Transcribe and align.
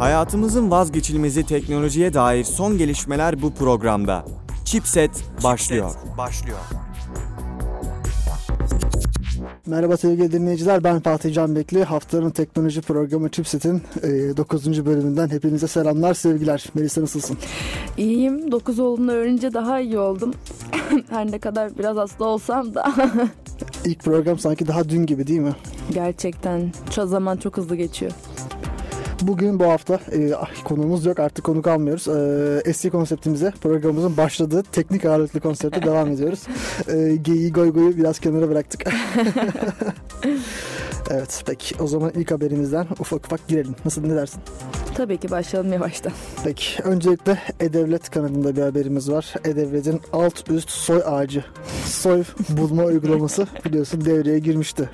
Hayatımızın 0.00 0.70
vazgeçilmezi 0.70 1.46
teknolojiye 1.46 2.14
dair 2.14 2.44
son 2.44 2.78
gelişmeler 2.78 3.42
bu 3.42 3.54
programda. 3.54 4.24
Chipset 4.64 5.10
başlıyor. 5.44 5.94
başlıyor. 6.18 6.58
Merhaba 9.66 9.96
sevgili 9.96 10.32
dinleyiciler 10.32 10.84
ben 10.84 11.00
Fatih 11.00 11.34
Can 11.34 11.56
Bekli. 11.56 11.84
Haftanın 11.84 12.30
teknoloji 12.30 12.80
programı 12.80 13.30
Chipset'in 13.30 13.82
9. 14.36 14.86
bölümünden 14.86 15.28
hepinize 15.28 15.68
selamlar 15.68 16.14
sevgiler. 16.14 16.64
Melisa 16.74 17.02
nasılsın? 17.02 17.38
İyiyim. 17.96 18.52
9 18.52 18.78
olduğunu 18.78 19.12
öğrenince 19.12 19.54
daha 19.54 19.80
iyi 19.80 19.98
oldum. 19.98 20.34
Her 21.10 21.30
ne 21.30 21.38
kadar 21.38 21.78
biraz 21.78 21.96
hasta 21.96 22.24
olsam 22.24 22.74
da. 22.74 22.94
İlk 23.84 24.04
program 24.04 24.38
sanki 24.38 24.66
daha 24.66 24.88
dün 24.88 25.06
gibi 25.06 25.26
değil 25.26 25.40
mi? 25.40 25.54
Gerçekten 25.94 26.72
şu 26.90 27.06
zaman 27.06 27.36
çok 27.36 27.56
hızlı 27.56 27.76
geçiyor. 27.76 28.12
Bugün 29.22 29.60
bu 29.60 29.64
hafta 29.64 29.94
e, 30.12 30.32
konuğumuz 30.64 31.06
yok 31.06 31.18
artık 31.18 31.44
konuk 31.44 31.66
almıyoruz. 31.66 32.08
E, 32.08 32.70
eski 32.70 32.90
konseptimize 32.90 33.52
programımızın 33.62 34.16
başladığı 34.16 34.62
teknik 34.62 35.04
ağırlıklı 35.04 35.40
konsepte 35.40 35.82
devam 35.86 36.10
ediyoruz. 36.10 36.40
E, 36.88 37.16
geyiği 37.16 37.52
goy 37.52 37.72
goyu 37.72 37.96
biraz 37.96 38.18
kenara 38.18 38.48
bıraktık. 38.48 38.84
evet 41.10 41.42
peki 41.46 41.74
o 41.82 41.86
zaman 41.86 42.12
ilk 42.14 42.30
haberimizden 42.30 42.86
ufak 43.00 43.26
ufak 43.26 43.48
girelim. 43.48 43.74
Nasıl 43.84 44.02
ne 44.02 44.16
dersin? 44.16 44.40
Tabii 44.94 45.16
ki 45.16 45.30
başlayalım 45.30 45.72
yavaştan. 45.72 46.12
Peki 46.44 46.82
öncelikle 46.82 47.38
E-Devlet 47.60 48.10
kanalında 48.10 48.56
bir 48.56 48.62
haberimiz 48.62 49.10
var. 49.10 49.34
E-Devlet'in 49.44 50.00
alt 50.12 50.50
üst 50.50 50.70
soy 50.70 51.02
ağacı 51.06 51.44
soy 51.84 52.24
bulma 52.48 52.84
uygulaması 52.90 53.46
biliyorsun 53.64 54.04
devreye 54.04 54.38
girmişti. 54.38 54.90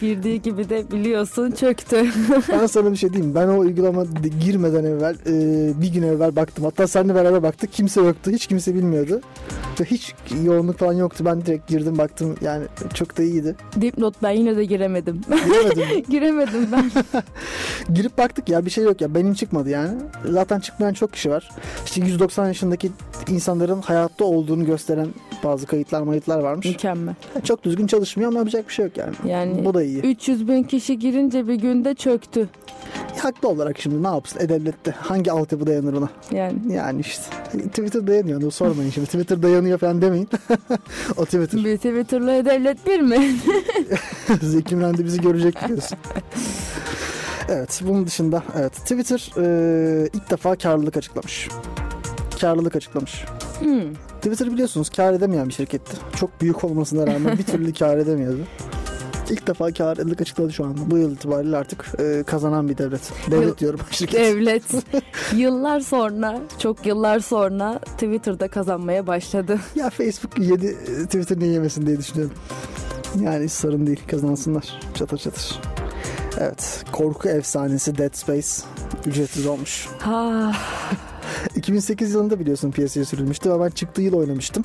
Girdiği 0.00 0.42
gibi 0.42 0.68
de 0.68 0.90
biliyorsun 0.90 1.50
çöktü. 1.50 2.06
ben 2.52 2.66
sana 2.66 2.92
bir 2.92 2.96
şey 2.96 3.12
diyeyim. 3.12 3.34
Ben 3.34 3.48
o 3.48 3.58
uygulama 3.58 4.04
girmeden 4.44 4.84
evvel 4.84 5.16
e, 5.26 5.32
bir 5.82 5.92
gün 5.92 6.02
evvel 6.02 6.36
baktım. 6.36 6.64
Hatta 6.64 6.86
seninle 6.86 7.14
beraber 7.14 7.42
baktık. 7.42 7.72
Kimse 7.72 8.00
yoktu. 8.00 8.30
Hiç 8.30 8.46
kimse 8.46 8.74
bilmiyordu. 8.74 9.20
Hiç 9.84 10.14
yoğunluk 10.44 10.78
falan 10.78 10.92
yoktu. 10.92 11.24
Ben 11.24 11.46
direkt 11.46 11.68
girdim 11.68 11.98
baktım. 11.98 12.36
Yani 12.40 12.64
çok 12.94 13.18
da 13.18 13.22
iyiydi. 13.22 13.56
Dipnot 13.80 14.14
ben 14.22 14.30
yine 14.30 14.56
de 14.56 14.64
giremedim. 14.64 15.20
Giremedim 15.48 15.96
mi? 15.96 16.02
giremedim 16.10 16.68
ben. 16.72 16.90
Girip 17.94 18.18
baktık 18.18 18.48
ya 18.48 18.64
bir 18.66 18.70
şey 18.70 18.84
yok 18.84 19.00
ya. 19.00 19.14
Benim 19.14 19.34
çıkmadı 19.34 19.70
yani. 19.70 19.90
Zaten 20.24 20.60
çıkmayan 20.60 20.92
çok 20.94 21.12
kişi 21.12 21.30
var. 21.30 21.50
İşte 21.84 22.00
190 22.00 22.46
yaşındaki 22.46 22.90
insanların 23.28 23.80
hayatta 23.80 24.24
olduğunu 24.24 24.66
gösteren 24.66 25.08
bazı 25.44 25.66
kayıtlar 25.66 26.02
mayıtlar 26.02 26.38
varmış. 26.38 26.66
Mükemmel. 26.66 27.14
Çok 27.44 27.64
düzgün 27.64 27.86
çalışmıyor 27.86 28.30
ama 28.30 28.38
yapacak 28.38 28.68
bir 28.68 28.72
şey 28.72 28.84
yok 28.84 28.96
yani. 28.96 29.14
Yani 29.24 29.64
Bu 29.64 29.74
da 29.74 29.82
iyi. 29.82 30.00
300 30.00 30.48
bin 30.48 30.62
kişi 30.62 30.98
girince 30.98 31.48
bir 31.48 31.54
günde 31.54 31.94
çöktü. 31.94 32.48
Haklı 33.18 33.48
olarak 33.48 33.78
şimdi 33.78 34.02
ne 34.02 34.06
yapsın 34.08 34.40
E-Devlet'te 34.40 34.90
hangi 34.90 35.32
altyapı 35.32 35.66
dayanır 35.66 35.92
ona? 35.92 36.08
Yani 36.30 36.54
Yani 36.74 37.00
işte 37.00 37.22
Twitter 37.68 38.06
dayanıyor 38.06 38.52
sormayın 38.52 38.90
şimdi. 38.90 39.06
Twitter 39.06 39.42
dayanıyor 39.42 39.78
falan 39.78 40.02
demeyin. 40.02 40.28
o 41.16 41.24
Twitter. 41.24 41.64
bir 41.64 41.76
Twitter'la 41.76 42.44
devlet 42.44 42.86
bir 42.86 43.00
mi? 43.00 43.36
Zeki 44.42 44.76
Müren 44.76 44.98
de 44.98 45.04
bizi 45.04 45.20
diyorsun. 45.68 45.98
Evet 47.50 47.80
bunun 47.84 48.06
dışında 48.06 48.42
evet 48.58 48.72
Twitter 48.72 49.30
e, 49.36 50.08
ilk 50.12 50.30
defa 50.30 50.56
karlılık 50.56 50.96
açıklamış. 50.96 51.48
Karlılık 52.40 52.76
açıklamış. 52.76 53.24
Hmm. 53.60 53.94
Twitter 54.16 54.52
biliyorsunuz 54.52 54.90
kar 54.90 55.12
edemeyen 55.12 55.48
bir 55.48 55.52
şirketti. 55.52 55.96
Çok 56.16 56.40
büyük 56.40 56.64
olmasına 56.64 57.06
rağmen 57.06 57.38
bir 57.38 57.42
türlü 57.42 57.72
kar 57.72 57.96
edemiyordu. 57.98 58.40
İlk 59.30 59.46
defa 59.46 59.72
karlılık 59.72 60.20
açıkladı 60.20 60.52
şu 60.52 60.64
anda. 60.64 60.90
Bu 60.90 60.98
yıl 60.98 61.12
itibariyle 61.12 61.56
artık 61.56 61.86
e, 62.00 62.22
kazanan 62.26 62.68
bir 62.68 62.78
devlet. 62.78 63.12
Devlet 63.30 63.46
Yıl- 63.48 63.58
diyorum 63.58 63.80
şirket. 63.90 64.20
Devlet 64.20 64.62
yıllar 65.36 65.80
sonra, 65.80 66.40
çok 66.58 66.86
yıllar 66.86 67.20
sonra 67.20 67.78
Twitter'da 67.78 68.48
kazanmaya 68.48 69.06
başladı. 69.06 69.58
Ya 69.74 69.90
Facebook 69.90 70.38
yedi 70.38 70.66
e, 70.66 71.04
Twitter 71.04 71.38
niye 71.38 71.52
yemesin 71.52 71.86
diye 71.86 71.98
düşünüyorum. 71.98 72.36
Yani 73.22 73.48
sorun 73.48 73.86
değil 73.86 74.00
kazansınlar 74.10 74.80
çatır 74.94 75.18
çatır. 75.18 75.60
Evet 76.40 76.84
korku 76.92 77.28
efsanesi 77.28 77.98
Dead 77.98 78.14
Space 78.14 78.48
ücretsiz 79.06 79.46
olmuş. 79.46 79.88
Ha, 79.98 80.52
2008 81.56 82.12
yılında 82.14 82.40
biliyorsun 82.40 82.70
piyasaya 82.70 83.04
sürülmüştü 83.04 83.50
ve 83.50 83.60
ben 83.60 83.70
çıktığı 83.70 84.02
yıl 84.02 84.14
oynamıştım. 84.14 84.64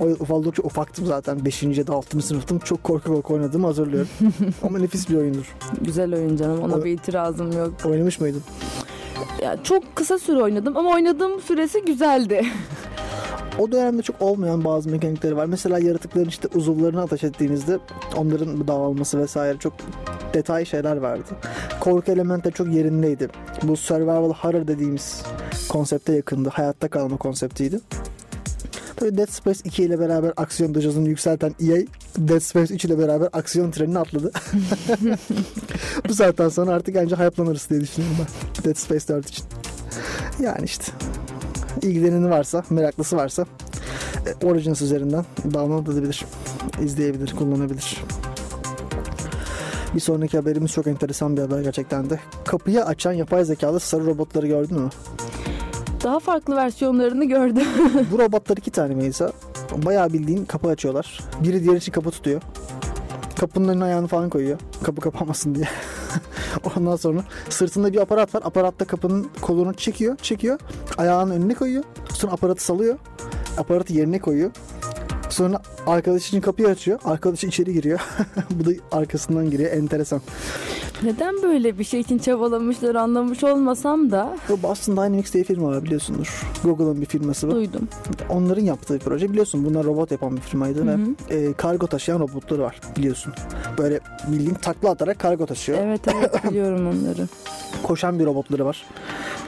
o 0.00 0.08
yıl 0.08 0.20
ufaldıkça 0.20 0.62
ufaktım 0.62 1.06
zaten 1.06 1.44
5. 1.44 1.62
ya 1.62 1.86
da 1.86 1.92
6. 1.92 2.22
sınıftım. 2.22 2.58
Çok 2.58 2.84
korku 2.84 3.12
korku 3.14 3.34
oynadığımı 3.34 3.66
hatırlıyorum. 3.66 4.08
Ama 4.62 4.78
nefis 4.78 5.08
bir 5.10 5.16
oyundur. 5.16 5.54
güzel 5.80 6.14
oyun 6.14 6.36
canım. 6.36 6.60
Ona 6.62 6.74
Evet. 6.74 6.84
bir 6.84 6.90
itirazım 6.90 7.52
yok. 7.52 7.72
Oynamış 7.84 8.20
mıydın? 8.20 8.42
Ya 9.42 9.62
çok 9.62 9.96
kısa 9.96 10.18
süre 10.18 10.42
oynadım 10.42 10.76
ama 10.76 10.90
oynadığım 10.90 11.40
süresi 11.40 11.84
güzeldi. 11.84 12.46
O 13.58 13.72
dönemde 13.72 14.02
çok 14.02 14.22
olmayan 14.22 14.64
bazı 14.64 14.90
mekanikleri 14.90 15.36
var. 15.36 15.46
Mesela 15.46 15.78
yaratıkların 15.78 16.28
işte 16.28 16.48
uzuvlarını 16.54 17.02
ateş 17.02 17.24
ettiğinizde 17.24 17.78
onların 18.16 18.68
dağılması 18.68 19.18
vesaire 19.18 19.58
çok 19.58 19.72
detay 20.34 20.64
şeyler 20.64 20.96
vardı. 20.96 21.28
Korku 21.80 22.12
elementi 22.12 22.52
çok 22.52 22.74
yerindeydi. 22.74 23.28
Bu 23.62 23.76
survival 23.76 24.32
horror 24.32 24.66
dediğimiz 24.66 25.22
konsepte 25.68 26.12
yakındı. 26.12 26.48
Hayatta 26.48 26.88
kalma 26.88 27.16
konseptiydi. 27.16 27.80
Tabii 28.96 29.16
Dead 29.16 29.30
Space 29.30 29.60
2 29.64 29.82
ile 29.82 30.00
beraber 30.00 30.32
aksiyon 30.36 30.74
dozajını 30.74 31.08
yükselten 31.08 31.54
EA 31.60 31.78
Dead 32.18 32.40
Space 32.40 32.74
3 32.74 32.84
ile 32.84 32.98
beraber 32.98 33.28
aksiyon 33.32 33.70
trenini 33.70 33.98
atladı. 33.98 34.32
Bu 36.08 36.14
saatten 36.14 36.48
sonra 36.48 36.70
artık 36.72 36.94
bence 36.94 37.16
hype'lanırız 37.16 37.70
diye 37.70 37.80
düşünüyorum 37.80 38.18
ben. 38.20 38.64
Dead 38.64 38.76
Space 38.76 39.08
4 39.08 39.28
için. 39.28 39.44
Yani 40.40 40.64
işte 40.64 40.92
ilgileneni 41.82 42.30
varsa, 42.30 42.64
meraklısı 42.70 43.16
varsa 43.16 43.46
e, 44.26 44.46
Origins 44.46 44.82
üzerinden 44.82 45.24
download 45.44 45.86
edebilir, 45.86 46.24
izleyebilir, 46.82 47.36
kullanabilir. 47.36 48.04
Bir 49.94 50.00
sonraki 50.00 50.36
haberimiz 50.38 50.72
çok 50.72 50.86
enteresan 50.86 51.36
bir 51.36 51.42
haber 51.42 51.60
gerçekten 51.60 52.10
de. 52.10 52.20
Kapıyı 52.44 52.84
açan 52.84 53.12
yapay 53.12 53.44
zekalı 53.44 53.80
sarı 53.80 54.06
robotları 54.06 54.46
gördün 54.46 54.80
mü? 54.80 54.90
Daha 56.04 56.20
farklı 56.20 56.56
versiyonlarını 56.56 57.24
gördüm. 57.24 57.66
Bu 58.12 58.18
robotlar 58.18 58.56
iki 58.56 58.70
tane 58.70 58.94
Melisa. 58.94 59.32
Bayağı 59.76 60.12
bildiğin 60.12 60.44
kapı 60.44 60.68
açıyorlar. 60.68 61.20
Biri 61.44 61.64
diğer 61.64 61.76
için 61.76 61.92
kapı 61.92 62.10
tutuyor. 62.10 62.42
Kapının 63.40 63.68
önüne 63.68 63.84
ayağını 63.84 64.06
falan 64.06 64.30
koyuyor. 64.30 64.58
Kapı 64.82 65.00
kapanmasın 65.00 65.54
diye. 65.54 65.68
Ondan 66.76 66.96
sonra 66.96 67.24
sırtında 67.48 67.92
bir 67.92 67.98
aparat 67.98 68.34
var. 68.34 68.42
Aparatta 68.44 68.84
kapının 68.84 69.30
kolunu 69.40 69.74
çekiyor, 69.74 70.16
çekiyor. 70.16 70.58
Ayağının 70.98 71.34
önüne 71.34 71.54
koyuyor. 71.54 71.84
Sonra 72.14 72.32
aparatı 72.32 72.64
salıyor. 72.64 72.98
Aparatı 73.58 73.92
yerine 73.92 74.18
koyuyor. 74.18 74.50
Sonra 75.28 75.62
arkadaş 75.86 76.28
için 76.28 76.40
kapıyı 76.40 76.68
açıyor. 76.68 76.98
Arkadaş 77.04 77.44
içeri 77.44 77.72
giriyor. 77.72 78.00
Bu 78.50 78.64
da 78.64 78.70
arkasından 78.92 79.50
giriyor. 79.50 79.72
Enteresan. 79.72 80.20
Neden 81.04 81.42
böyle 81.42 81.78
bir 81.78 81.84
şey 81.84 82.00
için 82.00 82.18
çabalamışlar 82.18 82.94
anlamış 82.94 83.44
olmasam 83.44 84.10
da 84.10 84.36
Bu 84.48 84.62
Boston 84.62 84.96
Dynamics 84.96 85.32
diye 85.32 85.44
firma 85.44 85.68
var 85.68 85.84
biliyorsundur. 85.84 86.42
Google'ın 86.64 87.00
bir 87.00 87.06
firması 87.06 87.48
bu. 87.48 87.52
duydum. 87.52 87.88
Onların 88.28 88.62
yaptığı 88.62 88.94
bir 88.94 88.98
proje 89.00 89.30
biliyorsun 89.30 89.64
bunlar 89.64 89.84
robot 89.84 90.10
yapan 90.10 90.36
bir 90.36 90.40
firmaydı 90.40 90.80
Hı 90.80 90.86
ve 90.86 90.96
e, 91.36 91.52
kargo 91.52 91.86
taşıyan 91.86 92.20
robotları 92.20 92.62
var 92.62 92.80
biliyorsun. 92.96 93.32
Böyle 93.78 94.00
bildiğin 94.28 94.54
takla 94.54 94.90
atarak 94.90 95.18
kargo 95.18 95.46
taşıyor. 95.46 95.78
Evet 95.82 96.00
evet 96.14 96.44
biliyorum 96.50 96.80
onları. 96.86 97.28
Koşan 97.82 98.18
bir 98.18 98.24
robotları 98.26 98.64
var. 98.64 98.86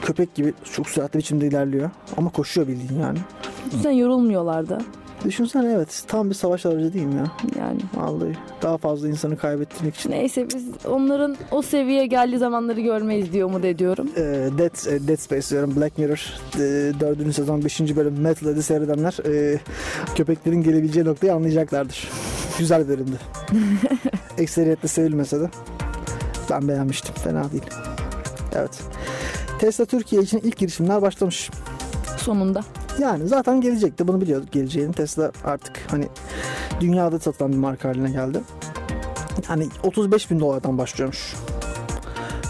Köpek 0.02 0.34
gibi 0.34 0.54
çok 0.72 0.88
süratli 0.88 1.18
biçimde 1.18 1.46
ilerliyor 1.46 1.90
ama 2.16 2.30
koşuyor 2.30 2.68
bildiğin 2.68 3.00
yani. 3.00 3.18
Sen 3.82 3.90
yorulmuyorlar 3.90 4.68
da 4.68 4.78
Düşünsene 5.24 5.72
evet 5.72 6.04
tam 6.06 6.30
bir 6.30 6.34
savaş 6.34 6.66
aracı 6.66 6.92
değil 6.92 7.06
mi 7.06 7.14
ya? 7.14 7.26
yani. 7.58 7.80
Vallahi 7.94 8.36
daha 8.62 8.78
fazla 8.78 9.08
insanı 9.08 9.36
kaybettirmek 9.36 9.96
için. 9.96 10.10
Neyse 10.10 10.48
biz 10.54 10.64
onların 10.88 11.36
o 11.50 11.62
seviyeye 11.62 12.06
geldiği 12.06 12.38
zamanları 12.38 12.80
görmeyiz 12.80 13.32
diye 13.32 13.44
umut 13.44 13.64
ediyorum. 13.64 14.08
E, 14.16 14.20
Dead, 14.58 14.92
e, 14.92 15.08
Dead 15.08 15.16
Space 15.16 15.48
diyorum 15.50 15.76
Black 15.76 15.98
Mirror 15.98 16.34
e, 16.54 17.00
4. 17.00 17.34
sezon 17.34 17.64
5. 17.64 17.80
bölüm 17.80 18.20
Metal 18.20 18.48
Ed'i 18.48 18.62
seyredenler 18.62 19.16
e, 19.26 19.58
köpeklerin 20.14 20.62
gelebileceği 20.62 21.06
noktayı 21.06 21.34
anlayacaklardır. 21.34 22.08
Güzel 22.58 22.88
bölümdü. 22.88 23.18
Ekseriyetle 24.38 24.88
sevilmese 24.88 25.40
de 25.40 25.50
ben 26.50 26.68
beğenmiştim. 26.68 27.14
Fena 27.14 27.52
değil. 27.52 27.66
Evet. 28.54 28.80
Tesla 29.58 29.84
Türkiye 29.84 30.22
için 30.22 30.40
ilk 30.44 30.56
girişimler 30.56 31.02
başlamış. 31.02 31.50
Sonunda. 32.18 32.64
Yani 33.00 33.28
zaten 33.28 33.60
gelecekti. 33.60 34.08
Bunu 34.08 34.20
biliyorduk 34.20 34.52
geleceğini. 34.52 34.92
Tesla 34.92 35.32
artık 35.44 35.72
hani 35.90 36.08
dünyada 36.80 37.18
satılan 37.18 37.52
bir 37.52 37.56
marka 37.56 37.88
haline 37.88 38.10
geldi. 38.10 38.40
Hani 39.46 39.68
35 39.82 40.30
bin 40.30 40.40
dolardan 40.40 40.78
başlıyormuş. 40.78 41.34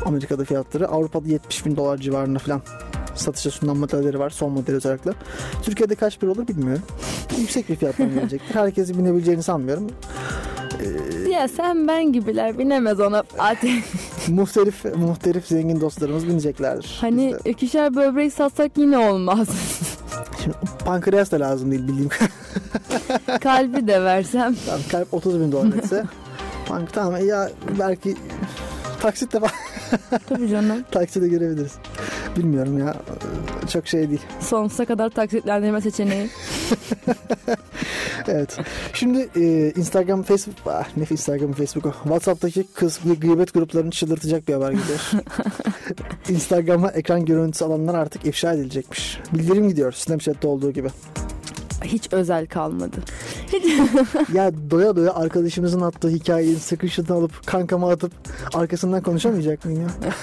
Amerika'da 0.04 0.44
fiyatları. 0.44 0.88
Avrupa'da 0.88 1.28
70 1.28 1.66
bin 1.66 1.76
dolar 1.76 1.98
civarında 1.98 2.38
falan 2.38 2.62
satışa 3.14 3.50
sunulan 3.50 3.76
modelleri 3.76 4.18
var. 4.18 4.30
Son 4.30 4.52
model 4.52 4.74
özellikle. 4.74 5.12
Türkiye'de 5.62 5.94
kaç 5.94 6.22
bir 6.22 6.26
olur 6.26 6.48
bilmiyorum. 6.48 6.82
Yüksek 7.38 7.68
bir 7.68 7.76
fiyattan 7.76 8.14
gelecektir. 8.14 8.54
Herkesin 8.54 8.98
binebileceğini 8.98 9.42
sanmıyorum. 9.42 9.90
Ee, 11.24 11.28
Ya 11.30 11.48
sen 11.48 11.88
ben 11.88 12.12
gibiler 12.12 12.58
binemez 12.58 13.00
ona 13.00 13.22
Fatih. 13.22 13.82
muhtelif 14.28 14.84
muhtelif 14.84 15.46
zengin 15.46 15.80
dostlarımız 15.80 16.26
bineceklerdir. 16.28 16.98
hani 17.00 17.34
ikişer 17.44 17.94
böbrek 17.96 18.32
satsak 18.32 18.78
yine 18.78 18.98
olmaz. 18.98 19.48
Şimdi 20.44 20.56
pankreas 20.84 21.30
da 21.32 21.40
lazım 21.40 21.70
değil 21.70 21.88
bildiğim 21.88 22.08
Kalbi 23.40 23.86
de 23.86 24.02
versem. 24.02 24.56
Tamam, 24.66 24.80
kalp 24.92 25.14
30 25.14 25.40
bin 25.40 25.52
dolar 25.52 25.76
etse. 25.78 26.04
Bank 26.70 26.92
tamam 26.92 27.26
ya 27.26 27.50
belki 27.78 28.16
taksitle 29.00 29.40
falan 29.40 29.52
Tabii 30.28 30.48
canım. 30.48 30.84
takside 30.90 31.28
görebiliriz. 31.28 31.72
Bilmiyorum 32.36 32.78
ya 32.78 32.94
çok 33.72 33.86
şey 33.86 34.08
değil. 34.08 34.22
Sonsuza 34.40 34.84
kadar 34.84 35.10
taksitlendirme 35.10 35.80
seçeneği. 35.80 36.30
Evet. 38.28 38.58
Şimdi 38.92 39.28
e, 39.36 39.72
Instagram, 39.76 40.22
Facebook, 40.22 40.58
ah, 40.66 40.86
ne 40.96 41.04
Instagram, 41.10 41.52
Facebook. 41.52 41.94
WhatsApp'taki 42.02 42.64
kız 42.74 43.00
ve 43.06 43.14
gıybet 43.14 43.54
gruplarını 43.54 43.90
çıldırtacak 43.90 44.48
bir 44.48 44.54
haber 44.54 44.72
gidiyor. 44.72 45.10
Instagram'a 46.28 46.90
ekran 46.90 47.24
görüntüsü 47.24 47.64
alanlar 47.64 47.94
artık 47.94 48.26
ifşa 48.26 48.52
edilecekmiş. 48.52 49.20
Bildirim 49.32 49.68
gidiyor 49.68 49.92
Snapchat'te 49.92 50.48
olduğu 50.48 50.72
gibi. 50.72 50.88
Hiç 51.84 52.12
özel 52.12 52.46
kalmadı. 52.46 52.96
Ya 54.32 54.52
doya 54.70 54.96
doya 54.96 55.14
arkadaşımızın 55.14 55.80
attığı 55.80 56.08
hikayeyi 56.08 56.56
screenshot'ını 56.56 57.16
alıp 57.16 57.46
kankama 57.46 57.90
atıp 57.90 58.12
arkasından 58.54 59.02
konuşamayacak 59.02 59.64
mıyım 59.64 59.82
ya? 59.82 60.14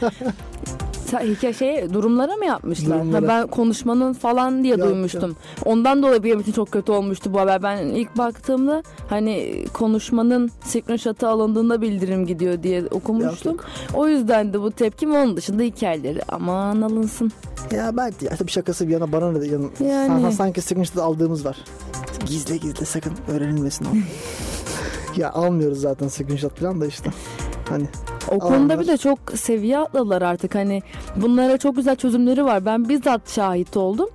Hikaye 1.12 1.52
şey 1.52 1.92
durumlara 1.92 2.36
mı 2.36 2.44
yapmışlar? 2.44 2.98
Durumlara. 2.98 3.22
Ha, 3.22 3.28
ben 3.28 3.46
konuşmanın 3.46 4.12
falan 4.12 4.64
diye 4.64 4.76
Yok, 4.76 4.88
duymuştum. 4.88 5.36
Ondan 5.64 6.02
dolayı 6.02 6.22
benim 6.24 6.40
için 6.40 6.52
çok 6.52 6.72
kötü 6.72 6.92
olmuştu 6.92 7.34
bu 7.34 7.40
haber. 7.40 7.62
Ben 7.62 7.76
ilk 7.86 8.18
baktığımda 8.18 8.82
hani 9.08 9.64
konuşmanın 9.72 10.50
screenshot'ı 10.64 11.28
alındığında 11.28 11.80
bildirim 11.82 12.26
gidiyor 12.26 12.62
diye 12.62 12.84
okumuştum. 12.90 13.52
Yok, 13.52 13.64
O 13.94 14.08
yüzden 14.08 14.52
de 14.52 14.60
bu 14.60 14.70
tepkim 14.70 15.14
onun 15.14 15.36
dışında 15.36 15.62
hikayeleri 15.62 16.20
aman 16.28 16.82
alınsın. 16.82 17.32
Ya 17.72 17.96
belki 17.96 18.24
ya 18.24 18.36
tabii 18.36 18.50
şakası 18.50 18.88
bir 18.88 18.92
yana 18.92 19.12
bana 19.12 19.32
ne 19.32 19.40
de 19.40 19.46
yanı. 19.46 19.66
Yani. 19.80 20.20
Sanki, 20.22 20.36
sanki 20.36 20.60
screenshot 20.60 20.98
aldığımız 20.98 21.44
var. 21.44 21.56
Gizle 22.26 22.56
gizle 22.56 22.84
sakın 22.86 23.12
öğrenilmesin 23.28 23.84
o. 23.84 23.88
ya 25.20 25.32
almıyoruz 25.32 25.80
zaten 25.80 26.08
screenshot 26.08 26.60
falan 26.60 26.80
da 26.80 26.86
işte. 26.86 27.10
Hani 27.68 27.84
O 28.30 28.38
konuda 28.38 28.56
Alanlar. 28.56 28.80
bir 28.80 28.86
de 28.86 28.96
çok 28.96 29.18
seviye 29.34 29.78
atladılar 29.78 30.22
artık 30.22 30.54
hani 30.54 30.82
bunlara 31.16 31.58
çok 31.58 31.76
güzel 31.76 31.96
çözümleri 31.96 32.44
var. 32.44 32.64
Ben 32.66 32.88
bizzat 32.88 33.30
şahit 33.34 33.76
oldum. 33.76 34.08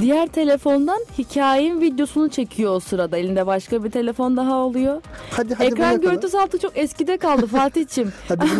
Diğer 0.00 0.26
telefondan 0.26 0.98
hikayenin 1.18 1.80
videosunu 1.80 2.28
çekiyor 2.28 2.74
o 2.74 2.80
sırada. 2.80 3.16
Elinde 3.16 3.46
başka 3.46 3.84
bir 3.84 3.90
telefon 3.90 4.36
daha 4.36 4.54
oluyor. 4.54 5.02
hadi 5.30 5.54
hadi 5.54 5.66
Ekran 5.66 6.00
görüntüsü 6.00 6.38
altı 6.38 6.58
çok 6.58 6.78
eskide 6.78 7.16
kaldı 7.16 7.46
Fatih'ciğim. 7.46 8.12
Hadi 8.28 8.46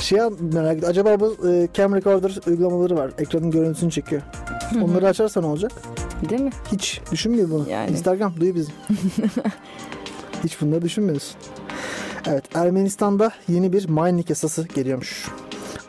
şey 0.00 0.18
merak 0.52 0.76
ettim. 0.76 0.88
Acaba 0.88 1.20
bu 1.20 1.48
e, 1.48 1.68
cam 1.74 1.94
recorder 1.94 2.38
uygulamaları 2.46 2.96
var. 2.96 3.10
Ekranın 3.18 3.50
görüntüsünü 3.50 3.90
çekiyor. 3.90 4.22
Onları 4.82 5.06
açarsa 5.06 5.40
ne 5.40 5.46
olacak? 5.46 5.72
Değil 6.30 6.40
mi? 6.40 6.50
Hiç 6.72 7.00
düşünmüyor 7.12 7.50
bunu. 7.50 7.68
Yani. 7.70 7.90
Instagram 7.90 8.34
duy 8.40 8.54
bizi. 8.54 8.72
Hiç 10.44 10.60
bunları 10.60 10.82
düşünmüyorsun. 10.82 11.36
Evet 12.26 12.44
Ermenistan'da 12.54 13.30
yeni 13.48 13.72
bir 13.72 13.88
mining 13.88 14.30
yasası 14.30 14.68
geliyormuş. 14.74 15.28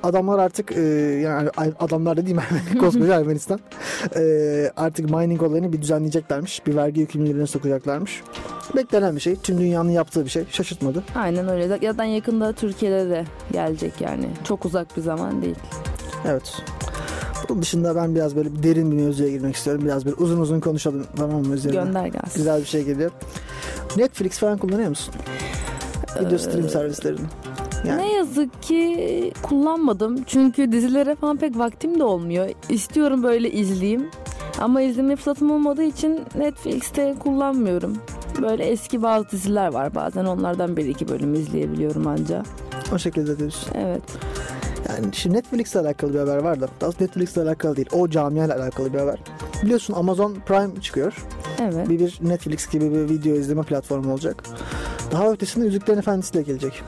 Adamlar 0.04 0.40
artık 0.40 0.72
e, 0.72 0.82
yani 1.24 1.50
adamlar 1.80 2.18
da 2.18 2.26
değil 2.26 2.36
mi 2.36 2.44
koskoca 2.80 3.20
Ermenistan 3.20 3.60
e, 4.16 4.72
artık 4.78 5.10
mining 5.10 5.44
olayını 5.44 5.74
bir 5.74 5.82
düzenleyeceklermiş. 5.82 6.68
Bir 6.68 6.76
vergi 6.76 7.00
yükümlülüğüne 7.02 7.48
sokacaklarmış. 7.48 8.22
Beklenen 8.76 9.16
bir 9.16 9.22
şey. 9.22 9.36
Tüm 9.36 9.60
dünyanın 9.60 9.90
yaptığı 9.90 10.26
bir 10.26 10.30
şey. 10.30 10.46
Şaşırtmadı. 10.52 11.04
Aynen 11.16 11.50
öyle. 11.50 11.68
Zaten 11.68 12.04
yakında 12.04 12.54
Türkiye'de 12.54 13.10
de 13.10 13.26
gelecek 13.52 14.02
yani. 14.02 14.30
Çok 14.44 14.66
uzak 14.66 14.98
bir 14.98 15.02
zaman 15.02 15.42
değil. 15.42 15.56
Evet. 16.28 16.54
Bunun 17.50 17.62
dışında 17.62 17.96
ben 17.96 18.16
biraz 18.16 18.36
böyle 18.36 18.64
derin 18.64 18.92
bir 18.92 18.96
mevzuya 18.96 19.30
girmek 19.30 19.56
istiyorum. 19.56 19.86
Biraz 19.86 20.06
böyle 20.06 20.16
uzun 20.16 20.40
uzun 20.40 20.60
konuşalım 20.60 21.06
tamam 21.16 21.46
mı 21.46 21.56
üzerine? 21.56 21.84
Gönder 21.84 22.06
gelsin. 22.08 22.36
Güzel 22.36 22.62
bir 22.62 22.66
şey 22.66 22.84
geliyor. 22.84 23.12
Netflix 23.98 24.40
falan 24.40 24.58
kullanıyor 24.58 24.90
musun? 24.90 25.14
Video 26.20 26.38
stream 26.38 26.70
servislerini. 26.70 27.28
Yani. 27.86 28.02
Ne 28.02 28.14
yazık 28.14 28.64
ki 28.64 29.34
kullanmadım. 29.44 30.24
Çünkü 30.24 30.72
dizilere 30.72 31.16
falan 31.16 31.38
pek 31.38 31.58
vaktim 31.58 32.00
de 32.00 32.04
olmuyor. 32.04 32.50
İstiyorum 32.70 33.24
böyle 33.24 33.52
izleyeyim. 33.52 34.10
Ama 34.60 34.82
izleme 34.82 35.16
fırsatım 35.16 35.52
olmadığı 35.52 35.84
için 35.84 36.22
Netflix'te 36.38 37.16
kullanmıyorum. 37.20 37.98
Böyle 38.42 38.64
eski 38.64 39.04
bazı 39.04 39.30
diziler 39.30 39.68
var. 39.68 39.96
Bazen 39.96 40.26
onlardan 40.26 40.78
bir 40.78 40.86
iki 40.86 41.08
bölüm 41.08 41.34
izleyebiliyorum 41.34 42.08
anca. 42.08 42.44
O 42.94 42.98
şekilde 42.98 43.40
diyorsun. 43.40 43.72
Evet. 43.76 44.02
Yani 44.90 45.06
şimdi 45.12 45.36
Netflix'le 45.36 45.76
alakalı 45.76 46.14
bir 46.14 46.20
haber 46.20 46.38
var 46.38 46.62
da. 46.62 46.68
Aslında 46.82 46.96
Netflix'le 47.00 47.38
alakalı 47.38 47.76
değil. 47.76 47.90
O 47.92 48.10
camiayla 48.10 48.56
alakalı 48.56 48.94
bir 48.94 49.00
haber. 49.00 49.20
Biliyorsun 49.64 49.94
Amazon 49.94 50.36
Prime 50.46 50.82
çıkıyor. 50.82 51.26
Evet. 51.62 51.90
Bir, 51.90 52.00
bir 52.00 52.20
Netflix 52.22 52.70
gibi 52.70 52.92
bir 52.92 53.10
video 53.10 53.36
izleme 53.36 53.64
platformu 53.64 54.14
olacak. 54.14 54.44
Daha 55.12 55.32
ötesinde 55.32 55.66
Yüzüklerin 55.66 55.98
Efendisi 56.00 56.34
de 56.34 56.42
gelecek. 56.42 56.84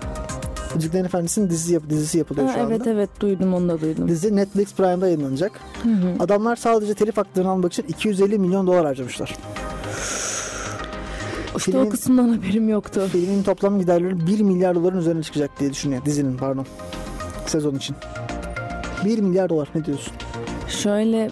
Yüzüklerin 0.76 1.06
Efendisi'nin 1.06 1.50
dizisi, 1.50 1.74
yap- 1.74 1.90
dizisi 1.90 2.18
yapılıyor 2.18 2.48
Ha, 2.48 2.54
şu 2.54 2.60
anda. 2.62 2.74
evet 2.76 2.88
evet 2.88 3.10
duydum 3.20 3.54
onu 3.54 3.70
da 3.70 3.82
duydum. 3.82 4.08
Dizi 4.08 4.36
Netflix 4.36 4.74
Prime'da 4.74 5.06
yayınlanacak. 5.08 5.52
Hı 5.84 5.90
hı. 5.90 6.14
Adamlar 6.24 6.56
sadece 6.56 6.94
telif 6.94 7.18
haklarını 7.18 7.50
almak 7.52 7.74
için 7.74 7.84
250 7.88 8.40
milyon 8.40 8.68
dolar 8.68 8.86
harcamışlar. 8.86 9.36
İşte 11.58 11.72
Filmin- 11.72 11.86
o 11.88 11.90
kısımdan 11.90 12.30
haberim 12.30 12.70
yoktu. 12.70 13.08
Filmin 13.12 13.44
toplam 13.44 13.80
giderleri 13.80 14.28
1 14.28 14.40
milyar 14.42 14.76
doların 14.76 14.98
üzerine 14.98 15.24
çıkacak 15.24 15.60
diye 15.60 15.70
düşünüyor. 15.72 16.06
Dizinin 16.06 16.38
pardon. 16.38 16.66
Sezon 17.46 17.76
için. 17.76 17.96
1 19.06 19.20
milyar 19.20 19.50
dolar 19.50 19.70
ne 19.76 19.86
diyorsun? 19.86 20.14
Şöyle 20.68 21.32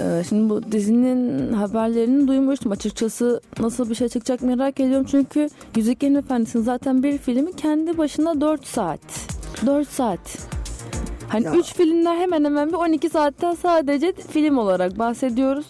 e, 0.00 0.24
şimdi 0.28 0.50
bu 0.50 0.72
dizinin 0.72 1.52
haberlerini 1.52 2.28
duymuştum. 2.28 2.72
Açıkçası 2.72 3.40
nasıl 3.60 3.90
bir 3.90 3.94
şey 3.94 4.08
çıkacak 4.08 4.42
merak 4.42 4.80
ediyorum. 4.80 5.06
Çünkü 5.10 5.48
Yüzüklerin 5.76 6.14
Efendisi'nin 6.14 6.62
zaten 6.62 7.02
bir 7.02 7.18
filmi 7.18 7.56
kendi 7.56 7.98
başına 7.98 8.40
4 8.40 8.66
saat. 8.66 9.00
4 9.66 9.88
saat. 9.88 10.38
Hani 11.28 11.44
Ya. 11.44 11.52
3 11.54 11.74
filmler 11.74 12.16
hemen 12.16 12.44
hemen 12.44 12.68
bir 12.68 12.74
12 12.74 13.08
saatten 13.08 13.54
sadece 13.54 14.12
film 14.12 14.58
olarak 14.58 14.98
bahsediyoruz. 14.98 15.66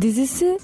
Dizisi 0.00 0.58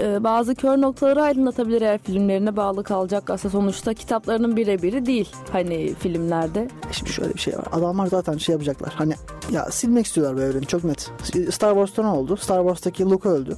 e, 0.00 0.24
bazı 0.24 0.54
kör 0.54 0.80
noktaları 0.80 1.22
aydınlatabilir 1.22 1.82
eğer 1.82 1.98
filmlerine 1.98 2.56
bağlı 2.56 2.84
kalacak 2.84 3.30
aslında 3.30 3.52
sonuçta 3.52 3.94
kitaplarının 3.94 4.56
birebiri 4.56 5.06
değil 5.06 5.32
hani 5.52 5.94
filmlerde 5.94 6.68
Şimdi 6.92 7.12
şöyle 7.12 7.34
bir 7.34 7.38
şey 7.38 7.54
var. 7.54 7.64
Adamlar 7.72 8.06
zaten 8.06 8.36
şey 8.36 8.52
yapacaklar. 8.52 8.92
Hani 8.96 9.14
ya 9.50 9.64
silmek 9.70 10.06
istiyorlar 10.06 10.36
bu 10.36 10.40
evreni 10.40 10.66
çok 10.66 10.84
net. 10.84 11.10
Star 11.50 11.70
Wars'ta 11.74 12.02
ne 12.02 12.08
oldu? 12.08 12.36
Star 12.36 12.58
Wars'taki 12.60 13.04
Luke 13.04 13.28
öldü. 13.28 13.56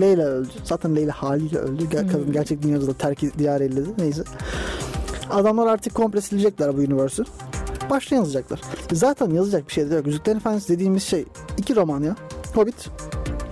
Leila 0.00 0.22
öldü. 0.22 0.48
Zaten 0.64 0.96
Leila 0.96 1.12
haliyle 1.12 1.58
öldü. 1.58 1.84
Ger- 1.84 2.12
Kadın 2.12 2.32
gerçek 2.32 2.62
dünyada 2.62 2.86
da 2.86 2.94
terk 2.94 3.38
diyar 3.38 3.60
elledi. 3.60 3.88
Neyse. 3.98 4.22
Adamlar 5.30 5.66
artık 5.66 5.94
komple 5.94 6.20
silecekler 6.20 6.76
bu 6.76 6.80
universe'ü. 6.80 7.24
Baştan 7.90 8.16
yazacaklar. 8.16 8.60
Zaten 8.92 9.30
yazacak 9.30 9.68
bir 9.68 9.72
şey 9.72 9.90
de 9.90 9.94
yok. 9.94 10.06
Yüzüklerin 10.06 10.36
Efendisi 10.38 10.68
dediğimiz 10.72 11.02
şey 11.02 11.24
iki 11.58 11.76
roman 11.76 12.02
ya. 12.02 12.16
Hobbit. 12.54 12.90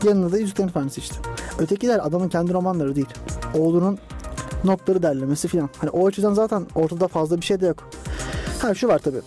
Yanında 0.05 0.33
da 0.33 0.38
Yüzüklerin 0.38 0.69
Efendisi 0.69 1.00
işte. 1.00 1.17
Ötekiler 1.59 2.07
adamın 2.07 2.28
kendi 2.28 2.52
romanları 2.52 2.97
değil. 2.97 3.09
Oğlunun 3.55 3.99
notları 4.64 5.02
derlemesi 5.02 5.49
falan. 5.49 5.71
Hani 5.78 5.90
o 5.90 6.07
açıdan 6.07 6.35
zaten 6.35 6.67
ortada 6.75 7.09
fazla 7.09 7.37
bir 7.37 7.45
şey 7.45 7.61
de 7.61 7.67
yok. 7.67 7.88
Ha 8.62 8.75
şu 8.75 8.88
var 8.88 8.99
tabii. 8.99 9.21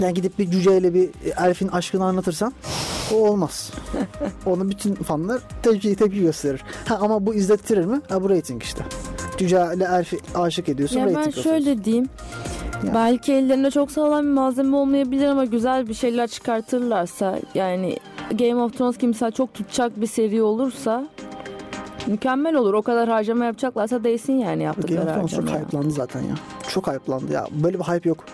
Yani 0.00 0.14
gidip 0.14 0.38
bir 0.38 0.50
cüceyle 0.50 0.94
bir 0.94 1.10
elfin 1.38 1.68
aşkını 1.68 2.04
anlatırsan 2.04 2.52
o 3.14 3.16
olmaz. 3.16 3.72
Onu 4.46 4.70
bütün 4.70 4.94
fanlar 4.94 5.40
tepki, 5.62 5.96
tepki 5.96 6.20
gösterir. 6.20 6.62
Ha, 6.88 6.98
ama 7.00 7.26
bu 7.26 7.34
izlettirir 7.34 7.84
mi? 7.84 8.00
Ha, 8.08 8.22
bu 8.22 8.30
rating 8.30 8.62
işte. 8.62 8.84
Cüceyle 9.36 9.84
elfi 9.84 10.18
aşık 10.34 10.68
ediyorsun. 10.68 10.98
Ya 10.98 11.14
ben 11.14 11.30
şöyle 11.30 11.84
diyeyim. 11.84 12.08
Ya. 12.86 12.94
Belki 12.94 13.32
ellerinde 13.32 13.70
çok 13.70 13.90
sağlam 13.90 14.24
bir 14.24 14.30
malzeme 14.30 14.76
olmayabilir 14.76 15.26
ama 15.26 15.44
güzel 15.44 15.88
bir 15.88 15.94
şeyler 15.94 16.28
çıkartırlarsa 16.28 17.38
yani 17.54 17.96
Game 18.30 18.54
of 18.62 18.78
Thrones 18.78 18.98
gibi 18.98 19.06
mesela 19.06 19.30
çok 19.30 19.54
tutacak 19.54 20.00
bir 20.00 20.06
seri 20.06 20.42
olursa 20.42 21.06
mükemmel 22.06 22.54
olur. 22.54 22.74
O 22.74 22.82
kadar 22.82 23.08
harcama 23.08 23.44
yapacaklarsa 23.44 24.04
değsin 24.04 24.32
yani 24.32 24.50
Game 24.50 24.62
yaptıkları 24.64 25.00
of 25.00 25.14
Thrones 25.14 25.30
çok 25.30 25.40
harcama. 25.44 25.60
hype'landı 25.60 25.90
zaten 25.90 26.20
ya. 26.20 26.34
Çok 26.68 26.86
hype'landı 26.88 27.32
ya. 27.32 27.46
Böyle 27.50 27.78
bir 27.78 27.84
hype 27.84 28.08
yok. 28.08 28.24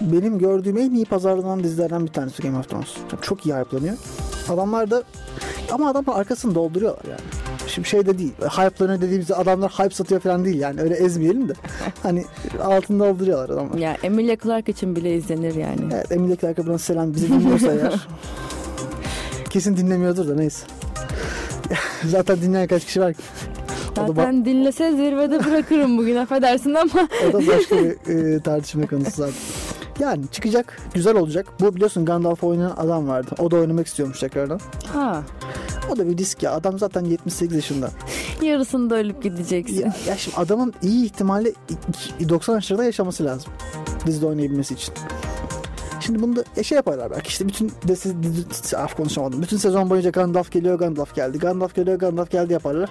Benim 0.00 0.38
gördüğüm 0.38 0.78
en 0.78 0.90
iyi 0.90 1.04
pazarlanan 1.04 1.62
dizilerden 1.64 2.06
bir 2.06 2.12
tanesi 2.12 2.42
Game 2.42 2.58
of 2.58 2.68
Thrones. 2.68 2.88
Çok 3.22 3.46
iyi 3.46 3.54
hype'lanıyor. 3.54 3.96
Adamlar 4.48 4.90
da 4.90 5.02
ama 5.72 5.88
adamlar 5.90 6.20
arkasını 6.20 6.54
dolduruyorlar 6.54 7.04
yani. 7.04 7.20
Şimdi 7.66 7.88
şey 7.88 8.06
de 8.06 8.18
değil. 8.18 8.32
Hype'lanıyor 8.40 9.00
dediğimizde 9.00 9.34
adamlar 9.34 9.70
hype 9.70 9.94
satıyor 9.94 10.20
falan 10.20 10.44
değil 10.44 10.60
yani. 10.60 10.80
Öyle 10.80 10.94
ezmeyelim 10.94 11.48
de. 11.48 11.52
hani 12.02 12.24
altını 12.64 12.98
dolduruyorlar 13.00 13.50
adamlar. 13.50 13.78
Ya 13.78 13.96
Emilia 14.02 14.36
Clarke 14.36 14.72
için 14.72 14.96
bile 14.96 15.14
izlenir 15.16 15.54
yani. 15.54 15.80
Evet 15.94 16.12
Emilia 16.12 16.36
Clarke'a 16.36 16.64
buradan 16.66 16.76
selam 16.76 17.14
bizi 17.14 17.28
dinliyorsa 17.28 17.72
eğer. 17.72 18.08
Kesin 19.50 19.76
dinlemiyordur 19.76 20.28
da 20.28 20.34
neyse. 20.34 20.66
Zaten 22.04 22.40
dinleyen 22.42 22.68
kaç 22.68 22.84
kişi 22.84 23.00
var 23.00 23.14
ki. 23.14 23.22
Zaten 23.96 24.44
dinlese 24.44 24.92
zirvede 24.92 25.44
bırakırım 25.44 25.98
bugün 25.98 26.16
affedersin 26.16 26.74
ama 26.74 27.08
o 27.28 27.32
da 27.32 27.46
başka 27.46 27.76
bir 28.06 28.34
e, 28.34 28.40
tartışma 28.40 28.86
konusu 28.86 29.10
zaten. 29.16 29.34
Yani 30.00 30.24
çıkacak, 30.32 30.78
güzel 30.94 31.16
olacak. 31.16 31.46
Bu 31.60 31.74
biliyorsun 31.74 32.04
Gandalf 32.04 32.44
oynayan 32.44 32.74
adam 32.76 33.08
vardı. 33.08 33.30
O 33.38 33.50
da 33.50 33.56
oynamak 33.56 33.86
istiyormuş 33.86 34.20
tekrardan. 34.20 34.60
ha 34.92 35.22
O 35.92 35.96
da 35.96 36.08
bir 36.08 36.18
risk 36.18 36.42
ya. 36.42 36.52
Adam 36.52 36.78
zaten 36.78 37.04
78 37.04 37.56
yaşında. 37.56 37.90
yarısında 38.42 38.96
ölüp 38.96 39.22
gideceksin. 39.22 39.80
Ya, 39.80 39.94
ya 40.08 40.16
şimdi 40.16 40.36
adamın 40.36 40.74
iyi 40.82 41.04
ihtimalle 41.04 41.52
90 42.28 42.54
yaşlarında 42.54 42.84
yaşaması 42.84 43.24
lazım. 43.24 43.52
Dizide 44.06 44.26
oynayabilmesi 44.26 44.74
için. 44.74 44.94
Şimdi 46.08 46.22
bunu 46.22 46.36
da 46.36 46.62
şey 46.62 46.76
yaparlar 46.76 47.10
belki 47.10 47.28
işte 47.28 47.48
bütün 47.48 47.72
dizi, 47.88 48.22
dizi, 48.22 48.76
af 48.76 48.96
konuşamadım. 48.96 49.42
Bütün 49.42 49.56
sezon 49.56 49.90
boyunca 49.90 50.10
Gandalf 50.10 50.52
geliyor 50.52 50.78
Gandalf 50.78 51.14
geldi. 51.14 51.38
Gandalf 51.38 51.74
geliyor 51.74 51.98
Gandalf 51.98 52.30
geldi 52.30 52.52
yaparlar. 52.52 52.90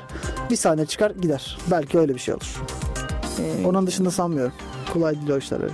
Bir 0.49 0.55
sahne 0.55 0.85
çıkar 0.85 1.11
gider. 1.11 1.57
Belki 1.71 1.99
öyle 1.99 2.13
bir 2.15 2.19
şey 2.19 2.33
olur. 2.33 2.61
Ee, 3.39 3.65
Onun 3.67 3.87
dışında 3.87 4.11
sanmıyorum. 4.11 4.53
Kolay 4.93 5.15
değil 5.15 5.29
o 5.29 5.37
işler 5.37 5.61
öyle. 5.63 5.73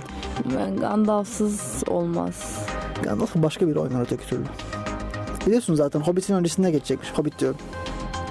ben 0.58 0.76
Gandalf'sız 0.76 1.82
olmaz. 1.88 2.58
Gandalf 3.02 3.34
başka 3.34 3.68
bir 3.68 3.76
oynar 3.76 4.00
öteki 4.02 4.26
türlü. 4.28 4.44
Biliyorsun 5.46 5.74
zaten 5.74 6.00
Hobbit'in 6.00 6.34
öncesine 6.34 6.70
geçecekmiş. 6.70 7.10
Hobbit 7.14 7.38
diyorum. 7.38 7.58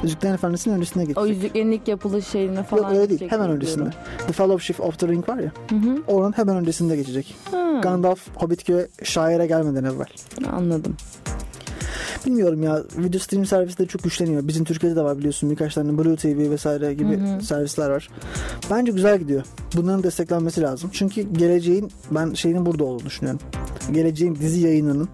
Yüzüklerin 0.03 0.33
Efendisi'nin 0.33 0.75
öncesine 0.75 1.03
O 1.03 1.05
geçecek. 1.05 1.29
yüzüklerin 1.29 1.71
ilk 1.71 1.87
yapılış 1.87 2.27
şeyine 2.27 2.63
falan 2.63 2.81
Yok 2.83 2.91
öyle 2.91 3.09
değil. 3.19 3.31
Hemen 3.31 3.49
öncesinde. 3.49 3.89
The 4.27 4.33
Fellowship 4.33 4.81
of 4.81 4.99
the 4.99 5.07
Ring 5.07 5.29
var 5.29 5.37
ya. 5.37 5.51
Hı 5.69 5.75
hı. 5.75 6.03
Onun 6.07 6.31
hemen 6.31 6.55
öncesinde 6.57 6.95
geçecek. 6.95 7.35
Ha, 7.51 7.79
Gandalf 7.83 8.19
Hobbitköy'e 8.35 8.87
şaire 9.03 9.47
gelmeden 9.47 9.83
evvel. 9.83 10.07
anladım. 10.51 10.95
Bilmiyorum 12.25 12.63
ya 12.63 12.83
video 12.97 13.19
stream 13.19 13.45
servisi 13.45 13.77
de 13.77 13.85
çok 13.85 14.03
güçleniyor. 14.03 14.47
Bizim 14.47 14.65
Türkiye'de 14.65 14.95
de 14.95 15.01
var 15.03 15.17
biliyorsun 15.17 15.49
birkaç 15.49 15.73
tane 15.73 15.97
Blue 15.97 16.15
TV 16.15 16.49
vesaire 16.49 16.93
gibi 16.93 17.17
Hı 17.19 17.35
hı. 17.35 17.41
servisler 17.41 17.89
var. 17.89 18.09
Bence 18.71 18.91
güzel 18.91 19.19
gidiyor. 19.19 19.43
Bunların 19.75 20.03
desteklenmesi 20.03 20.61
lazım. 20.61 20.89
Çünkü 20.93 21.21
geleceğin 21.21 21.91
ben 22.11 22.33
şeyinin 22.33 22.65
burada 22.65 22.83
olduğunu 22.83 23.05
düşünüyorum. 23.05 23.39
Geleceğin 23.91 24.35
dizi 24.35 24.59
yayınının 24.59 25.09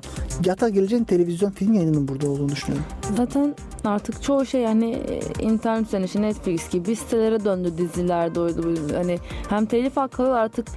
hatta 0.47 0.69
geleceğin 0.69 1.03
televizyon 1.03 1.51
film 1.51 1.73
yayınının 1.73 2.07
burada 2.07 2.29
olduğunu 2.29 2.49
düşünüyorum. 2.49 2.85
Zaten 3.17 3.55
artık 3.83 4.23
çoğu 4.23 4.45
şey 4.45 4.65
hani 4.65 4.91
e, 4.91 5.43
internet 5.43 5.87
üzerine 5.87 6.05
işte 6.05 6.21
Netflix 6.21 6.69
gibi 6.69 6.95
sitelere 6.95 7.45
döndü 7.45 7.73
dizilerde 7.77 8.39
oydu 8.39 8.63
bu. 8.63 8.95
Hani 8.95 9.19
hem 9.49 9.65
telif 9.65 9.97
hakları 9.97 10.35
artık 10.35 10.67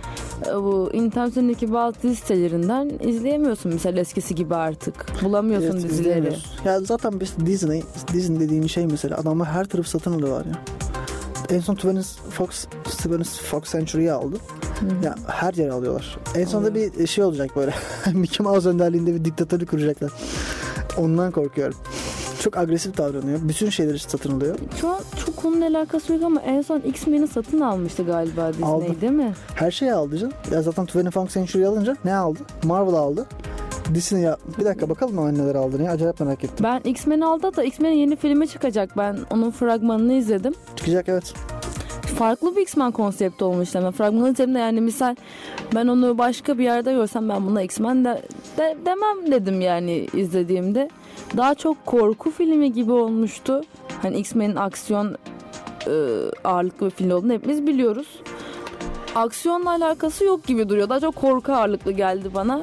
e, 0.50 0.54
bu 0.54 0.90
internet 0.92 1.30
üzerindeki 1.30 1.72
bazı 1.72 2.02
dizi 2.02 2.16
sitelerinden 2.16 2.90
izleyemiyorsun 3.00 3.72
mesela 3.72 4.00
eskisi 4.00 4.34
gibi 4.34 4.54
artık. 4.54 5.06
Bulamıyorsun 5.22 5.70
Evet, 5.70 5.82
dizileri. 5.90 6.36
Ya 6.64 6.80
zaten 6.80 7.20
biz 7.20 7.36
Disney, 7.46 7.82
Disney 8.12 8.40
dediğim 8.40 8.68
şey 8.68 8.86
mesela 8.86 9.16
adamlar 9.16 9.48
her 9.48 9.64
tarafı 9.64 9.90
satın 9.90 10.12
alıyorlar 10.12 10.44
ya. 10.46 10.52
En 11.50 11.60
son 11.60 11.74
20th 11.74 12.30
Fox, 12.30 12.66
20th 12.84 13.42
Fox 13.42 13.72
Century'yi 13.72 14.12
aldı. 14.12 14.36
Ya 15.04 15.14
her 15.26 15.54
yere 15.54 15.72
alıyorlar. 15.72 16.18
En 16.34 16.44
sonunda 16.44 16.70
Alıyor. 16.70 16.92
bir 16.98 17.06
şey 17.06 17.24
olacak 17.24 17.56
böyle. 17.56 17.74
Mickey 18.12 18.44
Mouse 18.44 18.68
önderliğinde 18.68 19.14
bir 19.14 19.24
diktatörlük 19.24 19.70
kuracaklar. 19.70 20.12
Ondan 20.98 21.30
korkuyorum. 21.30 21.74
Çok 22.42 22.56
agresif 22.56 22.98
davranıyor. 22.98 23.38
Bütün 23.42 23.70
şeyleri 23.70 23.98
satın 23.98 24.36
alıyor. 24.36 24.58
Şu 24.80 24.88
an 24.88 25.00
çok 25.26 25.36
konuyla 25.36 25.68
alakası 25.68 26.12
yok 26.12 26.22
ama 26.22 26.40
en 26.40 26.62
son 26.62 26.80
X-Men'i 26.80 27.28
satın 27.28 27.60
almıştı 27.60 28.02
galiba 28.04 28.52
Disney 28.52 28.68
Aldı. 28.68 29.00
değil 29.00 29.12
mi? 29.12 29.32
Her 29.54 29.70
şeyi 29.70 29.92
aldı 29.92 30.18
canım. 30.18 30.32
Ya 30.50 30.62
zaten 30.62 30.84
20th 30.84 31.10
Fox 31.10 31.34
Century 31.34 31.66
alınca 31.66 31.96
ne 32.04 32.14
aldı? 32.14 32.38
Marvel 32.64 32.94
aldı. 32.94 33.26
Disney 33.94 34.22
ya. 34.22 34.36
Bir 34.58 34.64
dakika 34.64 34.88
bakalım 34.88 35.14
mı 35.14 35.34
neler 35.34 35.54
aldığını 35.54 35.82
ya. 35.82 35.92
Acayip 35.92 36.20
merak 36.20 36.44
ettim. 36.44 36.56
Ben 36.64 36.80
X-Men'i 36.90 37.24
aldı 37.24 37.56
da 37.56 37.64
X-Men'in 37.64 37.96
yeni 37.96 38.16
filmi 38.16 38.48
çıkacak. 38.48 38.96
Ben 38.96 39.18
onun 39.30 39.50
fragmanını 39.50 40.12
izledim. 40.12 40.54
Çıkacak 40.76 41.08
evet. 41.08 41.34
farklı 42.18 42.56
bir 42.56 42.60
X-Men 42.62 42.90
konsepti 42.90 43.44
olmuş 43.44 43.76
ama 43.76 43.90
fragmanı 43.90 44.28
izlediğimde 44.30 44.58
yani 44.58 44.80
misal 44.80 45.16
ben 45.74 45.86
onu 45.86 46.18
başka 46.18 46.58
bir 46.58 46.64
yerde 46.64 46.92
görsem 46.92 47.28
ben 47.28 47.46
buna 47.46 47.62
X-Men 47.62 48.04
de, 48.04 48.22
de- 48.56 48.76
demem 48.86 49.32
dedim 49.32 49.60
yani 49.60 50.08
izlediğimde. 50.14 50.88
Daha 51.36 51.54
çok 51.54 51.86
korku 51.86 52.30
filmi 52.30 52.72
gibi 52.72 52.92
olmuştu. 52.92 53.60
Hani 54.02 54.18
X-Men'in 54.18 54.56
aksiyon 54.56 55.16
e, 55.86 55.94
ağırlıklı 56.44 56.86
bir 56.86 56.90
film 56.90 57.10
olduğunu 57.10 57.32
hepimiz 57.32 57.66
biliyoruz. 57.66 58.06
Aksiyonla 59.14 59.70
alakası 59.70 60.24
yok 60.24 60.46
gibi 60.46 60.68
duruyor. 60.68 60.88
Daha 60.88 61.00
çok 61.00 61.16
korku 61.16 61.52
ağırlıklı 61.52 61.92
geldi 61.92 62.28
bana. 62.34 62.62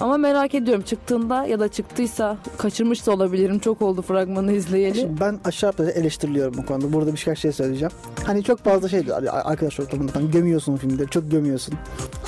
Ama 0.00 0.16
merak 0.16 0.54
ediyorum 0.54 0.82
çıktığında 0.82 1.46
ya 1.46 1.60
da 1.60 1.68
çıktıysa 1.68 2.36
kaçırmış 2.58 3.06
da 3.06 3.12
olabilirim. 3.12 3.58
Çok 3.58 3.82
oldu 3.82 4.02
fragmanı 4.02 4.52
izleyeli. 4.52 4.98
Şimdi 4.98 5.20
ben 5.20 5.38
aşağı 5.44 5.70
yukarı 5.70 5.90
eleştiriliyorum 5.90 6.54
bu 6.58 6.66
konuda. 6.66 6.92
Burada 6.92 7.14
birkaç 7.14 7.38
şey 7.38 7.52
söyleyeceğim. 7.52 7.92
Hani 8.26 8.44
çok 8.44 8.58
fazla 8.58 8.88
şey 8.88 9.06
diyor. 9.06 9.22
Arkadaş 9.44 9.80
ortamında 9.80 10.12
falan 10.12 10.30
gömüyorsun 10.30 10.76
filmleri. 10.76 11.10
Çok 11.10 11.30
gömüyorsun. 11.30 11.74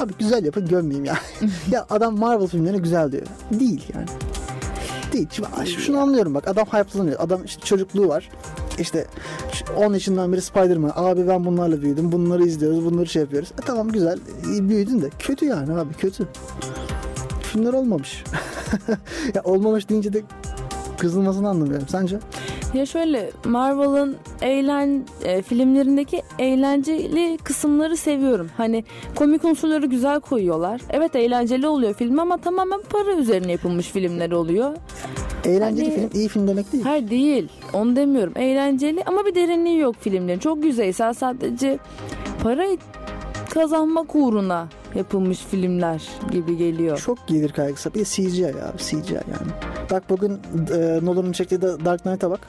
Abi 0.00 0.12
güzel 0.18 0.44
yapın 0.44 0.68
gömmeyeyim 0.68 1.04
ya. 1.04 1.16
ya 1.70 1.86
adam 1.90 2.18
Marvel 2.18 2.46
filmlerini 2.46 2.82
güzel 2.82 3.12
diyor. 3.12 3.26
Değil 3.52 3.84
yani. 3.94 4.06
Değil. 5.16 5.28
Şimdi 5.32 5.48
Değil 5.56 5.78
şunu 5.78 5.98
anlıyorum 5.98 6.34
bak. 6.34 6.48
Adam 6.48 6.66
hype'lanıyor. 6.66 7.20
Adam 7.20 7.44
işte 7.44 7.64
çocukluğu 7.64 8.08
var. 8.08 8.30
İşte 8.78 9.06
şu- 9.52 9.72
10 9.72 9.92
yaşından 9.92 10.32
beri 10.32 10.42
Spider-Man. 10.42 10.92
Abi 10.94 11.28
ben 11.28 11.44
bunlarla 11.44 11.82
büyüdüm. 11.82 12.12
Bunları 12.12 12.44
izliyoruz. 12.44 12.84
Bunları 12.84 13.06
şey 13.06 13.22
yapıyoruz. 13.22 13.52
E 13.62 13.66
tamam 13.66 13.88
güzel. 13.88 14.18
Büyüdün 14.44 15.02
de. 15.02 15.10
Kötü 15.18 15.46
yani 15.46 15.72
abi 15.72 15.94
kötü. 15.94 16.28
Filmler 17.42 17.72
olmamış. 17.72 18.24
ya 19.34 19.42
olmamış 19.44 19.88
deyince 19.88 20.12
de 20.12 20.22
kızılmasını 20.98 21.48
anlamıyorum. 21.48 21.88
Sence? 21.88 22.18
Ya 22.76 22.86
şöyle 22.86 23.30
Marvel'ın 23.44 24.16
eğlen 24.42 25.04
e, 25.24 25.42
filmlerindeki 25.42 26.22
eğlenceli 26.38 27.38
kısımları 27.44 27.96
seviyorum. 27.96 28.50
Hani 28.56 28.84
komik 29.14 29.44
unsurları 29.44 29.86
güzel 29.86 30.20
koyuyorlar. 30.20 30.80
Evet 30.90 31.16
eğlenceli 31.16 31.66
oluyor 31.68 31.94
film 31.94 32.18
ama 32.18 32.36
tamamen 32.36 32.80
para 32.90 33.12
üzerine 33.14 33.52
yapılmış 33.52 33.86
filmler 33.88 34.30
oluyor. 34.30 34.76
Eğlenceli 35.44 35.90
Hani- 35.90 35.94
film 35.94 36.10
iyi 36.20 36.28
film 36.28 36.48
demek 36.48 36.72
değil. 36.72 36.84
Hayır 36.84 37.10
değil. 37.10 37.48
Onu 37.72 37.96
demiyorum. 37.96 38.32
Eğlenceli 38.36 39.02
ama 39.06 39.26
bir 39.26 39.34
derinliği 39.34 39.78
yok 39.78 39.96
filmlerin. 40.00 40.38
Çok 40.38 40.64
yüzeysel 40.64 41.14
sadece 41.14 41.78
para 42.42 42.66
kazanmak 43.50 44.14
uğruna 44.14 44.68
yapılmış 44.96 45.38
filmler 45.38 46.08
gibi 46.30 46.56
geliyor. 46.56 46.98
Çok 46.98 47.28
gelir 47.28 47.52
kaygısı. 47.52 47.94
Bir 47.94 48.00
de 48.00 48.04
CGI 48.04 48.46
abi 48.46 48.78
CGI 48.78 49.14
yani. 49.14 49.52
Bak 49.90 50.10
bugün 50.10 50.32
e, 50.72 51.00
Nolan'ın 51.02 51.32
çektiği 51.32 51.62
de 51.62 51.84
Dark 51.84 52.02
Knight'a 52.02 52.30
bak. 52.30 52.40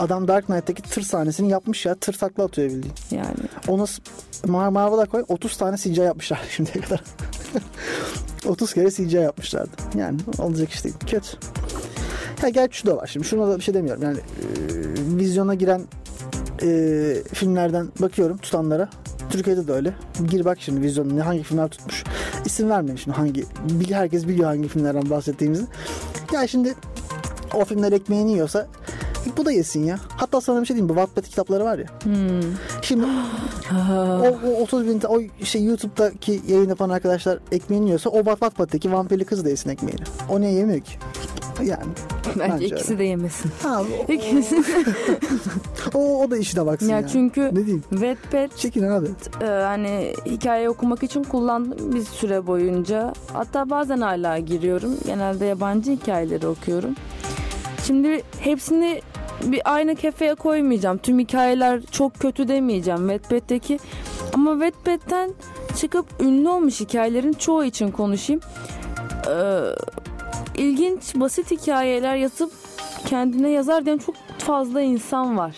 Adam 0.00 0.28
Dark 0.28 0.46
Knight'taki 0.46 0.82
tır 0.82 1.02
sahnesini 1.02 1.50
yapmış 1.50 1.86
ya. 1.86 1.94
Tır 1.94 2.12
takla 2.12 2.44
atıyor 2.44 2.70
bildiğin. 2.70 2.94
Yani 3.10 3.36
Onu 3.68 3.84
Mar 4.46 4.68
Marvel'a 4.68 5.06
koy 5.06 5.24
30 5.28 5.56
tane 5.56 5.76
CGI 5.76 6.00
yapmışlar 6.00 6.40
şimdiye 6.50 6.84
kadar. 6.84 7.02
30 8.46 8.74
kere 8.74 8.90
CGI 8.90 9.16
yapmışlardı. 9.16 9.70
Yani 9.98 10.18
olacak 10.38 10.70
iş 10.70 10.84
değil. 10.84 10.94
Kötü. 11.06 11.28
Ya 12.42 12.48
gerçi 12.48 12.78
şu 12.78 12.86
da 12.86 12.96
var 12.96 13.06
şimdi. 13.06 13.26
Şuna 13.26 13.48
da 13.48 13.56
bir 13.56 13.62
şey 13.62 13.74
demiyorum. 13.74 14.02
Yani 14.02 14.18
e, 14.18 14.22
vizyona 15.18 15.54
giren 15.54 15.82
e, 16.62 16.68
filmlerden 17.32 17.88
bakıyorum 18.00 18.36
tutanlara. 18.38 18.88
Türkiye'de 19.32 19.68
de 19.68 19.72
öyle. 19.72 19.94
Gir 20.30 20.44
bak 20.44 20.58
şimdi 20.60 20.80
vizyonda 20.80 21.14
ne 21.14 21.20
hangi 21.20 21.42
filmler 21.42 21.68
tutmuş. 21.68 22.04
İsim 22.44 22.70
vermeyeyim 22.70 22.98
şimdi 22.98 23.16
hangi. 23.16 23.44
Herkes 23.90 24.28
biliyor 24.28 24.48
hangi 24.48 24.68
filmlerden 24.68 25.10
bahsettiğimizi. 25.10 25.64
Ya 26.32 26.46
şimdi 26.46 26.74
o 27.54 27.64
filmler 27.64 27.92
ekmeğini 27.92 28.32
yiyorsa 28.32 28.66
bu 29.36 29.44
da 29.44 29.52
yesin 29.52 29.84
ya. 29.84 29.98
Hatta 30.08 30.40
sana 30.40 30.60
bir 30.60 30.66
şey 30.66 30.76
diyeyim. 30.76 30.88
Bu 30.88 30.94
Wattpad 30.94 31.24
kitapları 31.24 31.64
var 31.64 31.78
ya. 31.78 31.86
hmm. 32.02 32.40
Şimdi 32.82 33.04
o, 34.22 34.38
o 34.48 34.62
30 34.62 34.86
bin 34.86 35.00
o 35.08 35.44
şey 35.44 35.64
YouTube'daki 35.64 36.40
yayın 36.48 36.68
yapan 36.68 36.90
arkadaşlar 36.90 37.38
ekmeğini 37.52 37.86
yiyorsa 37.86 38.10
o 38.10 38.16
Wat 38.16 38.38
Wattpad'daki 38.38 38.92
vampirli 38.92 39.24
kız 39.24 39.44
da 39.44 39.48
yesin 39.48 39.70
ekmeğini. 39.70 40.02
O 40.28 40.40
niye 40.40 40.52
yemiyor 40.52 40.80
ki? 40.80 40.92
Yani. 41.66 41.82
bence 42.38 42.52
Bence 42.54 42.66
ikisi 42.66 42.98
de 42.98 43.04
yemesin. 43.04 43.50
Ha, 43.62 43.82
İkisi. 44.08 44.62
o, 45.94 45.98
o, 45.98 46.22
o 46.24 46.30
da 46.30 46.36
işine 46.36 46.66
baksın 46.66 46.88
ya. 46.88 47.00
ya 47.00 47.08
çünkü 47.08 47.40
Ne 47.52 47.56
diyeyim? 47.66 47.82
Wattpad 47.90 48.56
Çekin 48.56 48.82
abi. 48.82 49.06
e, 49.42 49.44
hani 49.46 50.14
hikaye 50.26 50.70
okumak 50.70 51.02
için 51.02 51.22
kullandım 51.22 51.92
bir 51.94 52.00
süre 52.04 52.46
boyunca. 52.46 53.12
Hatta 53.32 53.70
bazen 53.70 54.00
hala 54.00 54.38
giriyorum. 54.38 54.96
Genelde 55.06 55.44
yabancı 55.44 55.90
hikayeleri 55.92 56.46
okuyorum. 56.46 56.94
Şimdi 57.86 58.22
hepsini 58.40 59.02
bir 59.44 59.60
aynı 59.64 59.94
kefeye 59.96 60.34
koymayacağım. 60.34 60.98
Tüm 60.98 61.18
hikayeler 61.18 61.82
çok 61.90 62.14
kötü 62.14 62.48
demeyeceğim 62.48 63.08
Wattpad'deki. 63.08 63.78
Ama 64.34 64.52
Wattpad'den 64.52 65.30
çıkıp 65.76 66.06
ünlü 66.20 66.48
olmuş 66.48 66.80
hikayelerin 66.80 67.32
çoğu 67.32 67.64
için 67.64 67.90
konuşayım. 67.90 68.40
Ee, 69.28 69.32
ilginç, 70.56 71.14
basit 71.14 71.50
hikayeler 71.50 72.16
yazıp 72.16 72.52
kendine 73.06 73.50
yazar 73.50 73.84
diyen 73.86 73.98
çok 73.98 74.14
fazla 74.38 74.80
insan 74.80 75.36
var. 75.38 75.56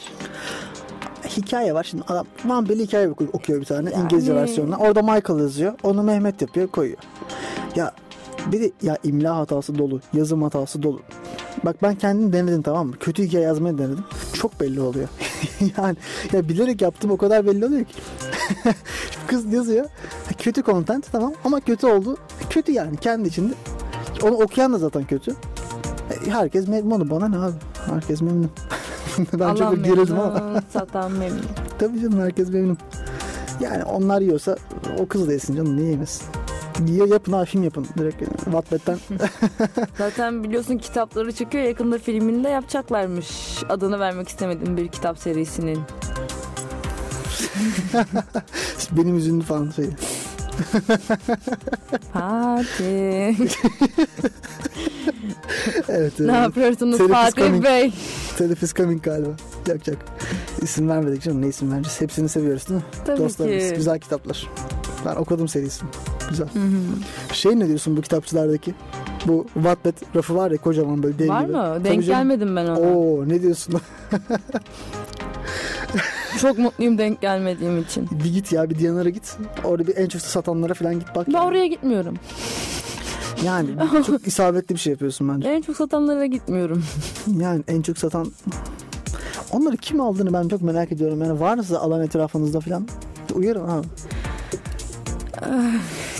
Hikaye 1.36 1.74
var. 1.74 1.84
Şimdi 1.84 2.02
adam 2.08 2.26
vampirli 2.44 2.82
hikaye 2.82 3.08
oku- 3.08 3.28
okuyor 3.32 3.60
bir 3.60 3.66
tane 3.66 3.90
Yani- 3.90 4.04
İngilizce 4.04 4.34
versiyonuna. 4.34 4.76
Orada 4.76 5.02
Michael 5.02 5.38
yazıyor. 5.38 5.74
Onu 5.82 6.02
Mehmet 6.02 6.42
yapıyor 6.42 6.68
koyuyor. 6.68 6.98
Ya 7.76 7.92
bir 8.52 8.60
de 8.60 8.70
ya 8.82 8.98
imla 9.04 9.36
hatası 9.36 9.78
dolu. 9.78 10.00
Yazım 10.12 10.42
hatası 10.42 10.82
dolu. 10.82 11.00
Bak 11.64 11.76
ben 11.82 11.94
kendim 11.94 12.32
denedim 12.32 12.62
tamam 12.62 12.86
mı? 12.86 12.94
Kötü 13.00 13.22
hikaye 13.24 13.44
yazmayı 13.44 13.78
denedim. 13.78 14.04
Çok 14.34 14.60
belli 14.60 14.80
oluyor. 14.80 15.08
yani 15.78 15.96
ya 16.32 16.48
bilerek 16.48 16.82
yaptım 16.82 17.10
o 17.10 17.16
kadar 17.16 17.46
belli 17.46 17.66
oluyor 17.66 17.84
ki. 17.84 17.94
Kız 19.26 19.52
yazıyor. 19.52 19.86
Kötü 20.38 20.62
content 20.62 21.12
tamam 21.12 21.32
ama 21.44 21.60
kötü 21.60 21.86
oldu. 21.86 22.16
Kötü 22.50 22.72
yani 22.72 22.96
kendi 22.96 23.28
içinde. 23.28 23.54
Onu 24.22 24.34
okuyan 24.34 24.72
da 24.72 24.78
zaten 24.78 25.04
kötü. 25.04 25.30
E, 26.26 26.30
Herkes 26.30 26.68
memnun. 26.68 27.10
Bana 27.10 27.28
ne 27.28 27.36
abi? 27.38 27.54
Herkes 27.86 28.22
memnun. 28.22 28.50
ben 29.32 29.38
Allah 29.38 29.56
çok 29.56 29.84
gerildim 29.84 30.18
ama. 30.20 30.62
satan 30.72 31.12
memnun. 31.12 31.42
Tabii 31.78 32.00
canım 32.00 32.20
herkes 32.20 32.48
memnun. 32.48 32.78
Yani 33.60 33.84
onlar 33.84 34.20
yiyorsa 34.20 34.56
o 34.98 35.06
kız 35.06 35.28
da 35.28 35.32
yesin 35.32 35.56
canım 35.56 35.76
niye 35.76 35.90
yemesin? 35.90 36.26
Yiyor 36.86 37.08
yapın 37.08 37.44
film 37.44 37.62
yapın 37.62 37.86
direkt. 37.98 38.22
Wattpad'den. 38.44 38.98
Zaten 39.98 40.44
biliyorsun 40.44 40.78
kitapları 40.78 41.32
çıkıyor. 41.32 41.64
Yakında 41.64 41.98
filmini 41.98 42.44
de 42.44 42.48
yapacaklarmış. 42.48 43.28
Adını 43.68 44.00
vermek 44.00 44.28
istemedim 44.28 44.76
bir 44.76 44.88
kitap 44.88 45.18
serisinin. 45.18 45.78
Benim 48.92 49.14
yüzümü 49.14 49.42
falan 49.42 49.70
şey. 49.70 49.86
Fatih. 52.12 53.38
Evet. 55.88 56.20
ne 56.20 56.32
evet. 56.32 56.42
yapıyorsunuz 56.42 56.98
Fatih 57.08 57.42
coming. 57.42 57.64
Bey? 57.64 57.92
Telif 58.38 58.62
is 58.62 58.74
coming 58.74 59.02
galiba. 59.02 59.28
Yok 59.68 59.88
yok. 59.88 59.98
İsim 60.62 60.88
vermedik 60.88 61.22
canım. 61.22 61.42
Ne 61.42 61.48
isim 61.48 61.72
vereceğiz? 61.72 62.00
Hepsini 62.00 62.28
seviyoruz 62.28 62.68
değil 62.68 62.80
mi? 62.80 62.86
Tabii 63.06 63.18
Dostlarımız. 63.20 63.68
ki. 63.68 63.74
Güzel 63.76 63.98
kitaplar. 63.98 64.48
Ben 65.06 65.14
okudum 65.14 65.48
serisini. 65.48 65.88
Güzel. 66.30 66.46
Hı 66.46 66.58
hı. 66.58 67.34
Şey 67.34 67.58
ne 67.58 67.68
diyorsun 67.68 67.96
bu 67.96 68.00
kitapçılardaki? 68.00 68.74
Bu 69.26 69.46
Wattpad 69.54 69.94
rafı 70.16 70.34
var 70.36 70.50
ya 70.50 70.56
kocaman 70.56 71.02
böyle 71.02 71.18
dev 71.18 71.28
Var 71.28 71.42
gibi. 71.42 71.52
mı? 71.52 71.62
Tabii 71.74 71.84
Denk 71.84 72.04
canım. 72.04 72.18
gelmedim 72.28 72.56
ben 72.56 72.66
ona. 72.66 72.78
Oo 72.80 73.28
ne 73.28 73.42
diyorsun? 73.42 73.74
Çok 76.40 76.58
mutluyum 76.58 76.98
denk 76.98 77.20
gelmediğim 77.20 77.82
için. 77.82 78.08
bir 78.24 78.32
git 78.32 78.52
ya 78.52 78.70
bir 78.70 78.78
Diyanar'a 78.78 79.08
git. 79.08 79.36
Orada 79.64 79.86
bir 79.86 79.96
en 79.96 80.08
çok 80.08 80.22
satanlara 80.22 80.74
falan 80.74 80.94
git 80.94 81.08
bak. 81.14 81.26
Ben 81.28 81.32
yani. 81.32 81.46
oraya 81.46 81.66
gitmiyorum. 81.66 82.16
Yani 83.44 83.70
çok 84.06 84.26
isabetli 84.26 84.74
bir 84.74 84.80
şey 84.80 84.90
yapıyorsun 84.90 85.28
bence. 85.28 85.48
En 85.48 85.62
çok 85.62 85.76
satanlara 85.76 86.26
gitmiyorum. 86.26 86.84
Yani 87.38 87.62
en 87.68 87.82
çok 87.82 87.98
satan 87.98 88.32
Onları 89.52 89.76
kim 89.76 90.00
aldığını 90.00 90.32
ben 90.32 90.48
çok 90.48 90.62
merak 90.62 90.92
ediyorum. 90.92 91.20
Yani 91.20 91.40
varsa 91.40 91.78
alan 91.78 92.02
etrafınızda 92.02 92.60
falan 92.60 92.88
uyarın 93.34 93.68
ha. 93.68 93.82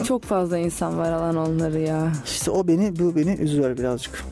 Çok 0.05 0.23
fazla 0.23 0.59
insan 0.59 0.99
var 0.99 1.13
alan 1.13 1.37
onları 1.37 1.81
ya. 1.81 2.13
İşte 2.25 2.51
o 2.51 2.69
beni 2.69 2.99
bu 2.99 3.17
beni 3.17 3.35
üzüyor 3.35 3.79
birazcık. 3.79 4.25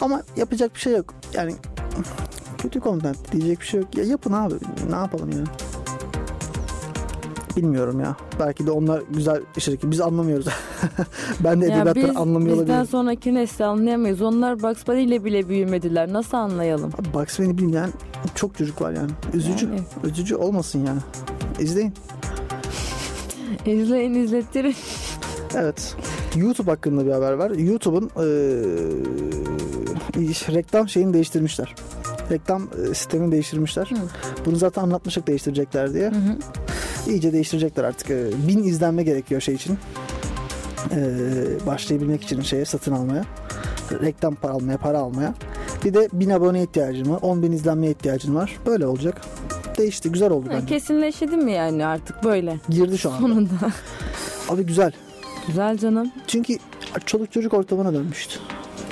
Ama 0.00 0.22
yapacak 0.36 0.74
bir 0.74 0.80
şey 0.80 0.92
yok. 0.92 1.14
Yani 1.34 1.54
kötü 2.64 2.80
content 2.80 3.32
diyecek 3.32 3.60
bir 3.60 3.66
şey 3.66 3.80
yok. 3.80 3.96
Ya 3.96 4.04
yapın 4.04 4.32
abi. 4.32 4.54
Ne 4.90 4.96
yapalım 4.96 5.30
ya? 5.30 5.38
Bilmiyorum 7.56 8.00
ya. 8.00 8.16
Belki 8.40 8.66
de 8.66 8.70
onlar 8.70 9.02
güzel 9.10 9.40
işler 9.56 9.76
Biz 9.82 10.00
anlamıyoruz. 10.00 10.46
ben 11.40 11.60
de 11.60 11.66
Ya 11.66 11.76
edebiyatları 11.76 12.08
biz 12.08 12.16
anlamıyor 12.16 12.50
bizden 12.56 12.64
olabilirim. 12.66 12.86
sonraki 12.86 13.34
nesli 13.34 13.64
anlayamayız. 13.64 14.22
Onlar 14.22 14.62
Bugs 14.62 14.86
Bunny 14.86 15.04
ile 15.04 15.24
bile 15.24 15.48
büyümediler. 15.48 16.12
Nasıl 16.12 16.36
anlayalım? 16.36 16.90
Abi 17.00 17.14
Bugs 17.14 17.38
Bunny 17.38 17.58
bilmeyen 17.58 17.90
çok 18.34 18.58
çocuk 18.58 18.82
var 18.82 18.92
yani. 18.92 19.10
Üzücü. 19.34 19.66
Yani. 19.66 19.80
Üzücü 20.04 20.36
olmasın 20.36 20.86
yani. 20.86 21.00
İzleyin. 21.58 21.92
İzleyin 23.66 24.14
izlettirin. 24.14 24.74
Evet. 25.56 25.96
YouTube 26.36 26.70
hakkında 26.70 27.06
bir 27.06 27.10
haber 27.12 27.32
var. 27.32 27.50
YouTube'un 27.50 28.10
iş- 30.30 30.48
reklam 30.48 30.88
şeyini 30.88 31.14
değiştirmişler. 31.14 31.74
Reklam 32.30 32.68
e, 32.82 32.94
sistemini 32.94 33.32
değiştirmişler. 33.32 33.86
Hı. 33.86 33.96
Bunu 34.46 34.56
zaten 34.56 34.82
anlatmıştık 34.82 35.26
değiştirecekler 35.26 35.94
diye. 35.94 36.10
Hı 36.10 36.14
hı. 36.14 36.36
İyice 37.08 37.32
değiştirecekler 37.32 37.84
artık. 37.84 38.10
Ee, 38.10 38.30
Bin 38.48 38.62
izlenme 38.62 39.02
gerekiyor 39.02 39.40
şey 39.40 39.54
için. 39.54 39.78
Ee, 40.90 41.06
başlayabilmek 41.66 42.22
için 42.22 42.40
şeye 42.40 42.64
satın 42.64 42.92
almaya. 42.92 43.24
Reklam 44.02 44.34
para 44.34 44.52
almaya, 44.52 44.78
para 44.78 44.98
almaya. 44.98 45.34
Bir 45.84 45.94
de 45.94 46.08
bin 46.12 46.30
abone 46.30 46.62
ihtiyacın 46.62 47.10
var. 47.10 47.18
10 47.22 47.42
bin 47.42 47.52
izlenmeye 47.52 47.92
ihtiyacın 47.92 48.34
var. 48.34 48.58
Böyle 48.66 48.86
olacak. 48.86 49.20
Değişti. 49.78 50.12
Güzel 50.12 50.30
oldu 50.30 50.46
Ha, 50.48 50.52
bence. 50.54 50.66
Kesinleşti 50.66 51.26
mi 51.26 51.52
yani 51.52 51.86
artık 51.86 52.24
böyle? 52.24 52.58
Girdi 52.68 52.98
şu 52.98 53.10
anda. 53.10 53.20
Sonunda. 53.20 53.50
Abi 54.48 54.66
güzel. 54.66 54.92
Güzel 55.46 55.78
canım. 55.78 56.12
Çünkü 56.26 56.56
çoluk 57.06 57.32
çocuk 57.32 57.54
ortamına 57.54 57.92
dönmüştü. 57.92 58.40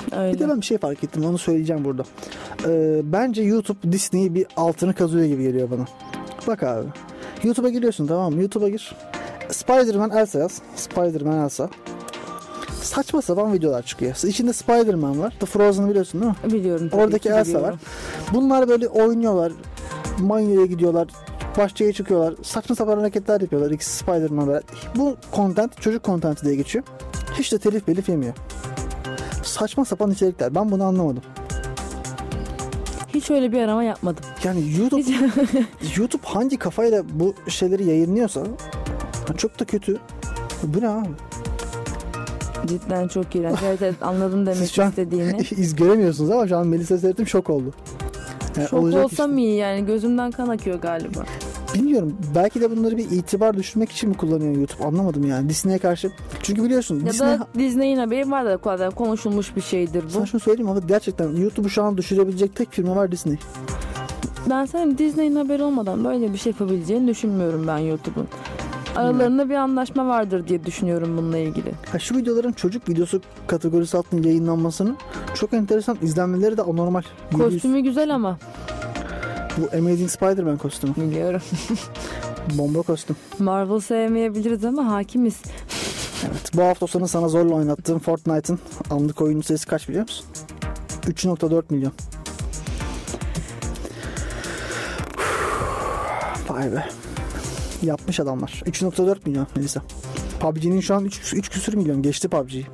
Bir 0.07 0.11
de 0.11 0.17
Öyle. 0.19 0.49
ben 0.49 0.61
bir 0.61 0.65
şey 0.65 0.77
fark 0.77 1.03
ettim. 1.03 1.25
Onu 1.25 1.37
söyleyeceğim 1.37 1.85
burada. 1.85 2.03
Ee, 2.67 3.01
bence 3.03 3.41
YouTube 3.41 3.91
Disney'i 3.91 4.35
bir 4.35 4.45
altını 4.57 4.93
kazıyor 4.93 5.25
gibi 5.25 5.43
geliyor 5.43 5.71
bana. 5.71 5.85
Bak 6.47 6.63
abi. 6.63 6.85
YouTube'a 7.43 7.69
giriyorsun 7.69 8.07
tamam 8.07 8.33
mı? 8.33 8.41
YouTube'a 8.41 8.69
gir. 8.69 8.95
Spider-Man 9.49 10.09
Elsa 10.11 10.39
yaz. 10.39 10.61
Spider-Man 10.75 11.43
Elsa. 11.43 11.69
Saçma 12.81 13.21
sapan 13.21 13.53
videolar 13.53 13.81
çıkıyor. 13.83 14.15
İçinde 14.27 14.53
Spider-Man 14.53 15.19
var. 15.19 15.33
The 15.39 15.45
Frozen'ı 15.45 15.89
biliyorsun 15.89 16.21
değil 16.21 16.33
mi? 16.43 16.53
Biliyorum. 16.53 16.89
tabii 16.89 17.01
Oradaki 17.01 17.23
ki 17.23 17.29
Elsa 17.29 17.45
biliyorum. 17.45 17.65
var. 17.69 17.75
Bunlar 18.33 18.67
böyle 18.69 18.87
oynuyorlar. 18.87 19.51
Manyo'ya 20.19 20.65
gidiyorlar. 20.65 21.07
Bahçeye 21.57 21.93
çıkıyorlar. 21.93 22.33
Saçma 22.43 22.75
sapan 22.75 22.97
hareketler 22.97 23.41
yapıyorlar. 23.41 23.71
İkisi 23.71 23.91
Spider-Man. 23.97 24.61
Bu 24.95 25.15
content 25.35 25.81
çocuk 25.81 26.03
contenti 26.03 26.45
diye 26.45 26.55
geçiyor. 26.55 26.83
Hiç 27.39 27.51
de 27.51 27.57
telif 27.57 27.87
belif 27.87 28.09
yemiyor. 28.09 28.33
Saçma 29.53 29.85
sapan 29.85 30.11
içerikler. 30.11 30.55
Ben 30.55 30.71
bunu 30.71 30.83
anlamadım. 30.83 31.23
Hiç 33.13 33.31
öyle 33.31 33.51
bir 33.51 33.61
arama 33.61 33.83
yapmadım. 33.83 34.23
Yani 34.43 34.63
YouTube 34.79 35.01
YouTube 35.97 36.23
hangi 36.25 36.57
kafayla 36.57 37.03
bu 37.13 37.33
şeyleri 37.47 37.85
yayınlıyorsa 37.85 38.43
çok 39.37 39.59
da 39.59 39.65
kötü. 39.65 39.97
Bu 40.63 40.81
ne 40.81 40.89
abi? 40.89 41.07
Cidden 42.67 43.07
çok 43.07 43.35
iğrenç. 43.35 43.59
Evet, 43.65 43.81
evet 43.81 43.95
anladım 44.01 44.39
demek 44.45 44.57
Siz 44.57 44.71
şu 44.71 44.83
an 44.83 44.89
istediğini. 44.89 45.37
iz 45.57 45.75
göremiyorsunuz 45.75 46.31
ama 46.31 46.47
şu 46.47 46.57
an 46.57 46.67
Melisa 46.67 46.97
seyrettim 46.97 47.27
şok 47.27 47.49
oldu. 47.49 47.73
Yani 48.57 48.67
Şok 48.67 48.79
olacak 48.79 49.05
olsam 49.05 49.31
işte. 49.31 49.41
iyi 49.41 49.55
yani 49.55 49.85
gözümden 49.85 50.31
kan 50.31 50.47
akıyor 50.47 50.79
galiba. 50.81 51.23
Bilmiyorum. 51.73 52.17
Belki 52.35 52.61
de 52.61 52.77
bunları 52.77 52.97
bir 52.97 53.11
itibar 53.11 53.57
düşürmek 53.57 53.91
için 53.91 54.09
mi 54.09 54.17
kullanıyor 54.17 54.55
YouTube? 54.55 54.83
Anlamadım 54.85 55.27
yani. 55.27 55.49
Disney'e 55.49 55.77
karşı. 55.77 56.11
Çünkü 56.43 56.63
biliyorsun 56.63 56.99
Ya 56.99 57.05
Disney... 57.11 57.27
da 57.27 57.47
Disney'in 57.59 57.97
haberi 57.97 58.31
var 58.31 58.45
da 58.45 58.57
kadar 58.57 58.91
konuşulmuş 58.91 59.55
bir 59.55 59.61
şeydir 59.61 60.03
bu. 60.05 60.09
Sana 60.09 60.25
şunu 60.25 60.41
söyleyeyim 60.41 60.69
ama 60.71 60.79
gerçekten 60.87 61.35
YouTube'u 61.35 61.69
şu 61.69 61.83
an 61.83 61.97
düşürebilecek 61.97 62.55
tek 62.55 62.71
firma 62.71 62.95
var 62.95 63.11
Disney. 63.11 63.37
Ben 64.49 64.65
senin 64.65 64.97
Disney'in 64.97 65.35
haberi 65.35 65.63
olmadan 65.63 66.05
böyle 66.05 66.33
bir 66.33 66.37
şey 66.37 66.51
yapabileceğini 66.51 67.07
düşünmüyorum 67.07 67.67
ben 67.67 67.77
YouTube'un. 67.77 68.27
Aralarında 68.95 69.49
bir 69.49 69.55
anlaşma 69.55 70.07
vardır 70.07 70.47
diye 70.47 70.65
düşünüyorum 70.65 71.17
bununla 71.17 71.37
ilgili. 71.37 71.71
Ha, 71.91 71.99
şu 71.99 72.17
videoların 72.17 72.51
çocuk 72.51 72.89
videosu 72.89 73.21
kategorisi 73.47 73.97
altında 73.97 74.27
yayınlanmasının 74.27 74.97
çok 75.33 75.53
enteresan. 75.53 75.97
izlenmeleri 76.01 76.57
de 76.57 76.61
anormal. 76.61 77.03
700 77.31 77.51
Kostümü 77.53 77.79
güzel 77.79 78.15
ama. 78.15 78.37
Bu 79.57 79.77
Amazing 79.77 80.09
Spider-Man 80.09 80.57
kostümü. 80.57 80.95
Biliyorum. 80.97 81.41
Bomba 82.57 82.81
kostüm. 82.81 83.15
Marvel 83.39 83.79
sevmeyebiliriz 83.79 84.65
ama 84.65 84.91
hakimiz. 84.91 85.35
Evet. 86.25 86.51
Bu 86.55 86.61
hafta 86.63 86.87
sonu 86.87 87.07
sana 87.07 87.27
zorla 87.27 87.53
oynattığım 87.55 87.99
Fortnite'ın 87.99 88.59
anlık 88.89 89.21
oyuncu 89.21 89.47
sayısı 89.47 89.67
kaç 89.67 89.89
biliyor 89.89 90.03
musun? 90.03 90.25
3.4 91.03 91.63
milyon. 91.69 91.91
Vay 96.49 96.71
be. 96.71 96.85
Yapmış 97.81 98.19
adamlar. 98.19 98.63
3.4 98.65 99.17
milyon 99.25 99.47
Melisa. 99.55 99.81
PUBG'nin 100.39 100.79
şu 100.79 100.95
an 100.95 101.05
3, 101.05 101.33
3 101.33 101.49
küsür 101.49 101.73
milyon. 101.73 102.01
Geçti 102.01 102.27
PUBG'yi. 102.27 102.65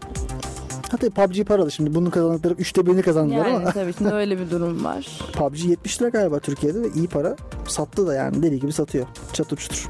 Hatta 0.92 1.10
PUBG 1.10 1.46
paralı 1.48 1.72
şimdi. 1.72 1.96
Bunun 1.96 2.10
kazandıkları 2.10 2.54
3'te 2.54 2.86
birini 2.86 3.02
kazandılar 3.02 3.46
Yani 3.46 3.56
ama 3.56 3.72
tabii 3.72 3.94
şimdi 3.98 4.14
öyle 4.14 4.40
bir 4.40 4.52
durum 4.52 4.84
var. 4.86 5.20
PUBG 5.34 5.66
70 5.66 6.02
lira 6.02 6.10
galiba 6.10 6.40
Türkiye'de 6.40 6.82
ve 6.82 6.88
iyi 6.96 7.08
para. 7.08 7.36
Sattı 7.68 8.08
da 8.08 8.14
yani 8.14 8.44
deli 8.44 8.60
gibi 8.60 8.72
satıyor. 8.74 9.06
Çatır 9.34 9.58
çutur. 9.58 9.90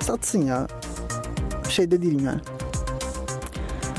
Satsın 0.00 0.42
ya. 0.42 0.66
Şey 1.68 1.90
de 1.90 2.02
değilim 2.02 2.24
yani. 2.24 2.40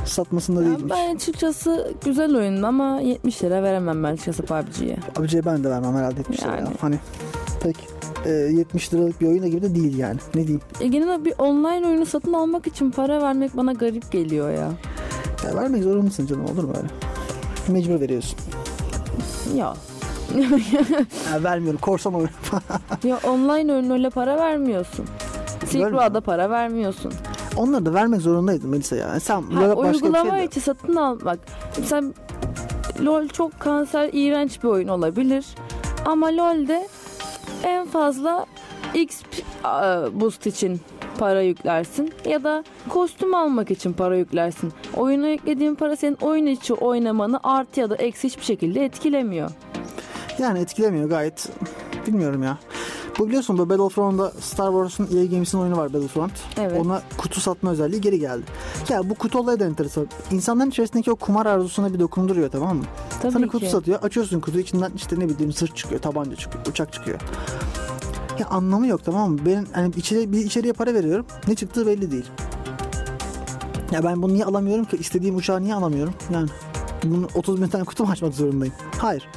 Satmasında 0.05 0.63
Ya 0.63 0.69
değilim. 0.69 0.87
ben 0.89 1.15
açıkçası 1.15 1.93
güzel 2.05 2.35
oyun 2.35 2.63
ama 2.63 2.99
70 3.01 3.43
lira 3.43 3.63
veremem 3.63 4.03
ben 4.03 4.13
açıkçası 4.13 4.43
PUBG'ye. 4.43 4.97
PUBG'ye 5.13 5.45
ben 5.45 5.63
de 5.63 5.69
vermem 5.69 5.95
herhalde 5.95 6.17
70 6.19 6.39
lira. 6.43 6.47
Yani. 6.55 6.61
ya. 6.61 6.73
Hani 6.81 6.99
pek 7.63 7.75
e, 8.25 8.29
70 8.29 8.93
liralık 8.93 9.21
bir 9.21 9.27
oyun 9.27 9.43
da 9.43 9.47
gibi 9.47 9.61
de 9.61 9.75
değil 9.75 9.97
yani. 9.97 10.19
Ne 10.35 10.41
diyeyim. 10.41 10.61
E 10.81 10.87
genel 10.87 11.25
bir 11.25 11.33
online 11.37 11.87
oyunu 11.87 12.05
satın 12.05 12.33
almak 12.33 12.67
için 12.67 12.91
para 12.91 13.21
vermek 13.21 13.57
bana 13.57 13.73
garip 13.73 14.11
geliyor 14.11 14.51
ya. 14.51 14.71
Ya 15.45 15.55
vermek 15.55 15.83
zorundasın 15.83 16.27
canım 16.27 16.45
olur 16.45 16.63
mu 16.63 16.73
öyle? 16.77 16.87
Mecbur 17.67 18.01
veriyorsun. 18.01 18.39
Ya. 19.55 19.73
Ya 21.33 21.43
vermiyorum 21.43 21.79
korsan 21.81 22.13
oyun. 22.13 22.29
ya 23.03 23.19
online 23.27 23.73
oyun 23.73 23.89
öyle 23.89 24.09
para 24.09 24.37
vermiyorsun. 24.37 25.05
Silk. 25.65 25.91
Road'a 25.91 26.21
para 26.21 26.49
vermiyorsun. 26.49 27.13
Onları 27.57 27.85
da 27.85 27.93
vermek 27.93 28.21
zorundaydın 28.21 28.69
Melisa 28.69 28.95
ya. 28.95 29.19
Sen 29.19 29.41
Ha, 29.41 29.77
başka 29.77 29.83
bir 29.93 29.93
uygulama 30.03 30.29
şey 30.29 30.39
de- 30.39 30.45
içi 30.45 30.61
satın 30.61 30.95
al 30.95 31.19
bak. 31.25 31.39
Sen 31.85 32.13
LoL 33.05 33.27
çok 33.27 33.59
kanser, 33.59 34.09
iğrenç 34.13 34.63
bir 34.63 34.67
oyun 34.67 34.87
olabilir. 34.87 35.45
Ama 36.05 36.27
LoL'de 36.27 36.87
en 37.63 37.87
fazla 37.87 38.45
X 38.93 39.21
boost 40.13 40.47
için 40.47 40.81
para 41.19 41.41
yüklersin 41.41 42.13
ya 42.25 42.43
da 42.43 42.63
kostüm 42.89 43.35
almak 43.35 43.71
için 43.71 43.93
para 43.93 44.17
yüklersin. 44.17 44.73
Oyuna 44.97 45.27
yüklediğin 45.27 45.75
para 45.75 45.95
senin 45.95 46.17
oyun 46.21 46.45
içi 46.45 46.73
oynamanı 46.73 47.39
artı 47.43 47.79
ya 47.79 47.89
da 47.89 47.95
eksi 47.95 48.27
hiçbir 48.27 48.43
şekilde 48.43 48.85
etkilemiyor. 48.85 49.51
Yani 50.39 50.59
etkilemiyor 50.59 51.09
gayet. 51.09 51.49
Bilmiyorum 52.07 52.43
ya. 52.43 52.57
Bu 53.19 53.27
biliyorsun 53.27 53.57
bu 53.57 53.69
Battlefront'da 53.69 54.29
Star 54.29 54.71
Wars'un 54.71 55.17
EA 55.17 55.25
Games'in 55.25 55.57
oyunu 55.57 55.77
var 55.77 55.93
Battlefront. 55.93 56.31
Evet. 56.59 56.81
Ona 56.81 57.01
kutu 57.17 57.41
satma 57.41 57.71
özelliği 57.71 58.01
geri 58.01 58.19
geldi. 58.19 58.43
Ya 58.89 59.09
bu 59.09 59.15
kutu 59.15 59.39
olayı 59.39 59.59
da 59.59 59.65
enteresan. 59.65 60.07
İnsanların 60.31 60.69
içerisindeki 60.69 61.11
o 61.11 61.15
kumar 61.15 61.45
arzusuna 61.45 61.93
bir 61.93 61.99
dokunduruyor 61.99 62.49
tamam 62.49 62.77
mı? 62.77 62.83
Tabii 63.21 63.31
Sana 63.31 63.45
ki. 63.45 63.51
kutu 63.51 63.65
satıyor. 63.65 63.99
Açıyorsun 64.03 64.39
kutuyu 64.39 64.63
içinden 64.63 64.91
işte 64.95 65.19
ne 65.19 65.29
bileyim 65.29 65.53
sırt 65.53 65.77
çıkıyor, 65.77 66.01
tabanca 66.01 66.35
çıkıyor, 66.35 66.65
uçak 66.65 66.93
çıkıyor. 66.93 67.19
Ya 68.39 68.47
anlamı 68.47 68.87
yok 68.87 69.05
tamam 69.05 69.31
mı? 69.31 69.39
Ben 69.45 69.67
hani 69.73 69.95
içeri, 69.95 70.31
bir 70.31 70.37
içeriye 70.45 70.73
para 70.73 70.93
veriyorum. 70.93 71.25
Ne 71.47 71.55
çıktığı 71.55 71.87
belli 71.87 72.11
değil. 72.11 72.25
Ya 73.91 74.03
ben 74.03 74.21
bunu 74.21 74.33
niye 74.33 74.45
alamıyorum 74.45 74.85
ki? 74.85 74.97
İstediğim 74.97 75.35
uçağı 75.35 75.61
niye 75.63 75.75
alamıyorum? 75.75 76.13
Yani 76.33 76.49
bunu 77.03 77.27
30 77.35 77.61
bin 77.61 77.67
tane 77.67 77.83
kutu 77.83 78.05
mu 78.05 78.11
açmak 78.11 78.33
zorundayım? 78.33 78.73
Hayır. 78.97 79.27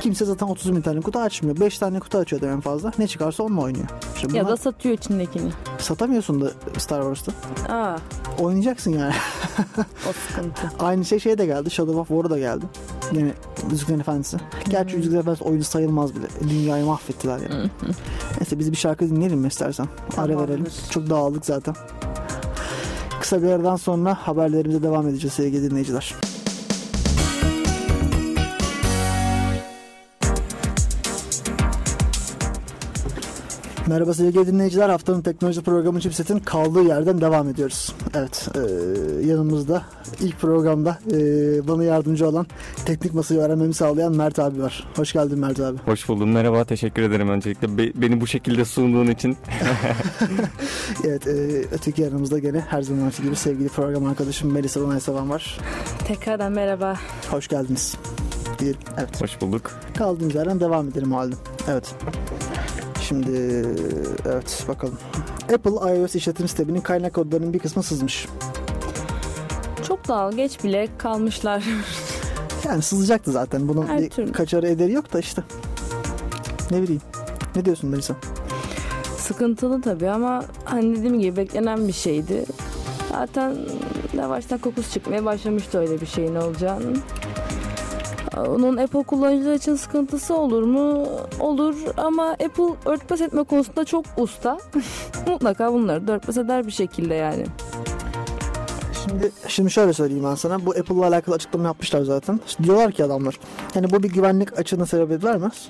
Kimse 0.00 0.24
zaten 0.24 0.46
30 0.46 0.76
bin 0.76 0.80
tane 0.80 1.00
kutu 1.00 1.18
açmıyor. 1.18 1.60
5 1.60 1.78
tane 1.78 2.00
kutu 2.00 2.18
açıyor 2.18 2.42
en 2.42 2.60
fazla. 2.60 2.92
Ne 2.98 3.06
çıkarsa 3.06 3.42
onunla 3.42 3.60
oynuyor. 3.60 3.86
İşte 4.16 4.28
Ya 4.36 4.44
bunlar- 4.44 4.52
da 4.52 4.56
satıyor 4.56 4.94
içindekini. 4.94 5.50
satamıyorsun 5.78 6.40
da 6.40 6.50
Star 6.78 7.02
Wars'ta. 7.14 7.32
Aa, 7.74 7.96
Oynayacaksın 8.38 8.90
yani. 8.90 9.14
o 10.08 10.12
sıkıntı. 10.28 10.62
Aynı 10.78 11.04
şey 11.04 11.20
şeye 11.20 11.38
de 11.38 11.46
geldi. 11.46 11.70
Shadow 11.70 12.00
of 12.00 12.08
War'a 12.08 12.30
da 12.30 12.38
geldi. 12.38 12.64
Yine 13.12 13.32
Yüzüklerin 13.70 14.00
Efendisi. 14.00 14.36
Gerçi 14.68 14.96
Yüzüklerin 14.96 15.20
Efendisi 15.20 15.44
oyunu 15.44 15.64
sayılmaz 15.64 16.14
bile. 16.14 16.26
Dünyayı 16.50 16.84
mahvettiler 16.84 17.38
yani. 17.38 17.70
Neyse 18.40 18.58
biz 18.58 18.72
bir 18.72 18.76
şarkı 18.76 19.10
dinleyelim 19.10 19.38
mi 19.38 19.48
istersen? 19.48 19.86
Ara 20.16 20.26
Tamamdır. 20.26 20.48
verelim. 20.48 20.66
Çok 20.90 21.10
dağıldık 21.10 21.46
zaten. 21.46 21.74
Kısa 23.20 23.42
bir 23.42 23.48
aradan 23.48 23.76
sonra 23.76 24.14
haberlerimize 24.14 24.82
devam 24.82 25.08
edeceğiz 25.08 25.34
sevgili 25.34 25.70
dinleyiciler. 25.70 26.14
Merhaba 33.90 34.14
sevgili 34.14 34.46
dinleyiciler. 34.46 34.88
Haftanın 34.88 35.22
teknoloji 35.22 35.62
programı 35.62 36.00
Chipset'in 36.00 36.38
kaldığı 36.38 36.82
yerden 36.82 37.20
devam 37.20 37.48
ediyoruz. 37.48 37.94
Evet, 38.14 38.48
e, 38.54 38.60
yanımızda 39.26 39.82
ilk 40.20 40.40
programda 40.40 40.98
e, 41.12 41.18
bana 41.68 41.84
yardımcı 41.84 42.28
olan 42.28 42.46
teknik 42.84 43.14
masayı 43.14 43.40
öğrenmemi 43.40 43.74
sağlayan 43.74 44.16
Mert 44.16 44.38
abi 44.38 44.62
var. 44.62 44.86
Hoş 44.96 45.12
geldin 45.12 45.38
Mert 45.38 45.60
abi. 45.60 45.78
Hoş 45.78 46.08
buldum. 46.08 46.32
Merhaba. 46.32 46.64
Teşekkür 46.64 47.02
ederim 47.02 47.28
öncelikle. 47.28 47.78
Be- 47.78 47.92
beni 47.94 48.20
bu 48.20 48.26
şekilde 48.26 48.64
sunduğun 48.64 49.06
için. 49.06 49.36
Evet, 51.04 51.26
e, 51.26 51.30
öteki 51.72 52.02
yanımızda 52.02 52.38
gene 52.38 52.60
her 52.60 52.82
zamanki 52.82 53.22
gibi 53.22 53.36
sevgili 53.36 53.68
program 53.68 54.04
arkadaşım 54.06 54.52
Melisa 54.52 54.80
Onaysavan 54.80 55.30
var. 55.30 55.58
Tekrardan 56.06 56.52
merhaba. 56.52 56.96
Hoş 57.30 57.48
geldiniz. 57.48 57.96
Diyelim. 58.58 58.80
Evet. 58.98 59.22
Hoş 59.22 59.40
bulduk. 59.40 59.70
Kaldığımız 59.98 60.34
yerden 60.34 60.60
devam 60.60 60.88
edelim 60.88 61.12
o 61.12 61.16
halde. 61.16 61.34
Evet. 61.68 61.94
Şimdi 63.10 63.66
evet 64.26 64.64
bakalım. 64.68 64.98
Apple 65.54 65.98
iOS 65.98 66.14
işletim 66.14 66.48
sisteminin 66.48 66.80
kaynak 66.80 67.14
kodlarının 67.14 67.52
bir 67.54 67.58
kısmı 67.58 67.82
sızmış. 67.82 68.26
Çok 69.88 70.08
dalga 70.08 70.36
geç 70.36 70.64
bile 70.64 70.88
kalmışlar. 70.98 71.64
Yani 72.64 72.82
sızacaktı 72.82 73.32
zaten. 73.32 73.68
Bunun 73.68 73.86
Her 73.86 73.98
bir 73.98 74.10
türlü. 74.10 74.32
kaçarı 74.32 74.68
ederi 74.68 74.92
yok 74.92 75.12
da 75.12 75.18
işte. 75.18 75.42
Ne 76.70 76.82
bileyim. 76.82 77.02
Ne 77.56 77.64
diyorsun 77.64 77.90
Melisa? 77.90 78.14
Sıkıntılı 79.18 79.82
tabii 79.82 80.10
ama 80.10 80.44
hani 80.64 80.96
dediğim 80.96 81.20
gibi 81.20 81.36
beklenen 81.36 81.88
bir 81.88 81.92
şeydi. 81.92 82.44
Zaten 83.12 83.56
yavaştan 84.16 84.58
kokusu 84.58 84.90
çıkmaya 84.92 85.24
başlamıştı 85.24 85.78
öyle 85.78 86.00
bir 86.00 86.06
şeyin 86.06 86.34
olacağını. 86.34 86.96
Onun 88.48 88.76
Apple 88.76 89.02
kullanıcılar 89.02 89.54
için 89.54 89.74
sıkıntısı 89.74 90.36
olur 90.36 90.62
mu? 90.62 91.08
Olur 91.40 91.76
ama 91.96 92.24
Apple 92.30 92.90
örtbas 92.90 93.20
etme 93.20 93.42
konusunda 93.42 93.84
çok 93.84 94.04
usta. 94.16 94.58
Mutlaka 95.26 95.72
bunları 95.72 96.08
da 96.08 96.12
örtbas 96.12 96.36
eder 96.36 96.66
bir 96.66 96.72
şekilde 96.72 97.14
yani. 97.14 97.46
Şimdi 99.04 99.30
şimdi 99.48 99.70
şöyle 99.70 99.92
söyleyeyim 99.92 100.24
ben 100.24 100.34
sana. 100.34 100.66
Bu 100.66 100.70
Apple'la 100.70 101.06
alakalı 101.06 101.34
açıklama 101.34 101.64
yapmışlar 101.64 102.02
zaten. 102.02 102.40
İşte 102.46 102.64
diyorlar 102.64 102.92
ki 102.92 103.04
adamlar. 103.04 103.34
Yani 103.74 103.90
bu 103.90 104.02
bir 104.02 104.08
güvenlik 104.08 104.58
açığına 104.58 104.86
sebebiyet 104.86 105.24
vermez. 105.24 105.68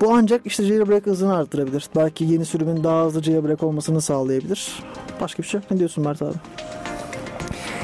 Bu 0.00 0.14
ancak 0.14 0.46
işte 0.46 0.64
jailbreak 0.64 1.06
hızını 1.06 1.36
arttırabilir. 1.36 1.88
Belki 1.96 2.24
yeni 2.24 2.44
sürümün 2.44 2.84
daha 2.84 3.04
hızlı 3.04 3.22
jailbreak 3.22 3.62
olmasını 3.62 4.00
sağlayabilir. 4.00 4.82
Başka 5.20 5.42
bir 5.42 5.48
şey 5.48 5.60
yok. 5.60 5.70
Ne 5.70 5.78
diyorsun 5.78 6.04
Mert 6.04 6.22
abi? 6.22 6.34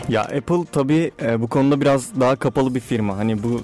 Ya 0.08 0.22
Apple 0.22 0.64
tabii 0.72 1.12
e, 1.22 1.40
bu 1.40 1.48
konuda 1.48 1.80
biraz 1.80 2.20
daha 2.20 2.36
kapalı 2.36 2.74
bir 2.74 2.80
firma. 2.80 3.16
Hani 3.16 3.42
bu 3.42 3.60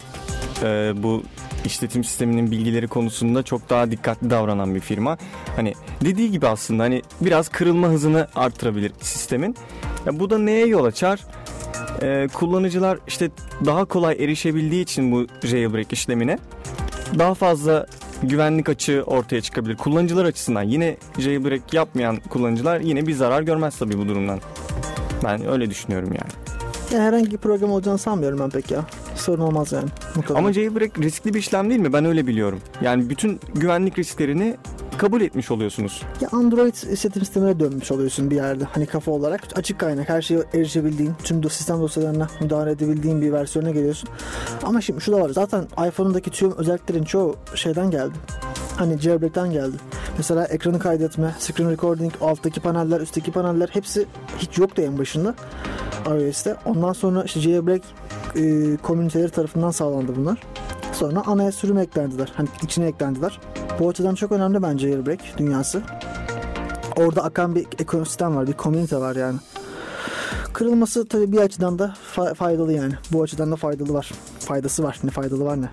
e, 0.64 0.92
bu 1.02 1.22
işletim 1.64 2.04
sisteminin 2.04 2.50
bilgileri 2.50 2.88
konusunda 2.88 3.42
çok 3.42 3.70
daha 3.70 3.90
dikkatli 3.90 4.30
davranan 4.30 4.74
bir 4.74 4.80
firma. 4.80 5.18
Hani 5.56 5.74
dediği 6.04 6.30
gibi 6.30 6.46
aslında 6.46 6.82
hani 6.82 7.02
biraz 7.20 7.48
kırılma 7.48 7.88
hızını 7.88 8.28
arttırabilir 8.34 8.92
sistemin. 9.00 9.56
Ya 10.06 10.20
bu 10.20 10.30
da 10.30 10.38
neye 10.38 10.66
yol 10.66 10.84
açar? 10.84 11.20
E, 12.02 12.28
kullanıcılar 12.34 12.98
işte 13.06 13.30
daha 13.66 13.84
kolay 13.84 14.16
erişebildiği 14.24 14.82
için 14.82 15.12
bu 15.12 15.26
jailbreak 15.46 15.92
işlemine 15.92 16.38
daha 17.18 17.34
fazla 17.34 17.86
güvenlik 18.22 18.68
açığı 18.68 19.02
ortaya 19.06 19.40
çıkabilir. 19.40 19.76
Kullanıcılar 19.76 20.24
açısından 20.24 20.62
yine 20.62 20.96
jailbreak 21.18 21.74
yapmayan 21.74 22.16
kullanıcılar 22.16 22.80
yine 22.80 23.06
bir 23.06 23.12
zarar 23.12 23.42
görmez 23.42 23.78
tabii 23.78 23.98
bu 23.98 24.08
durumdan. 24.08 24.40
Ben 25.24 25.48
öyle 25.48 25.70
düşünüyorum 25.70 26.12
yani. 26.12 26.43
Herhangi 27.00 27.30
bir 27.30 27.36
program 27.36 27.70
olacağını 27.70 27.98
sanmıyorum 27.98 28.38
ben 28.38 28.50
pek 28.50 28.70
ya. 28.70 28.84
Sorun 29.14 29.42
olmaz 29.42 29.72
yani. 29.72 29.88
Mutlaka. 30.16 30.38
Ama 30.38 30.52
jailbreak 30.52 30.98
riskli 30.98 31.34
bir 31.34 31.38
işlem 31.38 31.70
değil 31.70 31.80
mi? 31.80 31.92
Ben 31.92 32.04
öyle 32.04 32.26
biliyorum. 32.26 32.60
Yani 32.82 33.10
bütün 33.10 33.40
güvenlik 33.54 33.98
risklerini 33.98 34.56
kabul 34.98 35.20
etmiş 35.20 35.50
oluyorsunuz. 35.50 36.02
Ya 36.20 36.28
Android 36.32 36.74
işletim 36.92 37.22
sistemine 37.24 37.60
dönmüş 37.60 37.92
oluyorsun 37.92 38.30
bir 38.30 38.36
yerde. 38.36 38.64
Hani 38.64 38.86
kafa 38.86 39.10
olarak 39.10 39.40
açık 39.56 39.78
kaynak 39.78 40.08
her 40.08 40.22
şeye 40.22 40.40
erişebildiğin, 40.54 41.12
tüm 41.24 41.40
do- 41.40 41.50
sistem 41.50 41.80
dosyalarına 41.80 42.28
müdahale 42.40 42.70
edebildiğin 42.70 43.20
bir 43.22 43.32
versiyona 43.32 43.70
geliyorsun. 43.70 44.08
Ama 44.62 44.80
şimdi 44.80 45.00
şu 45.00 45.12
da 45.12 45.20
var. 45.20 45.30
Zaten 45.30 45.64
iPhone'undaki 45.88 46.30
tüm 46.30 46.52
özelliklerin 46.52 47.04
çoğu 47.04 47.36
şeyden 47.54 47.90
geldi. 47.90 48.14
Hani 48.76 48.98
jailbreak'ten 48.98 49.50
geldi. 49.52 49.76
Mesela 50.16 50.44
ekranı 50.44 50.78
kaydetme, 50.78 51.34
screen 51.38 51.70
recording, 51.70 52.12
alttaki 52.20 52.60
paneller, 52.60 53.00
üstteki 53.00 53.32
paneller 53.32 53.68
hepsi 53.72 54.06
hiç 54.38 54.58
yoktu 54.58 54.82
en 54.82 54.98
başında 54.98 55.34
iOS'te. 56.06 56.56
Ondan 56.64 56.92
sonra 56.92 57.22
işte 57.24 57.40
jailbreak 57.40 57.82
e, 58.36 58.76
komüniteleri 58.82 59.30
tarafından 59.30 59.70
sağlandı 59.70 60.12
bunlar. 60.16 60.42
Sonra 60.92 61.22
ana 61.26 61.52
sürüm 61.52 61.78
eklendiler. 61.78 62.32
Hani 62.36 62.48
içine 62.62 62.86
eklendiler. 62.86 63.40
Bu 63.78 63.88
açıdan 63.88 64.14
çok 64.14 64.32
önemli 64.32 64.62
bence 64.62 64.88
jailbreak 64.88 65.20
dünyası. 65.38 65.82
Orada 66.96 67.24
akan 67.24 67.54
bir 67.54 67.66
ekosistem 67.78 68.36
var, 68.36 68.46
bir 68.46 68.52
komünite 68.52 68.96
var 68.96 69.16
yani. 69.16 69.38
Kırılması 70.52 71.08
tabii 71.08 71.32
bir 71.32 71.38
açıdan 71.38 71.78
da 71.78 71.94
fa- 72.16 72.34
faydalı 72.34 72.72
yani. 72.72 72.94
Bu 73.12 73.22
açıdan 73.22 73.52
da 73.52 73.56
faydalı 73.56 73.94
var. 73.94 74.12
Faydası 74.38 74.82
var. 74.82 74.98
Ne 75.04 75.10
faydalı 75.10 75.44
var 75.44 75.62
ne? 75.62 75.68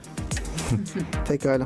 Pekala. 1.27 1.65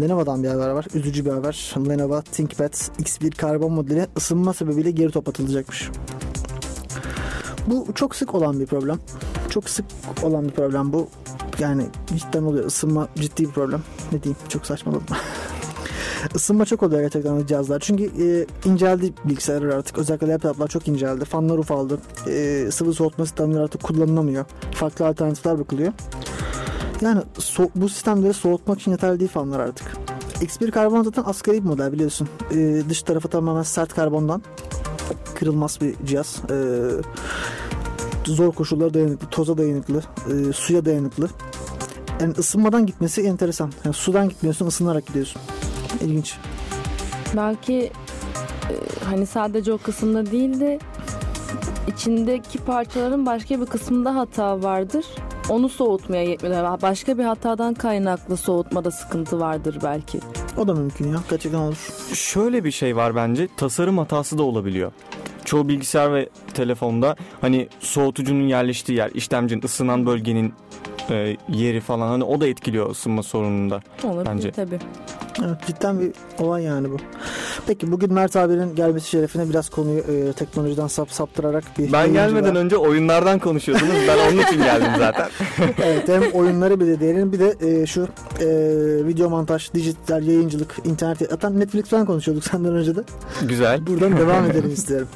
Lenovo'dan 0.00 0.42
bir 0.42 0.48
haber 0.48 0.68
var. 0.68 0.86
Üzücü 0.94 1.24
bir 1.24 1.30
haber. 1.30 1.74
Lenovo 1.88 2.22
ThinkPad 2.22 2.72
X1 2.72 3.30
karbon 3.30 3.72
modeli 3.72 4.06
ısınma 4.16 4.52
sebebiyle 4.54 4.90
geri 4.90 5.10
top 5.10 5.28
atılacakmış. 5.28 5.90
Bu 7.66 7.86
çok 7.94 8.16
sık 8.16 8.34
olan 8.34 8.60
bir 8.60 8.66
problem. 8.66 8.98
Çok 9.50 9.68
sık 9.68 9.84
olan 10.22 10.44
bir 10.44 10.50
problem 10.50 10.92
bu. 10.92 11.08
Yani 11.62 11.86
cidden 12.16 12.42
oluyor. 12.42 12.66
Isınma 12.66 13.08
ciddi 13.14 13.44
bir 13.44 13.50
problem. 13.50 13.82
Ne 14.12 14.22
diyeyim? 14.22 14.36
Çok 14.48 14.66
saçmaladım. 14.66 15.06
Isınma 16.34 16.64
çok 16.64 16.82
oluyor 16.82 17.00
gerçekten 17.00 17.46
cihazlar. 17.46 17.80
Çünkü 17.80 18.04
e, 18.04 18.46
inceldi 18.68 19.12
bilgisayarlar 19.24 19.68
artık. 19.68 19.98
Özellikle 19.98 20.28
laptoplar 20.28 20.68
çok 20.68 20.88
inceldi. 20.88 21.24
Fanlar 21.24 21.58
ufaldı. 21.58 21.98
E, 22.28 22.68
sıvı 22.72 22.94
soğutma 22.94 23.26
sistemleri 23.26 23.62
artık 23.62 23.82
kullanılamıyor. 23.82 24.44
Farklı 24.74 25.06
alternatifler 25.06 25.58
bakılıyor. 25.58 25.92
Yani 27.00 27.22
so- 27.38 27.70
bu 27.74 27.88
sistemleri 27.88 28.34
soğutmak 28.34 28.80
için 28.80 28.90
yeterli 28.90 29.20
değil 29.20 29.30
fanlar 29.30 29.60
artık. 29.60 29.92
X1 30.40 30.70
karbon 30.70 31.02
zaten 31.02 31.22
asgari 31.26 31.64
bir 31.64 31.68
model 31.68 31.92
biliyorsun. 31.92 32.28
E, 32.54 32.82
dış 32.88 33.02
tarafı 33.02 33.28
tamamen 33.28 33.62
sert 33.62 33.94
karbondan. 33.94 34.42
Kırılmaz 35.34 35.78
bir 35.80 35.94
cihaz. 36.06 36.42
E, 36.50 36.56
zor 38.24 38.52
koşullara 38.52 38.94
dayanıklı, 38.94 39.26
toza 39.26 39.58
dayanıklı, 39.58 40.02
e, 40.30 40.52
suya 40.52 40.84
dayanıklı. 40.84 41.28
Yani 42.22 42.34
ısınmadan 42.38 42.86
gitmesi 42.86 43.22
enteresan. 43.22 43.72
Yani 43.84 43.94
sudan 43.94 44.28
gitmiyorsun, 44.28 44.66
ısınarak 44.66 45.06
gidiyorsun. 45.06 45.42
İlginç. 46.00 46.34
Belki 47.36 47.74
e, 48.70 48.74
hani 49.04 49.26
sadece 49.26 49.72
o 49.72 49.78
kısımda 49.78 50.30
değil 50.30 50.60
de 50.60 50.78
içindeki 51.86 52.58
parçaların 52.58 53.26
başka 53.26 53.60
bir 53.60 53.66
kısmında 53.66 54.14
hata 54.14 54.62
vardır. 54.62 55.04
Onu 55.48 55.68
soğutmaya 55.68 56.22
yetmiyor. 56.22 56.82
Başka 56.82 57.18
bir 57.18 57.24
hatadan 57.24 57.74
kaynaklı 57.74 58.36
soğutmada 58.36 58.90
sıkıntı 58.90 59.40
vardır 59.40 59.78
belki. 59.82 60.20
O 60.56 60.68
da 60.68 60.74
mümkün 60.74 61.12
ya. 61.12 61.20
Gerçekten 61.30 61.58
olur. 61.58 61.88
Şöyle 62.14 62.64
bir 62.64 62.70
şey 62.70 62.96
var 62.96 63.16
bence. 63.16 63.48
Tasarım 63.56 63.98
hatası 63.98 64.38
da 64.38 64.42
olabiliyor. 64.42 64.92
Çoğu 65.44 65.68
bilgisayar 65.68 66.14
ve 66.14 66.28
telefonda 66.54 67.16
hani 67.40 67.68
soğutucunun 67.80 68.48
yerleştiği 68.48 68.98
yer, 68.98 69.10
işlemcinin 69.10 69.62
ısınan 69.62 70.06
bölgenin 70.06 70.54
e, 71.10 71.36
yeri 71.48 71.80
falan 71.80 72.08
hani 72.08 72.24
o 72.24 72.40
da 72.40 72.46
etkiliyor 72.46 72.90
ısınma 72.90 73.22
sorununda. 73.22 73.80
Olabilir 74.04 74.26
Bence. 74.30 74.50
tabii. 74.50 74.78
Evet, 75.40 75.66
cidden 75.66 76.00
bir 76.00 76.12
olay 76.38 76.62
yani 76.62 76.90
bu. 76.90 76.96
Peki 77.66 77.92
bugün 77.92 78.12
Mert 78.12 78.36
abinin 78.36 78.74
gelmesi 78.74 79.08
şerefine 79.08 79.48
biraz 79.48 79.68
konuyu 79.70 79.98
e, 79.98 80.32
teknolojiden 80.32 80.86
sap 80.86 81.10
saptırarak 81.10 81.64
bir 81.78 81.92
Ben 81.92 82.12
gelmeden 82.12 82.56
önce 82.56 82.76
oyunlardan 82.76 83.38
konuşuyordunuz. 83.38 83.94
Ben 84.08 84.32
onun 84.32 84.42
için 84.42 84.62
geldim 84.62 84.90
zaten. 84.98 85.28
evet 85.82 86.08
hem 86.08 86.22
oyunları 86.22 86.80
bir 86.80 86.86
de 86.86 87.00
diyelim 87.00 87.32
bir 87.32 87.38
de 87.38 87.54
e, 87.60 87.86
şu 87.86 88.08
e, 88.40 88.46
video 89.06 89.30
montaj, 89.30 89.74
dijital 89.74 90.22
yayıncılık, 90.22 90.74
internet 90.84 91.18
zaten 91.18 91.60
Netflix 91.60 91.84
falan 91.84 92.06
konuşuyorduk 92.06 92.44
senden 92.44 92.74
önce 92.74 92.96
de. 92.96 93.00
Güzel. 93.42 93.86
Buradan 93.86 94.16
devam 94.16 94.44
edelim 94.50 94.72
isterim. 94.72 95.06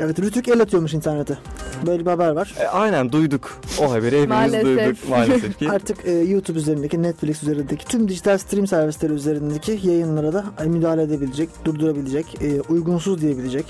Evet 0.00 0.20
Rütük 0.20 0.48
el 0.48 0.60
atıyormuş 0.60 0.94
internete. 0.94 1.38
Böyle 1.86 2.06
bir 2.06 2.10
haber 2.10 2.30
var. 2.30 2.54
E, 2.60 2.66
aynen 2.66 3.12
duyduk. 3.12 3.58
O 3.80 3.92
haberi 3.92 4.06
hepimiz 4.06 4.28
Maalesef. 4.28 4.64
duyduk 4.64 5.08
maalesef 5.08 5.58
ki. 5.58 5.70
Artık 5.70 6.06
e, 6.06 6.12
YouTube 6.12 6.58
üzerindeki, 6.58 7.02
Netflix 7.02 7.42
üzerindeki 7.42 7.84
tüm 7.84 8.08
dijital 8.08 8.38
stream 8.38 8.66
servisleri 8.66 9.12
üzerindeki 9.12 9.63
yayınlara 9.72 10.32
da 10.32 10.44
e, 10.64 10.64
müdahale 10.64 11.02
edebilecek, 11.02 11.48
durdurabilecek, 11.64 12.42
e, 12.42 12.60
uygunsuz 12.60 13.20
diyebilecek. 13.20 13.66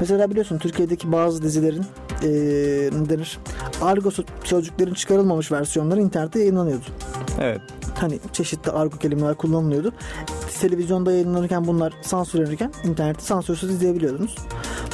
Mesela 0.00 0.30
biliyorsun 0.30 0.58
Türkiye'deki 0.58 1.12
bazı 1.12 1.42
dizilerin 1.42 1.84
e, 2.22 2.28
ne 3.00 3.08
denir? 3.08 3.38
Argo 3.82 4.10
sözcüklerin 4.44 4.94
çıkarılmamış 4.94 5.52
versiyonları 5.52 6.00
internette 6.00 6.38
yayınlanıyordu. 6.38 6.84
Evet. 7.40 7.60
Hani 7.94 8.18
çeşitli 8.32 8.70
argo 8.70 8.98
kelimeler 8.98 9.34
kullanılıyordu. 9.34 9.92
Televizyonda 10.60 11.12
yayınlanırken 11.12 11.66
bunlar 11.66 11.92
sansürlenirken 12.02 12.72
internette 12.84 13.22
sansürsüz 13.22 13.70
izleyebiliyordunuz. 13.70 14.36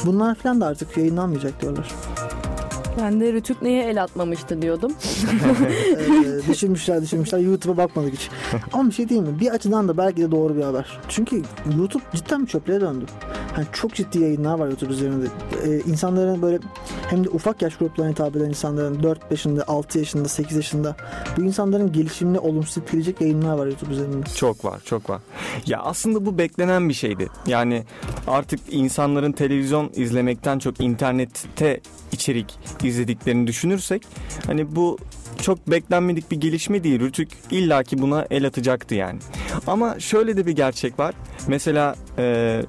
Bunlar 0.05 0.35
falan 0.35 0.61
da 0.61 0.65
artık 0.65 0.97
yayınlanmayacak 0.97 1.61
diyorlar. 1.61 1.91
Ben 3.01 3.19
de 3.19 3.33
Rütük 3.33 3.61
neye 3.61 3.83
el 3.83 4.03
atmamıştı 4.03 4.61
diyordum. 4.61 4.91
Ee, 5.99 6.51
düşünmüşler 6.51 7.01
düşünmüşler 7.01 7.39
YouTube'a 7.39 7.77
bakmadık 7.77 8.13
hiç. 8.13 8.29
Ama 8.73 8.89
bir 8.89 8.95
şey 8.95 9.09
diyeyim 9.09 9.31
mi? 9.31 9.39
Bir 9.39 9.51
açıdan 9.51 9.87
da 9.87 9.97
belki 9.97 10.21
de 10.21 10.31
doğru 10.31 10.57
bir 10.57 10.61
haber. 10.61 10.99
Çünkü 11.09 11.41
YouTube 11.77 12.03
cidden 12.15 12.41
bir 12.41 12.47
çöplüğe 12.47 12.81
döndü. 12.81 13.05
Yani 13.57 13.67
çok 13.73 13.95
ciddi 13.95 14.19
yayınlar 14.19 14.59
var 14.59 14.67
YouTube 14.67 14.93
üzerinde. 14.93 15.25
Ee, 15.65 15.79
insanların 15.79 16.41
böyle 16.41 16.59
hem 17.09 17.23
de 17.23 17.29
ufak 17.29 17.61
yaş 17.61 17.77
gruplarına 17.77 18.11
hitap 18.11 18.35
eden 18.35 18.49
insanların 18.49 19.03
4 19.03 19.31
yaşında, 19.31 19.63
6 19.67 19.99
yaşında, 19.99 20.27
8 20.27 20.57
yaşında 20.57 20.95
bu 21.37 21.41
insanların 21.41 21.91
gelişimini 21.91 22.39
olumsuz 22.39 22.77
etkileyecek 22.77 23.21
yayınlar 23.21 23.57
var 23.57 23.67
YouTube 23.67 23.93
üzerinde. 23.93 24.25
Çok 24.35 24.65
var, 24.65 24.81
çok 24.85 25.09
var. 25.09 25.21
Ya 25.65 25.79
aslında 25.79 26.25
bu 26.25 26.37
beklenen 26.37 26.89
bir 26.89 26.93
şeydi. 26.93 27.27
Yani 27.47 27.83
artık 28.27 28.59
insanların 28.69 29.31
televizyon 29.31 29.91
izlemekten 29.95 30.59
çok 30.59 30.81
internette 30.81 31.79
içerik 32.11 32.59
izlediklerini 32.89 33.47
düşünürsek 33.47 34.03
hani 34.45 34.75
bu 34.75 34.97
çok 35.41 35.67
beklenmedik 35.67 36.31
bir 36.31 36.41
gelişme 36.41 36.83
değil. 36.83 36.99
Rütük 36.99 37.29
illaki 37.51 38.01
buna 38.01 38.25
el 38.31 38.47
atacaktı 38.47 38.95
yani. 38.95 39.19
Ama 39.67 39.99
şöyle 39.99 40.37
de 40.37 40.45
bir 40.45 40.51
gerçek 40.51 40.99
var. 40.99 41.15
Mesela 41.47 41.95
e, 42.17 42.61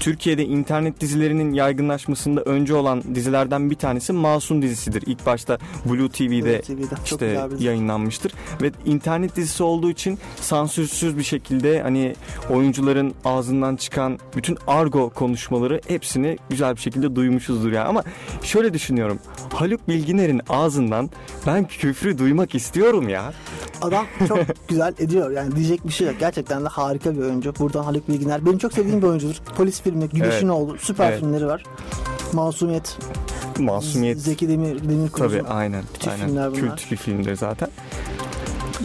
Türkiye'de 0.00 0.44
internet 0.44 1.00
dizilerinin 1.00 1.52
yaygınlaşmasında 1.52 2.42
önce 2.42 2.74
olan 2.74 3.02
dizilerden 3.14 3.70
bir 3.70 3.74
tanesi 3.74 4.12
Masum 4.12 4.62
dizisidir. 4.62 5.02
İlk 5.06 5.26
başta 5.26 5.58
Blue 5.84 6.08
TV'de 6.08 6.42
Blue 6.42 6.60
TV'de. 6.60 6.94
İşte 7.04 7.40
yayınlanmıştır 7.58 8.32
ve 8.62 8.70
internet 8.84 9.36
dizisi 9.36 9.62
olduğu 9.62 9.90
için 9.90 10.18
sansürsüz 10.40 11.18
bir 11.18 11.22
şekilde 11.22 11.82
hani 11.82 12.14
oyuncuların 12.50 13.14
ağzından 13.24 13.76
çıkan 13.76 14.18
bütün 14.36 14.58
argo 14.66 15.10
konuşmaları 15.10 15.80
hepsini 15.88 16.38
güzel 16.50 16.76
bir 16.76 16.80
şekilde 16.80 17.16
duymuşuzdur 17.16 17.72
yani 17.72 17.88
ama 17.88 18.04
şöyle 18.42 18.74
düşünüyorum 18.74 19.18
Haluk 19.52 19.88
Bilginer'in 19.88 20.40
ağzından 20.48 21.10
ben 21.46 21.64
küfrü 22.00 22.18
duymak 22.18 22.54
istiyorum 22.54 23.08
ya. 23.08 23.32
Adam 23.82 24.06
çok 24.28 24.38
güzel 24.68 24.94
ediyor. 24.98 25.30
Yani 25.30 25.56
diyecek 25.56 25.86
bir 25.86 25.92
şey 25.92 26.06
yok. 26.06 26.16
Gerçekten 26.20 26.64
de 26.64 26.68
harika 26.68 27.14
bir 27.16 27.20
oyuncu. 27.20 27.54
Buradan 27.58 27.84
Haluk 27.84 28.08
Bilginer. 28.08 28.46
Benim 28.46 28.58
çok 28.58 28.72
sevdiğim 28.72 29.02
bir 29.02 29.06
oyuncudur. 29.06 29.36
Polis 29.56 29.82
filmi, 29.82 30.08
Güneşin 30.08 30.48
Evet. 30.48 30.50
Oğlu. 30.50 30.78
Süper 30.78 31.10
Evet. 31.10 31.20
filmleri 31.20 31.46
var. 31.46 31.62
Masumiyet. 32.32 32.98
Masumiyet 33.58 34.18
Zeki 34.18 34.48
Demir, 34.48 34.88
Demir 34.88 35.10
tabii 35.10 35.42
aynen. 35.42 35.82
Bütün 35.94 36.10
aynen. 36.10 36.26
filmler 36.26 36.52
bunlar. 36.52 36.76
Kült 36.76 36.90
bir 36.90 36.96
filmdir 36.96 37.36
zaten. 37.36 37.68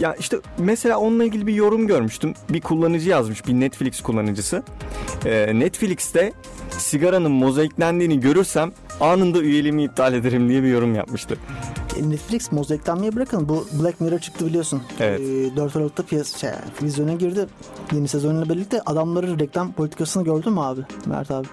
Ya 0.00 0.14
işte 0.14 0.36
mesela 0.58 0.98
onunla 0.98 1.24
ilgili 1.24 1.46
bir 1.46 1.54
yorum 1.54 1.86
görmüştüm. 1.86 2.34
Bir 2.50 2.60
kullanıcı 2.60 3.10
yazmış, 3.10 3.46
bir 3.46 3.52
Netflix 3.52 4.00
kullanıcısı. 4.00 4.62
Ee, 5.24 5.58
Netflix'te 5.58 6.32
sigaranın 6.70 7.32
mozaiklendiğini 7.32 8.20
görürsem 8.20 8.72
anında 9.00 9.40
üyeliğimi 9.40 9.84
iptal 9.84 10.14
ederim 10.14 10.48
diye 10.48 10.62
bir 10.62 10.68
yorum 10.68 10.94
yapmıştı. 10.94 11.38
Netflix 12.02 12.52
mozaiklenmeyi 12.52 13.16
bırakın. 13.16 13.48
Bu 13.48 13.66
Black 13.82 14.00
Mirror 14.00 14.18
çıktı 14.18 14.46
biliyorsun. 14.46 14.82
Evet. 15.00 15.20
E, 15.20 15.56
4 15.56 15.76
Aralık'ta 15.76 16.02
piyas 16.02 16.36
şey, 16.36 16.50
vizyona 16.82 17.12
girdi. 17.12 17.46
Yeni 17.92 18.08
sezonla 18.08 18.48
birlikte 18.48 18.80
adamların 18.86 19.38
reklam 19.38 19.72
politikasını 19.72 20.24
gördün 20.24 20.52
mü 20.52 20.60
abi? 20.60 20.80
Mert 21.06 21.30
abi. 21.30 21.46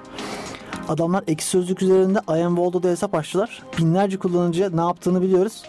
Adamlar 0.89 1.23
ekşi 1.27 1.47
sözlük 1.47 1.81
üzerinde 1.81 2.19
I 2.29 2.43
am 2.43 2.55
Waldo'da 2.55 2.89
hesap 2.89 3.15
açtılar. 3.15 3.63
Binlerce 3.77 4.17
kullanıcıya 4.17 4.69
ne 4.69 4.81
yaptığını 4.81 5.21
biliyoruz. 5.21 5.63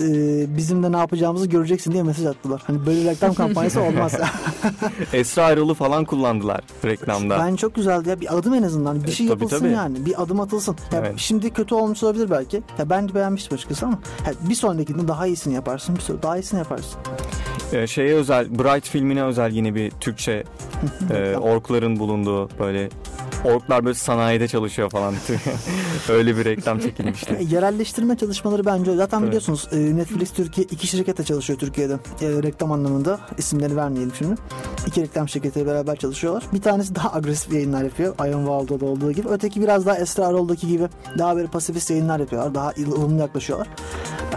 E, 0.00 0.56
bizim 0.56 0.82
de 0.82 0.92
ne 0.92 0.96
yapacağımızı 0.96 1.46
göreceksin 1.46 1.92
diye 1.92 2.02
mesaj 2.02 2.26
attılar. 2.26 2.62
Hani 2.66 2.86
böyle 2.86 3.10
reklam 3.10 3.34
kampanyası 3.34 3.80
olmaz. 3.88 4.12
Esra 5.12 5.50
Erol'u 5.50 5.74
falan 5.74 6.04
kullandılar 6.04 6.60
reklamda. 6.84 7.38
Ben 7.38 7.56
çok 7.56 7.74
güzeldi 7.74 8.08
ya. 8.08 8.20
Bir 8.20 8.36
adım 8.38 8.54
en 8.54 8.62
azından. 8.62 9.02
Bir 9.02 9.08
E, 9.08 9.12
şey 9.12 9.26
tabii, 9.26 9.42
yapılsın 9.42 9.58
tabii. 9.64 9.72
yani. 9.72 10.06
Bir 10.06 10.22
adım 10.22 10.40
atılsın. 10.40 10.76
Ya 10.92 10.98
Evet. 11.00 11.12
Şimdi 11.16 11.50
kötü 11.50 11.74
olmuş 11.74 12.02
olabilir 12.02 12.30
belki. 12.30 12.62
Ya 12.78 12.90
ben 12.90 13.14
beğenmiştim 13.14 13.54
açıkçası 13.54 13.86
ama 13.86 13.98
ya 14.26 14.32
bir 14.48 14.54
sonrakinde 14.54 15.08
daha 15.08 15.26
iyisini 15.26 15.54
yaparsın. 15.54 15.96
Bir 15.96 16.00
sonra 16.00 16.22
daha 16.22 16.36
iyisini 16.38 16.58
yaparsın. 16.58 16.98
Ee, 17.72 17.86
şeye 17.86 18.14
özel, 18.14 18.58
Bright 18.58 18.88
filmine 18.88 19.24
özel 19.24 19.52
yine 19.52 19.74
bir 19.74 19.90
Türkçe 19.90 20.44
e, 21.10 21.36
orkların 21.36 21.98
bulunduğu 21.98 22.48
böyle 22.58 22.88
orklar 23.44 23.84
böyle 23.84 23.94
sanayide 23.94 24.48
çalışıyor 24.48 24.90
falan. 24.90 25.14
Öyle 26.08 26.36
bir 26.36 26.44
reklam 26.44 26.78
çekilmişti. 26.80 27.38
Yerelleştirme 27.50 28.16
çalışmaları 28.16 28.64
bence 28.66 28.96
zaten 28.96 29.18
Evet. 29.18 29.26
biliyorsunuz 29.28 29.68
e, 29.72 29.96
Netflix 29.96 30.30
Türkiye 30.30 30.66
iki 30.70 30.86
şirkete 30.86 31.24
çalışıyor 31.24 31.58
Türkiye'de 31.58 31.92
E, 32.20 32.42
reklam 32.42 32.72
anlamında 32.72 33.20
isimleri 33.38 33.76
vermeyelim 33.76 34.12
şimdi. 34.18 34.34
İki 34.86 35.02
reklam 35.02 35.28
şirketi 35.28 35.66
beraber 35.66 35.96
çalışıyorlar. 35.96 36.44
Bir 36.52 36.62
tanesi 36.62 36.94
daha 36.94 37.12
agresif 37.16 37.52
yayınlar 37.52 37.82
yapıyor. 37.84 38.14
Iron 38.14 38.44
Waldo'da 38.46 38.84
olduğu 38.86 39.12
gibi. 39.12 39.28
Öteki 39.28 39.60
biraz 39.62 39.86
daha 39.86 39.98
Esra 39.98 40.24
Erol'daki 40.24 40.68
gibi 40.68 40.88
daha 41.18 41.36
böyle 41.36 41.48
pasifist 41.48 41.90
yayınlar 41.90 42.20
yapıyorlar. 42.20 42.54
Daha 42.54 42.72
ılımlı 42.78 43.20
yaklaşıyorlar. 43.20 43.68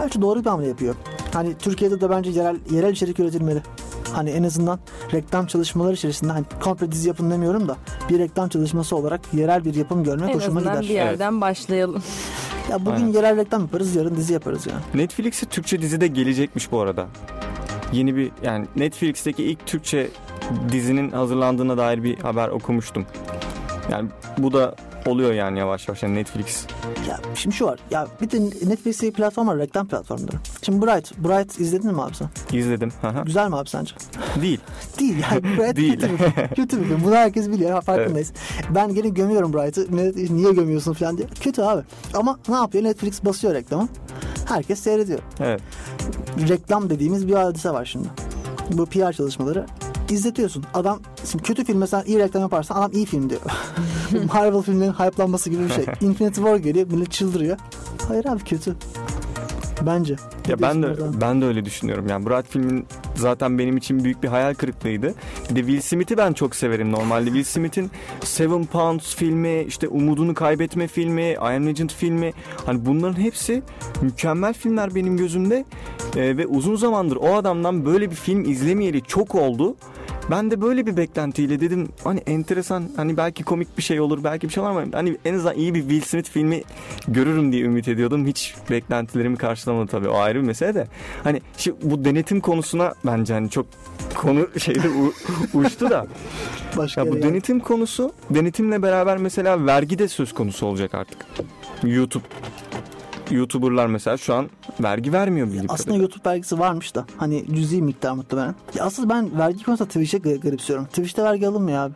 Bence 0.02 0.20
doğru 0.20 0.40
bir 0.44 0.50
hamle 0.50 0.66
yapıyor. 0.66 0.94
Hani 1.32 1.58
Türkiye'de 1.58 2.00
de 2.00 2.10
bence 2.10 2.30
yerel, 2.30 2.56
yerel 2.70 2.92
içerik 2.92 3.20
üretilmeli. 3.20 3.62
Hani 4.12 4.30
en 4.30 4.42
azından 4.42 4.78
reklam 5.12 5.46
çalışmaları 5.46 5.94
içerisinde 5.94 6.32
hani 6.32 6.44
komple 6.62 6.92
dizi 6.92 7.08
yapın 7.08 7.30
demiyorum 7.30 7.68
da 7.68 7.76
bir 8.08 8.18
reklam 8.18 8.48
çalışması 8.48 8.96
olarak 8.96 9.20
yerel 9.32 9.64
bir 9.64 9.74
yapım 9.74 10.04
görmek 10.04 10.30
en 10.30 10.34
hoşuma 10.34 10.60
azından 10.60 10.82
gider. 10.82 10.88
bir 10.88 10.94
yerden 10.94 11.40
başlayalım. 11.40 12.02
Ya 12.70 12.80
bugün 12.80 12.96
Aynen. 12.96 13.12
yerel 13.12 13.36
reklam 13.36 13.60
yaparız, 13.60 13.96
yarın 13.96 14.16
dizi 14.16 14.32
yaparız 14.32 14.66
yani. 14.66 14.80
Netflix'e 15.02 15.46
Türkçe 15.46 15.82
dizi 15.82 16.00
de 16.00 16.06
gelecekmiş 16.06 16.72
bu 16.72 16.80
arada. 16.80 17.06
Yeni 17.92 18.16
bir 18.16 18.30
yani 18.42 18.66
Netflix'teki 18.76 19.44
ilk 19.44 19.66
Türkçe 19.66 20.08
dizinin 20.72 21.10
hazırlandığına 21.10 21.76
dair 21.76 22.02
bir 22.02 22.18
haber 22.18 22.48
okumuştum. 22.48 23.06
Yani 23.90 24.08
bu 24.38 24.52
da 24.52 24.74
oluyor 25.06 25.32
yani 25.32 25.58
yavaş 25.58 25.88
yavaş 25.88 26.02
yani 26.02 26.14
Netflix. 26.14 26.66
Ya 27.08 27.20
şimdi 27.34 27.56
şu 27.56 27.66
var. 27.66 27.78
Ya 27.90 28.06
bir 28.20 28.30
de 28.30 28.40
Netflix'te 28.40 29.06
bir 29.06 29.12
platform 29.12 29.48
var. 29.48 29.58
Reklam 29.58 29.88
platformları. 29.88 30.36
Şimdi 30.62 30.86
Bright. 30.86 31.18
Bright 31.18 31.60
izledin 31.60 31.94
mi 31.94 32.02
abi 32.02 32.14
sen? 32.14 32.28
İzledim. 32.52 32.92
Güzel 33.24 33.48
mi 33.48 33.56
abi 33.56 33.68
sence? 33.68 33.94
Değil. 34.42 34.60
Değil 35.00 35.16
yani. 35.30 35.42
Bright 35.58 35.76
Değil. 35.76 35.94
kötü 36.00 36.12
bir 36.12 36.18
film. 36.18 36.48
Kötü 36.56 36.80
bir 36.80 36.84
film. 36.84 37.04
Bunu 37.04 37.14
herkes 37.14 37.48
biliyor. 37.50 37.82
Farkındayız. 37.82 38.32
Ben 38.74 38.94
gene 38.94 39.08
gömüyorum 39.08 39.52
Bright'ı. 39.52 39.86
Niye 40.36 40.52
gömüyorsun 40.52 40.92
falan 40.92 41.18
diye. 41.18 41.28
Kötü 41.40 41.62
abi. 41.62 41.82
Ama 42.14 42.38
ne 42.48 42.54
yapıyor? 42.56 42.84
Netflix 42.84 43.24
basıyor 43.24 43.54
reklamı. 43.54 43.88
Herkes 44.44 44.80
seyrediyor. 44.80 45.18
Evet. 45.40 45.60
Reklam 46.48 46.90
dediğimiz 46.90 47.28
bir 47.28 47.34
hadise 47.34 47.70
var 47.70 47.84
şimdi. 47.84 48.08
Bu 48.72 48.86
PR 48.86 49.12
çalışmaları 49.12 49.66
izletiyorsun. 50.10 50.64
Adam 50.74 51.00
şimdi 51.30 51.44
kötü 51.44 51.64
filme 51.64 51.86
sen 51.86 52.02
iyi 52.06 52.18
reklam 52.18 52.42
yaparsan 52.42 52.76
adam 52.76 52.92
iyi 52.92 53.06
film 53.06 53.30
diyor. 53.30 53.40
Marvel 54.34 54.62
filmlerin 54.62 54.92
hype'lanması 54.92 55.50
gibi 55.50 55.64
bir 55.64 55.72
şey. 55.72 55.84
Infinity 56.08 56.40
War 56.40 56.56
geliyor 56.56 56.86
millet 56.90 57.10
çıldırıyor. 57.12 57.56
Hayır 58.08 58.24
abi 58.24 58.44
kötü. 58.44 58.76
Bence. 59.86 60.16
Ne 60.46 60.52
Ya 60.52 60.62
ben 60.62 60.82
de 60.82 60.86
oradan? 60.86 61.20
ben 61.20 61.40
de 61.40 61.44
öyle 61.46 61.64
düşünüyorum. 61.64 62.06
Yani 62.08 62.26
Bright 62.26 62.50
filmin 62.50 62.86
zaten 63.14 63.58
benim 63.58 63.76
için 63.76 64.04
büyük 64.04 64.22
bir 64.22 64.28
hayal 64.28 64.54
kırıklığıydı. 64.54 65.14
Bir 65.50 65.56
de 65.56 65.60
Will 65.60 65.80
Smith'i 65.80 66.16
ben 66.16 66.32
çok 66.32 66.56
severim 66.56 66.92
normalde. 66.92 67.24
Will 67.24 67.44
Smith'in 67.44 67.90
Seven 68.24 68.64
Pounds 68.64 69.14
filmi, 69.16 69.62
işte 69.62 69.88
Umudunu 69.88 70.34
Kaybetme 70.34 70.86
filmi, 70.88 71.22
I 71.22 71.36
Am 71.38 71.66
Legend 71.66 71.90
filmi. 71.90 72.32
Hani 72.66 72.86
bunların 72.86 73.20
hepsi 73.20 73.62
mükemmel 74.02 74.54
filmler 74.54 74.94
benim 74.94 75.16
gözümde. 75.16 75.64
Ee, 76.16 76.36
ve 76.36 76.46
uzun 76.46 76.76
zamandır 76.76 77.16
o 77.16 77.34
adamdan 77.34 77.84
böyle 77.86 78.10
bir 78.10 78.16
film 78.16 78.50
izlemeyeli 78.50 79.02
çok 79.02 79.34
oldu. 79.34 79.76
Ben 80.30 80.50
de 80.50 80.60
böyle 80.60 80.86
bir 80.86 80.96
beklentiyle 80.96 81.60
dedim 81.60 81.88
hani 82.04 82.20
enteresan 82.26 82.90
hani 82.96 83.16
belki 83.16 83.44
komik 83.44 83.78
bir 83.78 83.82
şey 83.82 84.00
olur 84.00 84.24
belki 84.24 84.48
bir 84.48 84.52
şey 84.52 84.62
olur 84.62 84.70
ama 84.70 84.84
hani 84.92 85.16
en 85.24 85.34
azından 85.34 85.54
iyi 85.56 85.74
bir 85.74 85.80
Will 85.80 86.02
Smith 86.02 86.30
filmi 86.30 86.62
görürüm 87.08 87.52
diye 87.52 87.62
ümit 87.64 87.88
ediyordum. 87.88 88.26
Hiç 88.26 88.54
beklentilerimi 88.70 89.36
karşılamadı 89.36 89.86
tabii 89.90 90.08
o 90.08 90.18
ayrı 90.18 90.38
bir 90.42 90.46
mesele 90.46 90.74
de. 90.74 90.86
Hani 91.24 91.40
şu 91.58 91.76
bu 91.82 92.04
denetim 92.04 92.40
konusuna 92.40 92.94
bence 93.06 93.34
hani 93.34 93.50
çok 93.50 93.66
konu 94.14 94.48
şeyde 94.58 94.88
u- 94.88 95.12
uçtu 95.54 95.90
da. 95.90 96.06
Başka 96.76 97.04
Ya 97.04 97.12
bu 97.12 97.22
denetim 97.22 97.60
konusu 97.60 98.12
denetimle 98.30 98.82
beraber 98.82 99.16
mesela 99.18 99.66
vergi 99.66 99.98
de 99.98 100.08
söz 100.08 100.34
konusu 100.34 100.66
olacak 100.66 100.94
artık. 100.94 101.26
YouTube 101.84 102.24
YouTuber'lar 103.30 103.86
mesela 103.86 104.16
şu 104.16 104.34
an 104.34 104.50
vergi 104.80 105.12
vermiyor 105.12 105.46
bildiğim 105.46 105.64
Aslında 105.68 105.84
kadarıyla. 105.84 106.02
YouTube 106.02 106.30
vergisi 106.30 106.58
varmış 106.58 106.94
da 106.94 107.04
hani 107.16 107.44
cüzi 107.54 107.82
miktar 107.82 108.12
muhtemelen. 108.12 108.54
Ya 108.74 108.84
asıl 108.84 109.08
ben 109.08 109.38
vergi 109.38 109.64
konusunda 109.64 109.88
Twitch'e 109.88 110.18
gar- 110.18 110.40
garipsiyorum. 110.40 110.84
Twitch'te 110.86 111.22
vergi 111.24 111.48
alınmıyor 111.48 111.78
abi. 111.78 111.94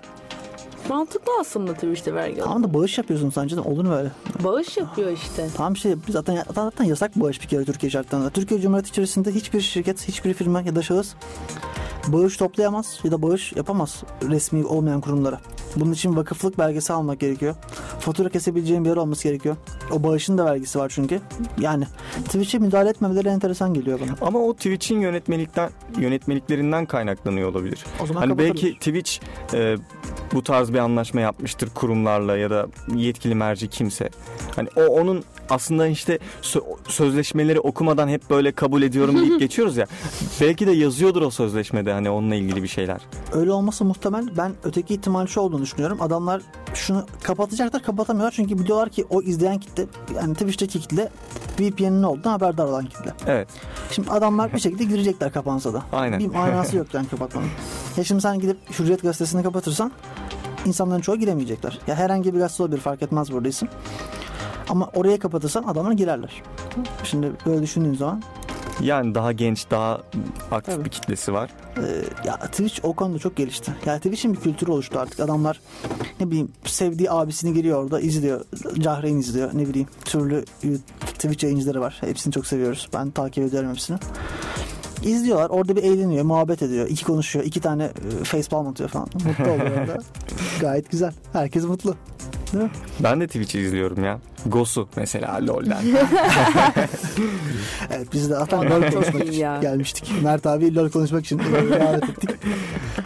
Mantıklı 0.88 1.33
aslında 1.40 1.75
Twitch'te 1.75 2.14
vergi 2.14 2.42
almak. 2.42 2.45
Tamam 2.55 2.62
da 2.71 2.75
bağış 2.75 2.99
yapıyorsun 2.99 3.31
sence 3.31 3.57
de 3.57 3.61
olur 3.61 3.85
mu 3.85 3.95
öyle? 3.95 4.11
Bağış 4.45 4.77
yapıyor 4.77 5.11
işte. 5.12 5.49
Tamam 5.57 5.73
işte 5.73 5.97
zaten, 6.09 6.37
zaten, 6.37 6.53
zaten 6.64 6.85
yasak 6.85 7.21
bağış 7.21 7.42
bir 7.42 7.47
kere 7.47 7.64
Türkiye 7.64 7.90
şartlarında. 7.90 8.31
Türkiye 8.31 8.61
Cumhuriyeti 8.61 8.88
içerisinde 8.90 9.35
hiçbir 9.35 9.61
şirket, 9.61 10.09
hiçbir 10.09 10.35
firma 10.35 10.61
ya 10.61 10.77
da 10.77 10.83
şahıs 10.83 11.14
bağış 12.09 12.37
toplayamaz 12.37 12.99
ya 13.05 13.11
da 13.11 13.23
bağış 13.23 13.53
yapamaz 13.53 14.03
resmi 14.31 14.64
olmayan 14.64 15.01
kurumlara. 15.01 15.40
Bunun 15.77 15.92
için 15.92 16.16
vakıflık 16.16 16.59
belgesi 16.59 16.92
almak 16.92 17.21
gerekiyor. 17.21 17.55
Fatura 18.03 18.29
kesebileceğin 18.29 18.85
bir 18.85 18.88
yer 18.88 18.97
olması 18.97 19.29
gerekiyor. 19.29 19.57
O 19.91 20.03
bağışın 20.03 20.38
da 20.38 20.45
vergisi 20.45 20.79
var 20.79 20.93
çünkü. 20.95 21.21
Yani 21.61 21.85
Twitch'e 22.25 22.59
müdahale 22.59 22.88
etmemeleri 22.91 23.29
enteresan 23.29 23.75
geliyor 23.75 24.01
bana. 24.01 24.29
Ama 24.29 24.38
o 24.38 24.55
Twitch'in 24.55 25.01
yönetmelikten 25.01 25.71
yönetmeliklerinden 25.99 26.87
kaynaklanıyor 26.87 27.49
olabilir. 27.51 27.85
O 28.03 28.07
zaman 28.07 28.21
Hani 28.21 28.38
belki 28.38 28.75
Twitch 28.75 29.12
e, 29.55 29.77
bu 30.33 30.43
tarz 30.43 30.73
bir 30.73 30.79
anlaşma 30.79 31.21
yapmıştır 31.21 31.71
kurumlarla 31.71 32.37
ya 32.37 32.51
da 32.51 32.67
yetkili 32.95 33.35
merci 33.35 33.69
kimse. 33.69 34.11
Hani 34.57 34.69
o 34.77 34.85
onun 34.85 35.25
aslında 35.53 35.87
işte 35.87 36.19
sö- 36.43 36.62
sözleşmeleri 36.88 37.61
okumadan 37.61 38.09
hep 38.09 38.31
böyle 38.31 38.53
kabul 38.53 38.83
ediyorum 38.83 39.17
deyip 39.21 39.41
geçiyoruz 39.41 39.77
ya. 39.77 39.87
Belki 40.41 40.67
de 40.67 40.71
yazıyordur 40.73 41.23
o 41.23 41.31
sözleşmede 41.31 41.93
hani 41.93 42.11
onunla 42.11 42.35
ilgili 42.35 42.62
bir 42.62 42.69
şeyler. 42.69 43.01
Öyle 43.33 43.53
olması 43.53 43.85
muhtemel. 43.85 44.29
Ben 44.37 44.53
öteki 44.65 44.95
ihtimal 44.95 45.27
şu 45.27 45.41
olduğunu 45.41 45.62
düşünüyorum. 45.62 46.03
Adamlar 46.03 46.43
şunu 46.75 47.07
kapatacaklar 47.23 47.83
kapatamıyorlar 47.83 48.33
çünkü 48.37 48.59
biliyorlar 48.59 48.88
ki 48.88 49.05
o 49.11 49.23
izleyen 49.23 49.59
kitle 49.59 49.87
yani 50.17 50.35
Twitch'teki 50.35 50.81
kitle 50.81 51.09
VPN'in 51.61 52.03
olduğunu 52.03 52.33
haberdar 52.33 52.65
olan 52.65 52.85
kitle. 52.87 53.12
Evet. 53.27 53.49
Şimdi 53.91 54.11
adamlar 54.11 54.53
bir 54.53 54.59
şekilde 54.59 54.85
girecekler 54.85 55.33
kapansa 55.33 55.75
da. 55.75 55.83
Aynen. 55.93 56.21
Bir 56.21 56.27
manası 56.27 56.77
yok 56.77 56.87
yani 56.95 57.09
kapatmanın. 57.09 57.49
Ya 57.97 58.05
şimdi 58.05 58.21
sen 58.21 58.38
gidip 58.38 58.59
Hürriyet 58.79 59.03
gazetesini 59.03 59.43
kapatırsan 59.43 59.93
insanların 60.67 61.01
çoğu 61.01 61.17
giremeyecekler. 61.17 61.79
Ya 61.87 61.95
herhangi 61.95 62.35
bir 62.35 62.38
gazete 62.38 62.62
olabilir 62.62 62.81
fark 62.81 63.03
etmez 63.03 63.33
burada 63.33 63.49
isim. 63.49 63.69
Ama 64.68 64.90
oraya 64.94 65.18
kapatırsan 65.18 65.62
adamlar 65.62 65.92
girerler. 65.92 66.42
Şimdi 67.05 67.33
böyle 67.46 67.62
düşündüğün 67.62 67.94
zaman 67.94 68.22
Yani 68.81 69.14
daha 69.14 69.33
genç, 69.33 69.70
daha 69.70 70.01
aktif 70.51 70.75
Tabii. 70.75 70.85
bir 70.85 70.90
kitlesi 70.90 71.33
var. 71.33 71.51
e, 71.77 71.83
ya 72.27 72.37
Twitch 72.37 72.81
o 72.83 72.92
konuda 72.92 73.18
çok 73.18 73.37
gelişti. 73.37 73.72
Yani 73.87 73.98
Twitch'in 73.98 74.33
bir 74.33 74.40
kültürü 74.40 74.70
oluştu 74.70 74.98
artık. 74.98 75.20
Adamlar 75.20 75.61
ne 76.20 76.31
bileyim 76.31 76.48
sevdiği 76.64 77.11
abisini 77.11 77.55
giriyor 77.55 77.85
orada 77.85 78.01
izliyor. 78.01 78.44
Cahreyn 78.79 79.16
izliyor. 79.16 79.51
Ne 79.55 79.68
bileyim 79.68 79.88
türlü 80.05 80.44
Twitch 81.07 81.44
yayıncıları 81.44 81.81
var. 81.81 81.96
Hepsini 82.01 82.33
çok 82.33 82.46
seviyoruz. 82.46 82.88
Ben 82.94 83.11
takip 83.11 83.44
ediyorum 83.44 83.70
hepsini. 83.70 83.98
İzliyorlar. 85.03 85.51
Orada 85.51 85.77
bir 85.77 85.83
eğleniyor, 85.83 86.25
muhabbet 86.25 86.62
ediyor. 86.62 86.87
iki 86.88 87.05
konuşuyor. 87.05 87.44
iki 87.44 87.61
tane 87.61 87.85
e, 88.20 88.25
facepalm 88.25 88.66
atıyor 88.68 88.88
falan. 88.88 89.09
Mutlu 89.14 89.44
oluyor 89.53 89.81
orada. 89.81 89.98
Gayet 90.61 90.90
güzel. 90.90 91.12
Herkes 91.33 91.64
mutlu. 91.64 91.94
Değil 92.53 92.65
mi? 92.65 92.71
Ben 93.01 93.21
de 93.21 93.27
Twitch'i 93.27 93.61
izliyorum 93.61 94.05
ya. 94.05 94.19
Gosu 94.47 94.88
mesela 94.97 95.47
LoL'den. 95.47 95.83
Evet 97.91 98.09
biz 98.12 98.31
de 98.31 98.35
zaten 98.35 98.71
LoL 98.71 98.91
konuşmak 98.91 99.23
için 99.29 99.41
ya. 99.41 99.59
gelmiştik. 99.61 100.12
Mert 100.23 100.47
abi 100.47 100.75
LoL 100.75 100.91
konuşmak 100.91 101.25
için 101.25 101.38
davet 101.38 102.05
ettik. 102.09 102.31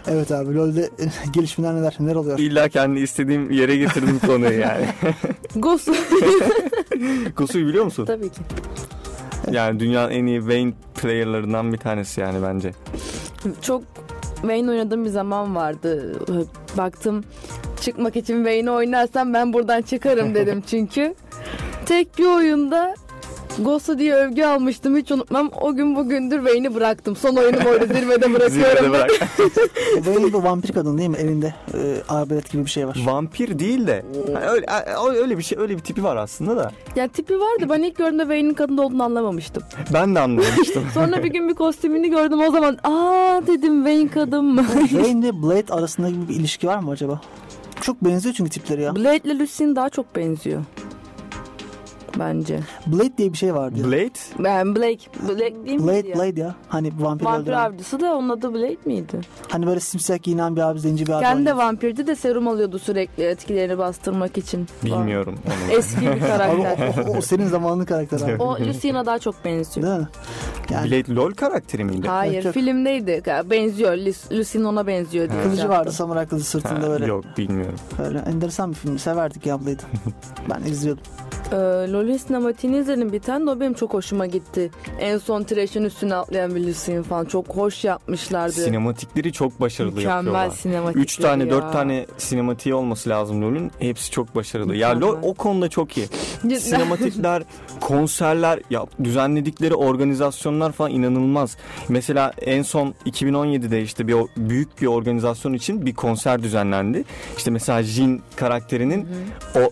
Evet 0.08 0.32
abi 0.32 0.54
LoL'de 0.54 0.82
e, 0.82 1.04
gelişmeler 1.32 1.74
neler? 1.74 1.96
Neler 2.00 2.14
oluyor? 2.14 2.38
İlla 2.38 2.68
kendi 2.68 3.00
istediğim 3.00 3.50
yere 3.50 3.76
getirdim 3.76 4.18
konuyu 4.18 4.60
yani. 4.60 4.86
Ghost 5.56 5.88
Gosu'yu 7.36 7.66
biliyor 7.68 7.84
musun? 7.84 8.04
tabii 8.04 8.28
ki. 8.28 8.40
Yani 9.50 9.80
dünyanın 9.80 10.10
en 10.10 10.26
iyi 10.26 10.46
Vayne 10.48 10.72
player'larından 11.02 11.72
bir 11.72 11.78
tanesi 11.78 12.20
yani 12.20 12.42
bence. 12.42 12.72
Çok 13.62 13.82
Vayne 14.44 14.70
oynadığım 14.70 15.04
bir 15.04 15.10
zaman 15.10 15.54
vardı. 15.56 16.20
Baktım 16.76 17.24
çıkmak 17.80 18.16
için 18.16 18.44
Vayne 18.44 18.70
oynarsam 18.70 19.34
ben 19.34 19.52
buradan 19.52 19.82
çıkarım 19.82 20.34
dedim 20.34 20.62
çünkü. 20.70 21.14
Tek 21.86 22.18
bir 22.18 22.26
oyunda 22.26 22.94
Ghost'u 23.64 23.98
diye 23.98 24.14
övgü 24.14 24.44
almıştım 24.44 24.96
hiç 24.96 25.10
unutmam. 25.12 25.50
O 25.60 25.74
gün 25.74 25.96
bugündür 25.96 26.38
Vayne'i 26.38 26.74
bıraktım. 26.74 27.16
Son 27.16 27.36
oyunumu 27.36 27.68
orada 27.68 27.86
zirvede 27.94 28.34
bırakıyorum. 28.34 28.76
Zirvede 28.76 28.90
bırak. 28.90 29.10
Bir 30.32 30.32
vampir 30.34 30.72
kadın 30.72 30.98
değil 30.98 31.08
mi? 31.08 31.16
Elinde 31.16 31.54
e, 31.74 31.78
arbelet 32.08 32.52
gibi 32.52 32.64
bir 32.64 32.70
şey 32.70 32.86
var. 32.88 32.98
Vampir 33.06 33.58
değil 33.58 33.86
de 33.86 34.04
hani 34.34 34.44
öyle 34.46 34.66
öyle 35.22 35.38
bir 35.38 35.42
şey 35.42 35.58
öyle 35.58 35.74
bir 35.74 35.82
tipi 35.82 36.04
var 36.04 36.16
aslında 36.16 36.56
da. 36.56 36.70
Ya 36.96 37.08
tipi 37.08 37.40
vardı. 37.40 37.66
Ben 37.70 37.82
ilk 37.82 37.96
gördüğümde 37.96 38.22
Wayne'in 38.22 38.54
kadın 38.54 38.78
olduğunu 38.78 39.02
anlamamıştım. 39.02 39.62
Ben 39.92 40.14
de 40.14 40.20
anlamamıştım. 40.20 40.84
Sonra 40.94 41.22
bir 41.24 41.28
gün 41.28 41.48
bir 41.48 41.54
kostümünü 41.54 42.08
gördüm 42.08 42.40
o 42.40 42.50
zaman. 42.50 42.78
Aa 42.84 43.40
dedim 43.46 43.84
Wayne 43.84 44.08
kadın 44.08 44.44
mı? 44.44 44.66
Vayne 44.92 45.08
ile 45.26 45.42
Blade 45.42 45.74
arasında 45.74 46.08
bir 46.28 46.34
ilişki 46.34 46.66
var 46.66 46.78
mı 46.78 46.90
acaba? 46.90 47.20
Çok 47.80 48.04
benziyor 48.04 48.34
çünkü 48.34 48.50
tipleri 48.50 48.82
ya. 48.82 48.96
Blade 48.96 49.16
ile 49.16 49.38
Lucy'nin 49.38 49.76
daha 49.76 49.88
çok 49.88 50.16
benziyor. 50.16 50.64
Bence. 52.18 52.60
Blade 52.86 53.18
diye 53.18 53.32
bir 53.32 53.36
şey 53.38 53.54
vardı. 53.54 53.78
ya. 53.78 53.84
Blade 53.86 54.10
Ben 54.38 54.76
Blake. 54.76 54.98
Blake 55.28 55.38
değil 55.66 55.80
miydi 55.80 55.82
Blade 55.86 56.08
ya? 56.08 56.16
Blade 56.16 56.40
ya. 56.40 56.54
Hani 56.68 56.92
vampir, 56.98 57.24
Vampir 57.24 57.42
öldüren. 57.42 57.58
avcısı 57.58 58.00
da 58.00 58.14
onun 58.14 58.28
adı 58.28 58.54
Blade 58.54 58.76
miydi? 58.84 59.20
Hani 59.48 59.66
böyle 59.66 59.80
simsiyah 59.80 60.22
giyinen 60.22 60.56
bir 60.56 60.60
abi, 60.60 60.80
zenci 60.80 61.06
bir 61.06 61.12
abi. 61.12 61.22
Kendi 61.22 61.46
de 61.46 61.56
vampirdi 61.56 62.06
de 62.06 62.14
serum 62.16 62.48
alıyordu 62.48 62.78
sürekli 62.78 63.24
etkilerini 63.24 63.78
bastırmak 63.78 64.38
için. 64.38 64.66
bilmiyorum 64.84 65.34
onu. 65.46 65.72
Eski 65.78 66.00
bir 66.00 66.10
Abi 66.10 66.20
karakter. 66.20 67.04
o, 67.06 67.10
o, 67.10 67.16
o 67.16 67.20
senin 67.20 67.46
zamanın 67.46 67.84
karakteri 67.84 68.24
abi. 68.24 68.36
o 68.42 68.56
Lucy'na 68.60 69.06
daha 69.06 69.18
çok 69.18 69.44
benziyor. 69.44 69.86
Değil 69.86 69.98
mi? 70.00 70.08
Yani 70.70 70.90
Blade 70.90 71.14
LoL 71.14 71.30
karakteri 71.32 71.84
miydi? 71.84 72.08
Hayır 72.08 72.44
yok. 72.44 72.54
filmdeydi. 72.54 73.22
Benziyor. 73.50 73.92
Lucy'nin 74.38 74.64
ona 74.64 74.86
benziyor 74.86 75.30
diye. 75.30 75.42
kılıcı 75.42 75.60
şey 75.60 75.70
vardı 75.70 75.92
samuray 75.92 76.26
kılıcı 76.26 76.44
sırtında 76.44 76.80
Ha, 76.86 76.90
böyle. 76.90 77.06
Yok 77.06 77.24
bilmiyorum. 77.38 77.78
Böyle 77.98 78.18
enteresan 78.18 78.70
bir 78.70 78.76
film. 78.76 78.98
Severdik 78.98 79.46
ya 79.46 79.60
Blade'i. 79.60 79.76
ben 80.50 80.70
izliyordum. 80.70 81.04
Ee, 81.52 81.56
LoL'ün 82.06 82.16
sinematiğini 82.16 82.78
izledim 82.78 83.12
bir 83.12 83.20
tane 83.20 83.46
de 83.46 83.50
o 83.50 83.60
benim 83.60 83.74
çok 83.74 83.94
hoşuma 83.94 84.26
gitti. 84.26 84.70
En 85.00 85.18
son 85.18 85.42
Thresh'in 85.42 85.84
üstüne 85.84 86.14
atlayan 86.14 86.50
Lucy'nin 86.50 87.02
falan 87.02 87.24
çok 87.24 87.48
hoş 87.48 87.84
yapmışlardı. 87.84 88.52
Sinematikleri 88.52 89.32
çok 89.32 89.60
başarılı 89.60 89.94
Mükemmel 89.96 90.16
yapıyorlar. 90.16 90.50
sinematikleri 90.50 91.04
3 91.04 91.16
tane 91.16 91.44
ya. 91.44 91.50
4 91.50 91.72
tane 91.72 92.06
sinematiği 92.18 92.74
olması 92.74 93.10
lazım 93.10 93.42
LoL'ün. 93.42 93.70
Hepsi 93.78 94.10
çok 94.10 94.34
başarılı. 94.34 94.76
Ya 94.76 94.88
LoL 94.90 94.94
Mükemmel. 94.94 95.30
o 95.30 95.34
konuda 95.34 95.68
çok 95.68 95.96
iyi. 95.96 96.06
Sinematikler, 96.58 97.42
konserler, 97.80 98.60
ya 98.70 98.86
düzenledikleri 99.04 99.74
organizasyonlar 99.74 100.72
falan 100.72 100.90
inanılmaz. 100.90 101.56
Mesela 101.88 102.32
en 102.42 102.62
son 102.62 102.94
2017'de 103.06 103.82
işte 103.82 104.08
bir 104.08 104.16
büyük 104.36 104.82
bir 104.82 104.86
organizasyon 104.86 105.52
için 105.52 105.86
bir 105.86 105.94
konser 105.94 106.42
düzenlendi. 106.42 107.04
İşte 107.36 107.50
mesela 107.50 107.82
Jin 107.82 108.22
karakterinin 108.36 109.08
o 109.56 109.70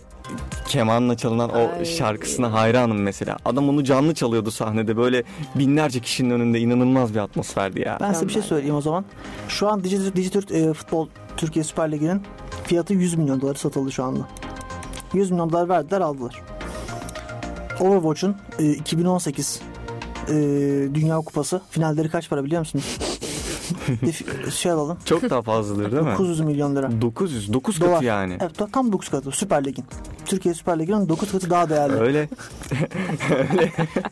kemanla 0.67 1.17
çalınan 1.17 1.49
o 1.49 1.69
Ay. 1.77 1.85
şarkısına 1.85 2.53
hayranım 2.53 3.01
mesela. 3.01 3.37
Adam 3.45 3.69
onu 3.69 3.83
canlı 3.83 4.13
çalıyordu 4.13 4.51
sahnede 4.51 4.97
böyle 4.97 5.23
binlerce 5.55 5.99
kişinin 5.99 6.29
önünde 6.29 6.59
inanılmaz 6.59 7.13
bir 7.13 7.19
atmosferdi 7.19 7.81
ya. 7.81 7.97
Ben 8.01 8.13
size 8.13 8.27
bir 8.27 8.33
şey 8.33 8.41
söyleyeyim 8.41 8.75
o 8.75 8.81
zaman. 8.81 9.05
Şu 9.47 9.69
an 9.69 9.83
Dijitürk, 9.83 10.15
Dijitürk 10.15 10.51
e, 10.51 10.73
Futbol 10.73 11.07
Türkiye 11.37 11.63
Süper 11.63 11.91
Ligi'nin 11.91 12.21
fiyatı 12.63 12.93
100 12.93 13.15
milyon 13.15 13.41
dolar 13.41 13.55
satıldı 13.55 13.91
şu 13.91 14.03
anda. 14.03 14.27
100 15.13 15.31
milyon 15.31 15.49
dolar 15.49 15.69
verdiler 15.69 16.01
aldılar. 16.01 16.41
Overwatch'un 17.79 18.35
e, 18.59 18.71
2018 18.71 19.61
e, 20.27 20.33
Dünya 20.93 21.17
Kupası 21.17 21.61
finalleri 21.69 22.09
kaç 22.09 22.29
para 22.29 22.43
biliyor 22.43 22.59
musunuz? 22.59 22.97
şey 24.51 24.71
alalım. 24.71 24.97
Çok 25.05 25.29
daha 25.29 25.41
fazladır 25.41 25.91
değil 25.91 26.03
mi? 26.03 26.11
900 26.11 26.39
milyon 26.39 26.75
lira. 26.75 27.01
900, 27.01 27.53
9 27.53 27.81
Dolar. 27.81 27.93
katı 27.93 28.05
yani. 28.05 28.37
Evet 28.41 28.51
tam 28.73 28.91
9 28.91 29.09
katı 29.09 29.31
Süper 29.31 29.65
Lig'in. 29.65 29.85
Türkiye 30.25 30.53
Süper 30.53 30.79
Ligi'nin 30.79 31.09
9 31.09 31.31
katı 31.31 31.49
daha 31.49 31.69
değerli. 31.69 31.95
Öyle. 31.95 32.29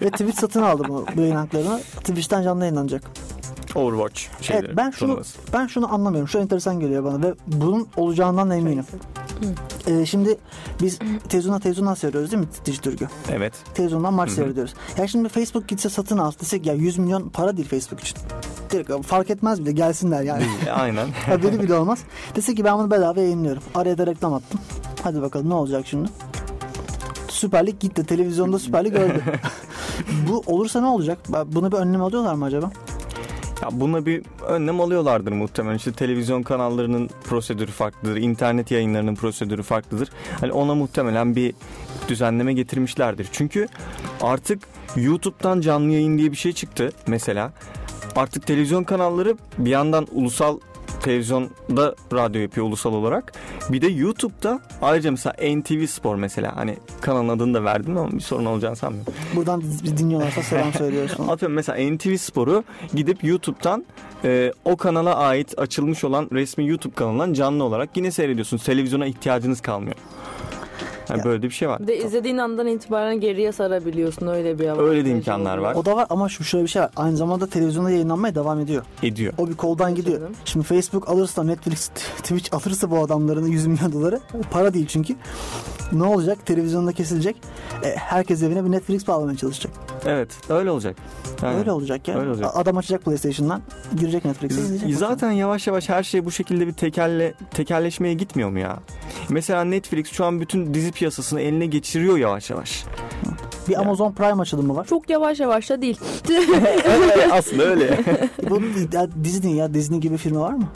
Ve 0.02 0.10
Twitch 0.10 0.40
satın 0.40 0.62
aldı 0.62 0.84
bu, 0.90 1.06
bu 1.16 1.22
yayın 1.22 1.36
haklarını. 1.36 1.80
Twitch'ten 1.80 2.44
canlı 2.44 2.64
yayınlanacak. 2.64 3.04
Overwatch 3.76 4.22
şeyleri. 4.42 4.66
evet 4.66 4.78
ben 4.78 4.92
şunu 4.92 5.10
turnuvası. 5.10 5.38
ben 5.54 5.68
şunu 5.68 5.94
anlamıyorum. 5.94 6.28
Şu 6.28 6.40
enteresan 6.40 6.80
geliyor 6.80 7.04
bana 7.04 7.22
ve 7.24 7.34
bunun 7.48 7.88
olacağından 7.98 8.52
eminim. 8.52 8.86
Ee, 9.88 10.06
şimdi 10.06 10.38
biz 10.82 11.00
televizyona 11.30 11.60
televizyondan 11.60 11.94
seyrediyoruz 11.94 12.32
değil 12.32 12.44
mi 12.44 12.50
Dijitürk'ü? 12.66 13.08
Evet. 13.32 13.54
Televizyondan 13.74 14.14
maç 14.14 14.32
seyrediyoruz. 14.32 14.74
Ya 14.98 15.08
şimdi 15.08 15.30
Facebook 15.30 15.68
gitse 15.68 15.90
satın 15.90 16.18
al 16.18 16.32
desek 16.42 16.66
ya 16.66 16.74
100 16.74 16.98
milyon 16.98 17.30
para 17.30 17.58
değil 17.58 17.68
Facebook 17.70 18.00
için. 18.00 18.18
Direkt 18.72 19.06
fark 19.08 19.30
etmez 19.30 19.62
bile 19.62 19.72
gelsinler 19.72 20.22
yani. 20.24 20.44
E, 20.68 20.72
Aynen. 20.72 21.08
Haberi 21.26 21.60
bile 21.64 21.74
olmaz. 21.74 22.00
Dese 22.36 22.56
ki 22.56 22.64
ben 22.64 22.78
bunu 22.78 22.92
bedava 22.92 23.20
yayınlıyorum. 23.20 23.64
Araya 23.76 23.98
da 23.98 24.08
reklam 24.08 24.34
attım. 24.34 24.60
Hadi 25.04 25.22
bakalım 25.22 25.50
ne 25.50 25.54
olacak 25.54 25.86
şimdi? 25.88 26.10
Süper 27.28 27.68
Lig 27.68 27.80
gitti. 27.80 28.06
Televizyonda 28.06 28.60
Süper 28.60 28.86
Lig 28.86 28.96
öldü. 28.96 29.24
Bu 30.30 30.44
olursa 30.48 30.82
ne 30.82 30.88
olacak? 30.88 31.18
Buna 31.48 31.72
bir 31.72 31.78
önlem 31.78 32.02
alıyorlar 32.02 32.34
mı 32.34 32.46
acaba? 32.46 32.72
Ya 33.64 33.70
buna 33.72 34.06
bir 34.06 34.24
önlem 34.48 34.82
alıyorlardır 34.82 35.32
muhtemelen. 35.32 35.78
İşte 35.78 35.92
televizyon 35.92 36.44
kanallarının 36.44 37.10
prosedürü 37.24 37.72
farklıdır, 37.72 38.16
internet 38.16 38.72
yayınlarının 38.72 39.16
prosedürü 39.16 39.64
farklıdır. 39.64 40.10
Hani 40.40 40.52
ona 40.52 40.76
muhtemelen 40.76 41.36
bir 41.36 41.54
düzenleme 42.08 42.54
getirmişlerdir. 42.54 43.28
Çünkü 43.32 43.68
artık 44.22 44.60
YouTube'dan 44.96 45.62
canlı 45.62 45.92
yayın 45.92 46.18
diye 46.18 46.32
bir 46.32 46.38
şey 46.38 46.54
çıktı 46.54 46.92
mesela. 47.08 47.54
Artık 48.16 48.48
televizyon 48.48 48.84
kanalları 48.84 49.38
bir 49.58 49.70
yandan 49.70 50.08
ulusal 50.12 50.60
televizyonda 51.04 51.96
radyo 52.14 52.42
yapıyor 52.42 52.68
ulusal 52.68 52.94
olarak. 52.94 53.34
Bir 53.70 53.82
de 53.82 53.88
YouTube'da 53.88 54.60
ayrıca 54.82 55.12
mesela 55.12 55.36
NTV 55.56 55.86
Spor 55.86 56.16
mesela 56.16 56.56
hani 56.56 56.78
kanalın 57.02 57.30
adını 57.30 57.54
da 57.54 57.64
verdim 57.64 57.98
ama 57.98 58.12
bir 58.12 58.20
sorun 58.20 58.46
olacağını 58.46 58.76
sanmıyorum. 58.76 59.14
Buradan 59.36 59.62
biz 59.62 59.98
dinliyorlarsa 59.98 60.44
selam 60.44 60.74
söylüyoruz. 60.74 61.14
falan. 61.14 61.28
Atıyorum 61.34 61.56
mesela 61.56 61.92
NTV 61.92 62.16
Spor'u 62.16 62.64
gidip 62.94 63.24
YouTube'dan 63.24 63.86
e, 64.24 64.54
o 64.66 64.78
kanala 64.78 65.16
ait 65.16 65.60
açılmış 65.60 66.04
olan 66.04 66.30
resmi 66.32 66.68
YouTube 66.68 66.96
kanalından 66.96 67.34
canlı 67.34 67.64
olarak 67.64 67.98
yine 67.98 68.12
seyrediyorsunuz. 68.12 68.64
Televizyona 68.64 69.06
ihtiyacınız 69.06 69.62
kalmıyor. 69.62 69.96
Yani 71.10 71.20
Ya. 71.20 71.26
böyle 71.26 71.42
de 71.42 71.46
bir 71.48 71.54
şey 71.54 71.70
var. 71.70 71.80
Bir 71.80 71.88
de 71.88 71.98
izlediğin 71.98 72.38
andan 72.38 72.68
itibaren 72.68 73.20
geriye 73.20 73.52
sarabiliyorsun 73.52 74.28
öyle 74.28 74.60
bir 74.60 74.66
avantajı 74.68 74.90
Öyle 74.90 75.06
de 75.06 75.10
imkanlar 75.10 75.58
var. 75.58 75.76
O 75.76 75.86
da 75.86 75.96
var 75.96 76.08
ama 76.10 76.30
şu 76.30 76.44
şöyle 76.44 76.64
bir 76.64 76.70
şey 76.70 76.82
var. 76.82 76.92
Aynı 76.96 77.18
zamanda 77.18 77.48
televizyonda 77.48 77.90
yayınlanmaya 77.92 78.36
devam 78.36 78.60
ediyor. 78.60 78.84
Ediyor. 79.04 79.34
O 79.38 79.48
bir 79.50 79.54
koldan 79.56 79.96
gidiyor. 79.96 80.20
canım. 80.20 80.34
Şimdi 80.46 80.66
Facebook 80.66 81.10
alırsa 81.10 81.44
Netflix, 81.44 81.88
Twitch 82.18 82.54
alırsa 82.54 82.92
bu 82.92 83.00
adamların 83.00 83.48
100 83.48 83.68
milyon 83.68 83.92
doları 83.94 84.20
para 84.52 84.74
değil 84.74 84.88
çünkü. 84.88 85.16
Ne 85.92 86.04
olacak? 86.04 86.46
Televizyonda 86.46 86.92
kesilecek. 86.92 87.36
E, 87.84 87.96
herkes 87.96 88.44
evine 88.44 88.66
bir 88.66 88.72
Netflix 88.72 89.08
bağlamaya 89.08 89.38
çalışacak. 89.38 89.72
Evet 90.06 90.30
öyle 90.50 90.72
olacak. 90.72 90.96
Yani 91.44 91.58
Öyle 91.58 91.72
olacak 91.72 92.08
ya. 92.08 92.20
Öyle 92.20 92.30
olacak. 92.30 92.52
Adam 92.54 92.78
açacak 92.78 93.06
PlayStation'dan, 93.06 93.62
girecek 94.00 94.26
Netflix'e 94.26 94.62
izleyecek. 94.62 94.96
Zaten 94.96 95.32
yavaş 95.32 95.68
yavaş 95.68 95.90
her 95.90 96.04
şey 96.04 96.26
bu 96.26 96.32
şekilde 96.32 96.68
bir 96.68 96.74
tekelle, 96.74 97.34
tekelleşmeye 97.52 98.14
gitmiyor 98.14 98.50
mu 98.50 98.60
ya? 98.60 98.80
Mesela 99.30 99.64
Netflix 99.64 100.12
şu 100.12 100.26
an 100.26 100.42
bütün 100.42 100.74
dizi 100.74 100.92
piyasasını 100.94 101.42
eline 101.42 101.66
geçiriyor 101.66 102.18
yavaş 102.18 102.50
yavaş. 102.50 102.84
bir 103.68 103.82
Amazon 103.82 104.12
Prime 104.12 104.42
açılımı 104.42 104.76
var. 104.76 104.86
Çok 104.88 105.10
yavaş 105.10 105.40
yavaş 105.40 105.70
da 105.70 105.82
değil. 105.82 106.00
Aslında 107.32 107.64
öyle. 107.64 108.00
Bu 108.50 108.62
Disney 109.24 109.54
ya 109.54 109.74
Disney 109.74 110.00
gibi 110.00 110.18
firma 110.18 110.40
var 110.42 110.54
mı? 110.54 110.68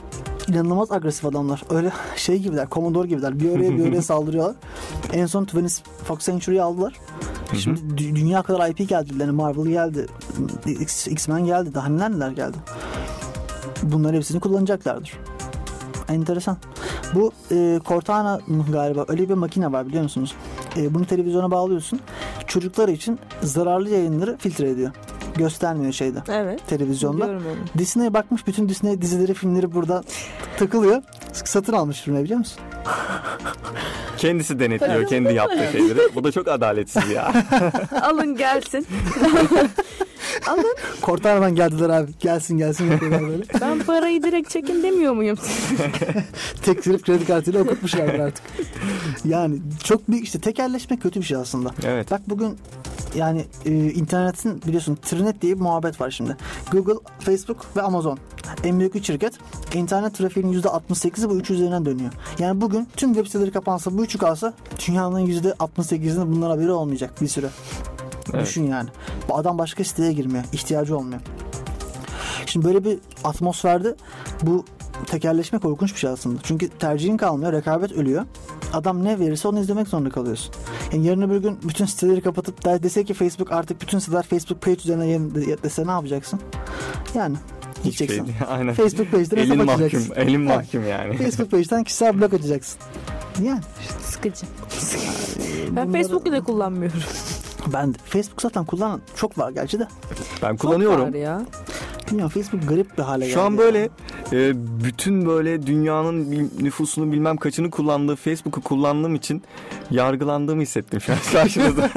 İnanılmaz 0.49 0.91
agresif 0.91 1.25
adamlar. 1.25 1.63
Öyle 1.69 1.91
şey 2.15 2.37
gibiler, 2.37 2.67
Commodore 2.71 3.07
gibiler. 3.07 3.39
Bir 3.39 3.49
oraya 3.51 3.77
bir 3.77 3.89
oraya 3.89 4.01
saldırıyorlar. 4.11 4.55
En 5.13 5.25
son 5.25 5.47
20 5.53 5.69
Fox 6.07 6.19
Century'yi 6.25 6.61
aldılar. 6.61 6.93
Şimdi 7.59 7.79
dü- 7.79 8.15
dünya 8.15 8.41
kadar 8.43 8.69
IP 8.69 8.89
geldi. 8.89 9.09
Yani 9.19 9.31
Marvel 9.31 9.65
geldi. 9.65 10.05
X- 10.65 11.09
X-Men 11.09 11.45
geldi. 11.45 11.73
Daha 11.73 11.89
neler 11.89 12.11
neler 12.11 12.31
geldi. 12.31 12.57
Bunların 13.83 14.15
hepsini 14.15 14.39
kullanacaklardır. 14.39 15.13
Enteresan. 16.09 16.57
Bu 17.15 17.31
e, 17.51 17.79
Cortana 17.85 18.39
galiba 18.71 19.05
öyle 19.07 19.29
bir 19.29 19.33
makine 19.33 19.71
var 19.71 19.87
biliyor 19.87 20.03
musunuz? 20.03 20.35
E, 20.77 20.93
bunu 20.93 21.05
televizyona 21.05 21.51
bağlıyorsun. 21.51 21.99
Çocuklar 22.47 22.87
için 22.87 23.19
zararlı 23.41 23.89
yayınları 23.89 24.37
filtre 24.37 24.69
ediyor. 24.69 24.91
Göstermiyor 25.35 25.93
şeyde 25.93 26.19
Evet. 26.29 26.67
televizyonda. 26.67 27.29
Disney'e 27.77 28.13
bakmış 28.13 28.47
bütün 28.47 28.69
Disney 28.69 29.01
dizileri 29.01 29.33
filmleri 29.33 29.73
burada 29.73 30.03
takılıyor. 30.57 31.01
Satın 31.33 31.73
almış 31.73 32.01
firma 32.01 32.23
biliyor 32.23 32.39
musun? 32.39 32.59
Kendisi 34.17 34.59
denetliyor 34.59 35.07
kendi 35.07 35.33
yaptığı 35.33 35.67
şeyleri. 35.71 36.15
Bu 36.15 36.23
da 36.23 36.31
çok 36.31 36.47
adaletsiz 36.47 37.09
ya. 37.09 37.33
Alın 38.01 38.35
gelsin. 38.35 38.87
Alın. 40.47 40.75
Kortana'dan 41.01 41.55
geldiler 41.55 41.89
abi. 41.89 42.11
Gelsin 42.19 42.57
gelsin 42.57 42.91
yapıyorlar 42.91 43.29
böyle. 43.29 43.43
Ben 43.61 43.79
parayı 43.79 44.23
direkt 44.23 44.49
çekin 44.49 44.83
demiyor 44.83 45.13
muyum? 45.13 45.37
Tek 46.61 46.83
sürüp 46.83 47.05
kredi 47.05 47.25
kartıyla 47.25 47.61
okutmuşlardır 47.61 48.19
artık. 48.19 48.43
Yani 49.25 49.57
çok 49.83 50.09
büyük 50.11 50.25
işte 50.25 50.39
tekelleşme 50.39 50.97
kötü 50.97 51.19
bir 51.19 51.25
şey 51.25 51.37
aslında. 51.37 51.71
Evet. 51.85 52.11
Bak 52.11 52.21
bugün 52.27 52.57
yani 53.17 53.45
e, 53.65 53.71
internetin 53.71 54.61
biliyorsun 54.61 54.97
Trinet 55.01 55.41
diye 55.41 55.55
bir 55.55 55.61
muhabbet 55.61 56.01
var 56.01 56.11
şimdi. 56.11 56.37
Google, 56.71 56.93
Facebook 57.19 57.65
ve 57.75 57.81
Amazon. 57.81 58.19
En 58.63 58.79
büyük 58.79 58.95
üç 58.95 59.07
şirket. 59.07 59.33
İnternet 59.73 60.13
trafiğinin 60.13 60.61
%68'i 60.61 61.29
bu 61.29 61.35
üç 61.35 61.49
üzerinden 61.49 61.85
dönüyor. 61.85 62.13
Yani 62.39 62.61
bugün 62.61 62.87
tüm 62.95 63.13
web 63.13 63.25
siteleri 63.25 63.51
kapansa 63.51 63.97
bu 63.97 64.03
üçü 64.03 64.17
kalsa 64.17 64.53
dünyanın 64.87 65.27
%68'inin 65.27 66.35
bundan 66.35 66.49
haberi 66.49 66.71
olmayacak 66.71 67.21
bir 67.21 67.27
süre. 67.27 67.49
Evet. 68.33 68.45
Düşün 68.45 68.63
yani. 68.63 68.89
Bu 69.29 69.37
adam 69.37 69.57
başka 69.57 69.83
siteye 69.83 70.13
girmiyor. 70.13 70.43
ihtiyacı 70.53 70.97
olmuyor. 70.97 71.21
Şimdi 72.45 72.65
böyle 72.65 72.85
bir 72.85 72.99
atmosferde 73.23 73.95
bu 74.41 74.65
tekerleşme 75.05 75.59
korkunç 75.59 75.93
bir 75.93 75.99
şey 75.99 76.09
aslında. 76.09 76.39
Çünkü 76.43 76.69
tercihin 76.69 77.17
kalmıyor, 77.17 77.53
rekabet 77.53 77.91
ölüyor. 77.91 78.25
Adam 78.73 79.03
ne 79.03 79.19
verirse 79.19 79.47
onu 79.47 79.59
izlemek 79.59 79.87
zorunda 79.87 80.09
kalıyorsun. 80.09 80.53
Yani 80.93 81.05
yarın 81.07 81.21
öbür 81.21 81.37
gün 81.37 81.59
bütün 81.63 81.85
siteleri 81.85 82.21
kapatıp 82.21 82.65
der, 82.65 82.83
dese 82.83 83.03
ki 83.03 83.13
Facebook 83.13 83.51
artık 83.51 83.81
bütün 83.81 83.99
siteler 83.99 84.23
Facebook 84.23 84.61
page 84.61 84.77
üzerine 84.77 85.05
yayın 85.05 85.35
de- 85.35 85.63
dese 85.63 85.87
ne 85.87 85.91
yapacaksın? 85.91 86.39
Yani 87.15 87.35
şey 87.75 87.83
gideceksin. 87.83 88.25
değil. 88.25 88.37
Aynen. 88.49 88.73
Facebook 88.73 89.11
page'den 89.11 89.37
Elin 89.37 89.51
hesap 89.51 89.65
mahkum. 89.65 89.85
açacaksın. 89.85 90.13
Elin 90.15 90.41
mahkum 90.41 90.87
yani. 90.87 91.17
Facebook 91.17 91.51
page'den 91.51 91.83
kişisel 91.83 92.19
blok 92.21 92.33
açacaksın. 92.33 92.79
Yani 93.43 93.61
Sıkıcı. 94.01 94.45
Ben 95.71 95.87
bunları- 95.87 95.91
Facebook 96.01 96.25
bile 96.25 96.41
kullanmıyorum. 96.41 96.99
ben 97.73 97.93
de- 97.93 97.97
Facebook 98.05 98.41
zaten 98.41 98.65
kullanan 98.65 99.01
çok 99.15 99.37
var 99.37 99.51
gerçi 99.51 99.79
de. 99.79 99.87
Ben 100.43 100.49
Çok 100.51 100.59
kullanıyorum. 100.59 101.01
var 101.07 101.13
ya. 101.13 101.41
Bilmiyorum 102.07 102.31
Facebook 102.43 102.69
garip 102.69 102.97
bir 102.97 103.03
hale 103.03 103.25
geldi. 103.25 103.33
Şu 103.33 103.41
an 103.41 103.51
ya. 103.51 103.57
böyle 103.57 103.89
e, 104.33 104.53
bütün 104.83 105.25
böyle 105.25 105.67
dünyanın 105.67 106.31
bil- 106.31 106.63
nüfusunun 106.63 107.11
bilmem 107.11 107.37
kaçını 107.37 107.71
kullandığı 107.71 108.15
Facebook'u 108.15 108.61
kullandığım 108.61 109.15
için 109.15 109.43
yargılandığımı 109.91 110.61
hissettim 110.61 111.01
şu 111.01 111.13
an 111.13 111.17
karşınızda. 111.33 111.89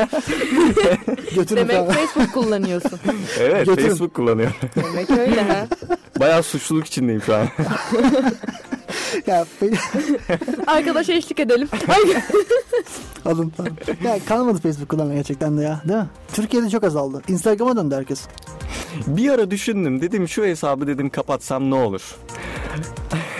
Götürün. 1.34 1.68
Demek 1.68 1.92
Facebook 1.92 2.32
kullanıyorsun. 2.34 2.98
evet 3.40 3.66
Götürün. 3.66 3.88
Facebook 3.88 4.14
kullanıyorum. 4.14 4.54
Demek 4.76 5.10
öyle 5.10 5.42
ha. 5.42 5.66
Bayağı 6.20 6.42
suçluluk 6.42 6.86
içindeyim 6.86 7.22
şu 7.22 7.34
an. 7.36 7.46
ya 9.26 9.46
Arkadaşa 10.66 11.12
eşlik 11.12 11.40
edelim. 11.40 11.68
Alın. 13.24 13.52
Ya 14.04 14.18
kalmadı 14.28 14.58
Facebook 14.62 14.88
kullanan 14.88 15.14
gerçekten 15.14 15.58
de 15.58 15.62
ya. 15.62 15.82
Değil 15.88 15.98
mi? 15.98 16.06
Türkiye'de 16.32 16.70
çok 16.70 16.84
azaldı. 16.84 17.22
Instagram'a 17.28 17.76
döndü 17.76 17.94
herkes. 17.94 18.20
Bir 19.06 19.30
ara 19.30 19.50
düşündüm 19.50 19.99
dedim 20.00 20.28
şu 20.28 20.44
hesabı 20.44 20.86
dedim 20.86 21.10
kapatsam 21.10 21.70
ne 21.70 21.74
olur. 21.74 22.16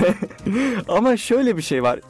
Ama 0.89 1.17
şöyle 1.17 1.57
bir 1.57 1.63
şey 1.63 1.83
var. 1.83 2.01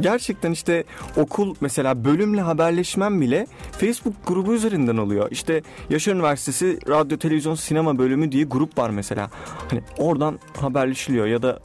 Gerçekten 0.00 0.52
işte 0.52 0.84
okul 1.16 1.54
mesela 1.60 2.04
bölümle 2.04 2.40
haberleşmem 2.40 3.20
bile 3.20 3.46
Facebook 3.72 4.26
grubu 4.26 4.54
üzerinden 4.54 4.96
oluyor. 4.96 5.28
İşte 5.30 5.62
Yaşar 5.90 6.14
Üniversitesi 6.14 6.78
Radyo 6.88 7.18
Televizyon 7.18 7.54
Sinema 7.54 7.98
bölümü 7.98 8.32
diye 8.32 8.44
grup 8.44 8.78
var 8.78 8.90
mesela. 8.90 9.30
Hani 9.70 9.82
oradan 9.98 10.38
haberleşiliyor 10.60 11.26
ya 11.26 11.42
da 11.42 11.60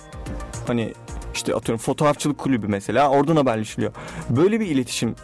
hani 0.67 0.93
işte 1.33 1.55
atıyorum 1.55 1.83
fotoğrafçılık 1.83 2.37
kulübü 2.37 2.67
mesela 2.67 3.09
oradan 3.09 3.35
haberleşiliyor. 3.35 3.91
Böyle 4.29 4.59
bir 4.59 4.65
iletişim 4.67 5.15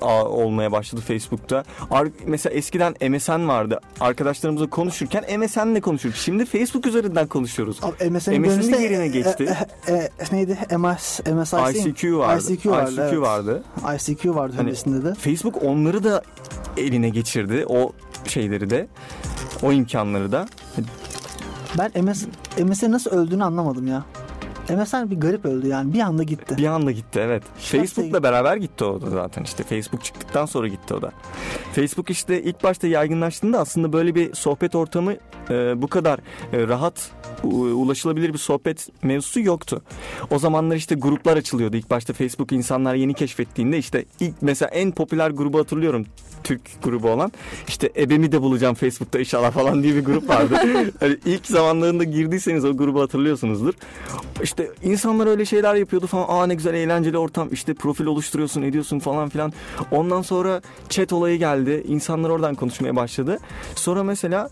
ağ 0.00 0.24
olmaya 0.24 0.72
başladı 0.72 1.00
Facebook'ta. 1.00 1.64
Ar- 1.90 2.08
mesela 2.26 2.54
eskiden 2.54 2.94
MSN 3.10 3.48
vardı. 3.48 3.80
Arkadaşlarımızla 4.00 4.70
konuşurken 4.70 5.38
MSN'le 5.38 5.80
konuşurduk. 5.80 6.16
Şimdi 6.16 6.46
Facebook 6.46 6.86
üzerinden 6.86 7.26
konuşuyoruz. 7.26 7.78
Abi, 7.82 8.10
MSN'in 8.10 8.40
MSN'in 8.40 8.62
dönüşte- 8.62 8.82
yerine 8.82 9.08
geçti. 9.08 9.56
E, 9.88 9.92
e, 9.92 9.96
e, 9.96 10.10
neydi? 10.32 10.58
MS, 10.76 11.20
MSIC. 11.32 11.90
ICQ 11.90 12.18
vardı. 12.18 12.52
ICQ 12.52 12.70
vardı, 12.70 13.08
evet. 13.10 13.20
vardı. 13.20 13.62
ICQ 13.96 14.34
vardı 14.34 14.54
Hani- 14.56 14.68
öncesinde 14.68 15.04
de. 15.04 15.14
Facebook 15.14 15.62
onları 15.62 16.04
da 16.04 16.22
eline 16.76 17.08
geçirdi. 17.08 17.64
O 17.68 17.92
şeyleri 18.26 18.70
de. 18.70 18.86
O 19.62 19.72
imkanları 19.72 20.32
da. 20.32 20.48
Ben 21.78 22.04
MS, 22.04 22.26
MSN 22.58 22.92
nasıl 22.92 23.10
öldüğünü 23.10 23.44
anlamadım 23.44 23.86
ya. 23.86 24.04
MSN 24.70 25.10
bir 25.10 25.20
garip 25.20 25.44
öldü 25.44 25.66
yani. 25.66 25.94
Bir 25.94 26.00
anda 26.00 26.22
gitti. 26.22 26.56
Bir 26.56 26.66
anda 26.66 26.90
gitti 26.90 27.20
evet. 27.22 27.42
Facebook'la 27.56 28.22
beraber 28.22 28.56
gitti 28.56 28.84
o 28.84 29.02
da 29.02 29.10
zaten 29.10 29.42
işte. 29.42 29.62
Facebook 29.62 30.04
çıktıktan 30.04 30.46
sonra 30.46 30.68
gitti 30.68 30.94
o 30.94 31.02
da. 31.02 31.12
Facebook 31.72 32.10
işte 32.10 32.42
ilk 32.42 32.62
başta 32.62 32.86
yaygınlaştığında 32.86 33.60
aslında 33.60 33.92
böyle 33.92 34.14
bir 34.14 34.34
sohbet 34.34 34.74
ortamı 34.74 35.12
e, 35.50 35.82
bu 35.82 35.86
kadar 35.88 36.18
e, 36.52 36.68
rahat 36.68 37.10
ulaşılabilir 37.42 38.32
bir 38.32 38.38
sohbet 38.38 38.88
mevzusu 39.02 39.40
yoktu. 39.40 39.82
O 40.30 40.38
zamanlar 40.38 40.76
işte 40.76 40.94
gruplar 40.94 41.36
açılıyordu. 41.36 41.76
İlk 41.76 41.90
başta 41.90 42.12
Facebook 42.12 42.52
insanlar 42.52 42.94
yeni 42.94 43.14
keşfettiğinde 43.14 43.78
işte 43.78 44.04
ilk 44.20 44.34
mesela 44.40 44.70
en 44.70 44.92
popüler 44.92 45.30
grubu 45.30 45.58
hatırlıyorum. 45.58 46.06
Türk 46.44 46.60
grubu 46.82 47.08
olan 47.08 47.32
işte 47.68 47.92
ebemi 47.96 48.32
de 48.32 48.42
bulacağım 48.42 48.74
Facebook'ta 48.74 49.18
inşallah 49.18 49.52
falan 49.52 49.82
diye 49.82 49.94
bir 49.94 50.04
grup 50.04 50.28
vardı. 50.28 50.54
hani 51.00 51.16
ilk 51.26 51.46
zamanlarında 51.46 52.04
girdiyseniz 52.04 52.64
o 52.64 52.76
grubu 52.76 53.00
hatırlıyorsunuzdur. 53.00 53.74
İşte 54.42 54.70
insanlar 54.82 55.26
öyle 55.26 55.44
şeyler 55.44 55.74
yapıyordu 55.74 56.06
falan. 56.06 56.26
Aa 56.28 56.46
ne 56.46 56.54
güzel 56.54 56.74
eğlenceli 56.74 57.18
ortam. 57.18 57.48
İşte 57.52 57.74
profil 57.74 58.06
oluşturuyorsun 58.06 58.62
ediyorsun 58.62 58.98
falan 58.98 59.28
filan. 59.28 59.52
Ondan 59.90 60.22
sonra 60.22 60.62
chat 60.88 61.12
olayı 61.12 61.38
geldi. 61.38 61.84
İnsanlar 61.88 62.30
oradan 62.30 62.54
konuşmaya 62.54 62.96
başladı. 62.96 63.38
Sonra 63.74 64.02
mesela 64.02 64.50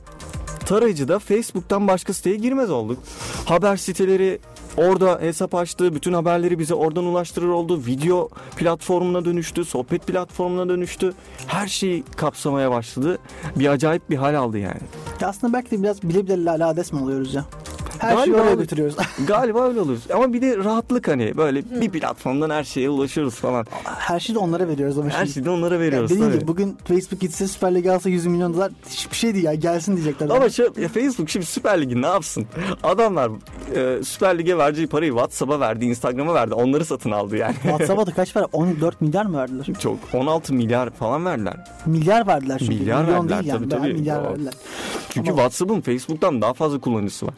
tarayıcıda 0.67 1.19
Facebook'tan 1.19 1.89
başka 1.89 2.13
siteye 2.13 2.37
girmez 2.37 2.71
olduk. 2.83 2.99
Haber 3.45 3.77
siteleri 3.77 4.39
orada 4.77 5.19
hesap 5.21 5.55
açtı. 5.55 5.95
Bütün 5.95 6.13
haberleri 6.13 6.59
bize 6.59 6.75
oradan 6.75 7.05
ulaştırır 7.05 7.49
oldu. 7.49 7.83
Video 7.87 8.29
platformuna 8.57 9.25
dönüştü. 9.25 9.65
Sohbet 9.65 10.07
platformuna 10.07 10.69
dönüştü. 10.69 11.13
Her 11.47 11.67
şeyi 11.67 12.05
kapsamaya 12.17 12.71
başladı. 12.71 13.19
Bir 13.57 13.69
acayip 13.69 14.11
bir 14.11 14.17
hal 14.17 14.35
aldı 14.35 14.59
yani. 14.59 14.81
Ya 15.21 15.29
aslında 15.29 15.53
belki 15.53 15.71
de 15.71 15.83
biraz 15.83 16.03
bile 16.03 16.27
bile 16.27 16.45
lades 16.45 16.93
mi 16.93 17.03
oluyoruz 17.03 17.35
ya? 17.35 17.45
Her 18.03 18.17
şeyi 18.17 18.17
Galiba 18.19 18.37
oraya 18.37 18.51
öyle. 18.51 18.61
götürüyoruz. 18.63 18.97
Galiba 19.27 19.69
öyle 19.69 19.81
olur. 19.81 19.99
Ama 20.15 20.33
bir 20.33 20.43
de 20.43 20.57
rahatlık 20.57 21.09
hani 21.09 21.37
böyle 21.37 21.63
bir 21.81 21.91
platformdan 21.91 22.51
her 22.51 22.65
şeye 22.65 22.91
ulaşıyoruz 22.91 23.35
falan. 23.35 23.67
Her 23.85 24.21
şeyi 24.21 24.35
de 24.35 24.39
onlara 24.39 24.69
veriyoruz 24.69 24.99
ama 24.99 25.11
Her 25.11 25.19
şimdi. 25.19 25.33
şeyi 25.33 25.45
de 25.47 25.51
onlara 25.51 25.81
veriyoruz. 25.81 26.11
dediğim 26.11 26.29
tabii. 26.29 26.39
gibi 26.39 26.49
bugün 26.49 26.77
Facebook 26.89 27.21
gitse 27.21 27.49
Süper 27.49 27.75
Lig 27.75 27.87
alsa 27.87 28.09
100 28.09 28.27
milyon 28.27 28.55
dolar 28.55 28.73
hiçbir 28.89 29.17
şey 29.17 29.35
değil 29.35 29.45
ya 29.45 29.55
gelsin 29.55 29.97
diyecekler. 29.97 30.29
Ama 30.31 30.49
şu, 30.51 30.63
ya 30.63 30.89
Facebook 30.89 31.29
şimdi 31.31 31.47
Süper 31.47 31.81
Lig'i 31.83 32.03
ne 32.03 32.07
yapsın? 32.07 32.47
Adamlar 32.83 33.31
e, 33.75 34.05
Süper 34.05 34.39
Lig'e 34.39 34.59
vereceği 34.59 34.87
parayı 34.87 35.11
WhatsApp'a 35.13 35.61
verdi, 35.61 35.85
Instagram'a 35.85 36.35
verdi. 36.35 36.55
Onları 36.55 36.85
satın 36.85 37.11
aldı 37.11 37.37
yani. 37.37 37.55
WhatsApp'a 37.63 38.07
da 38.07 38.11
kaç 38.11 38.35
para? 38.35 38.45
14 38.53 39.01
milyar 39.01 39.25
mı 39.27 39.39
verdiler? 39.39 39.67
Çok. 39.81 39.99
16 40.15 40.55
milyar 40.55 40.91
falan 40.91 41.25
verdiler. 41.25 41.57
Milyar 41.87 42.27
verdiler 42.27 42.59
çünkü. 42.59 42.73
Milyar 42.75 43.03
Milyon 43.05 43.19
verdiler, 43.19 43.39
değil 43.39 43.49
yani. 43.55 43.69
tabii, 43.69 43.81
tabii. 43.83 43.93
Milyar 43.95 44.25
verdiler. 44.25 44.53
Çünkü 45.11 45.31
Ama- 45.31 45.39
WhatsApp'ın 45.39 45.81
Facebook'tan 45.81 46.43
daha 46.43 46.53
fazla 46.55 46.81
kullanıcısı 46.81 47.27
var. 47.27 47.35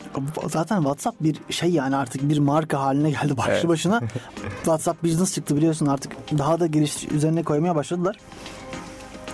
Zaten 0.55 0.77
WhatsApp 0.77 1.23
bir 1.23 1.37
şey 1.51 1.71
yani 1.71 1.97
artık 1.97 2.29
bir 2.29 2.39
marka 2.39 2.81
haline 2.81 3.11
geldi 3.11 3.37
başlı 3.37 3.53
Evet. 3.53 3.69
başına. 3.69 4.01
WhatsApp 4.57 5.05
business 5.05 5.35
çıktı 5.35 5.57
biliyorsun 5.57 5.87
artık 5.87 6.13
daha 6.39 6.61
da 6.61 6.67
geliş 6.67 7.05
üzerine 7.05 7.43
koymaya 7.43 7.77
başladılar. 7.77 8.17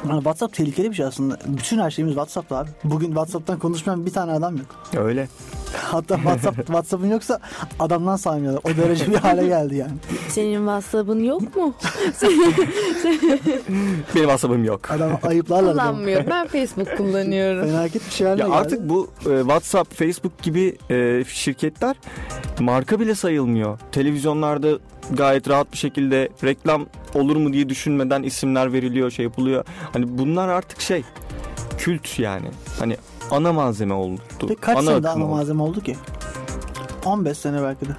Yani 0.08 0.18
WhatsApp 0.18 0.54
tehlikeli 0.54 0.90
bir 0.90 0.96
şey 0.96 1.06
aslında. 1.06 1.38
Bütün 1.46 1.78
her 1.78 1.90
şeyimiz 1.90 2.14
WhatsApp'ta 2.14 2.56
abi. 2.56 2.68
Bugün 2.84 3.06
WhatsApp'tan 3.06 3.58
konuşmayan 3.58 4.06
bir 4.06 4.12
tane 4.12 4.32
adam 4.32 4.56
yok. 4.56 4.66
Öyle. 4.96 5.28
Hatta 5.76 6.16
WhatsApp 6.16 6.56
WhatsApp'ın 6.66 7.06
yoksa 7.10 7.38
adamdan 7.80 8.16
saymıyorlar. 8.16 8.60
O 8.64 8.76
derece 8.76 9.10
bir 9.10 9.16
hale 9.16 9.46
geldi 9.46 9.76
yani. 9.76 9.92
Senin 10.28 10.56
WhatsApp'ın 10.56 11.24
yok 11.24 11.56
mu? 11.56 11.74
Benim 14.14 14.24
WhatsApp'ım 14.26 14.64
yok. 14.64 14.90
Adam 14.90 15.18
ayıplarlar. 15.22 15.72
adamı. 15.72 15.90
Kullanmıyorum. 15.90 16.26
Ben 16.30 16.46
Facebook 16.46 16.96
kullanıyorum. 16.96 17.66
Felaket 17.66 18.06
bir 18.06 18.10
şey 18.12 18.26
haline 18.26 18.42
Ya 18.42 18.48
geldi. 18.48 18.58
artık 18.58 18.88
bu 18.88 19.10
e, 19.20 19.38
WhatsApp, 19.40 19.94
Facebook 19.94 20.42
gibi 20.42 20.76
e, 20.90 21.24
şirketler 21.28 21.96
marka 22.60 23.00
bile 23.00 23.14
sayılmıyor. 23.14 23.78
Televizyonlarda 23.92 24.68
gayet 25.12 25.48
rahat 25.48 25.72
bir 25.72 25.78
şekilde 25.78 26.28
reklam 26.44 26.86
olur 27.14 27.36
mu 27.36 27.52
diye 27.52 27.68
düşünmeden 27.68 28.22
isimler 28.22 28.72
veriliyor, 28.72 29.10
şey 29.10 29.22
yapılıyor. 29.24 29.64
Hani 29.92 30.18
bunlar 30.18 30.48
artık 30.48 30.80
şey 30.80 31.02
kült 31.78 32.18
yani. 32.18 32.46
Hani 32.78 32.96
ana 33.30 33.52
malzeme 33.52 33.94
oldu. 33.94 34.20
Peki 34.40 34.54
kaç 34.54 34.76
ana 34.76 34.86
senede 34.86 35.08
ana 35.08 35.24
oldu. 35.24 35.30
malzeme 35.34 35.62
oldu 35.62 35.80
ki? 35.80 35.96
15 37.04 37.38
sene 37.38 37.62
belki 37.62 37.86
de. 37.88 37.92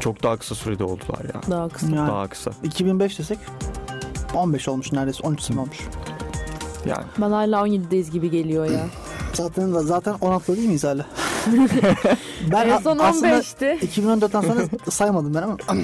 Çok 0.00 0.22
daha 0.22 0.36
kısa 0.36 0.54
sürede 0.54 0.84
oldular 0.84 1.24
ya. 1.34 1.40
Daha 1.50 1.68
kısa. 1.68 1.86
Yani 1.96 2.08
Daha 2.08 2.28
kısa. 2.28 2.50
2005 2.62 3.18
desek 3.18 3.38
15 4.34 4.68
olmuş 4.68 4.92
neredeyse 4.92 5.22
13 5.22 5.40
sene 5.40 5.60
olmuş. 5.60 5.78
Yani 6.86 7.04
Ben 7.20 7.30
hala 7.30 7.56
17'deyiz 7.66 8.10
gibi 8.10 8.30
geliyor 8.30 8.66
ya. 8.70 8.86
Zaten 9.38 9.72
zaten 9.72 10.14
16'da 10.14 10.56
değil 10.56 10.66
miyiz 10.66 10.84
hala? 10.84 11.06
ben 12.52 12.68
en 12.68 12.78
son 12.78 12.98
aslında 12.98 13.28
15'ti. 13.28 13.78
2014'ten 13.78 14.40
sonra 14.40 14.60
saymadım 14.90 15.34
ben 15.34 15.42
ama 15.42 15.56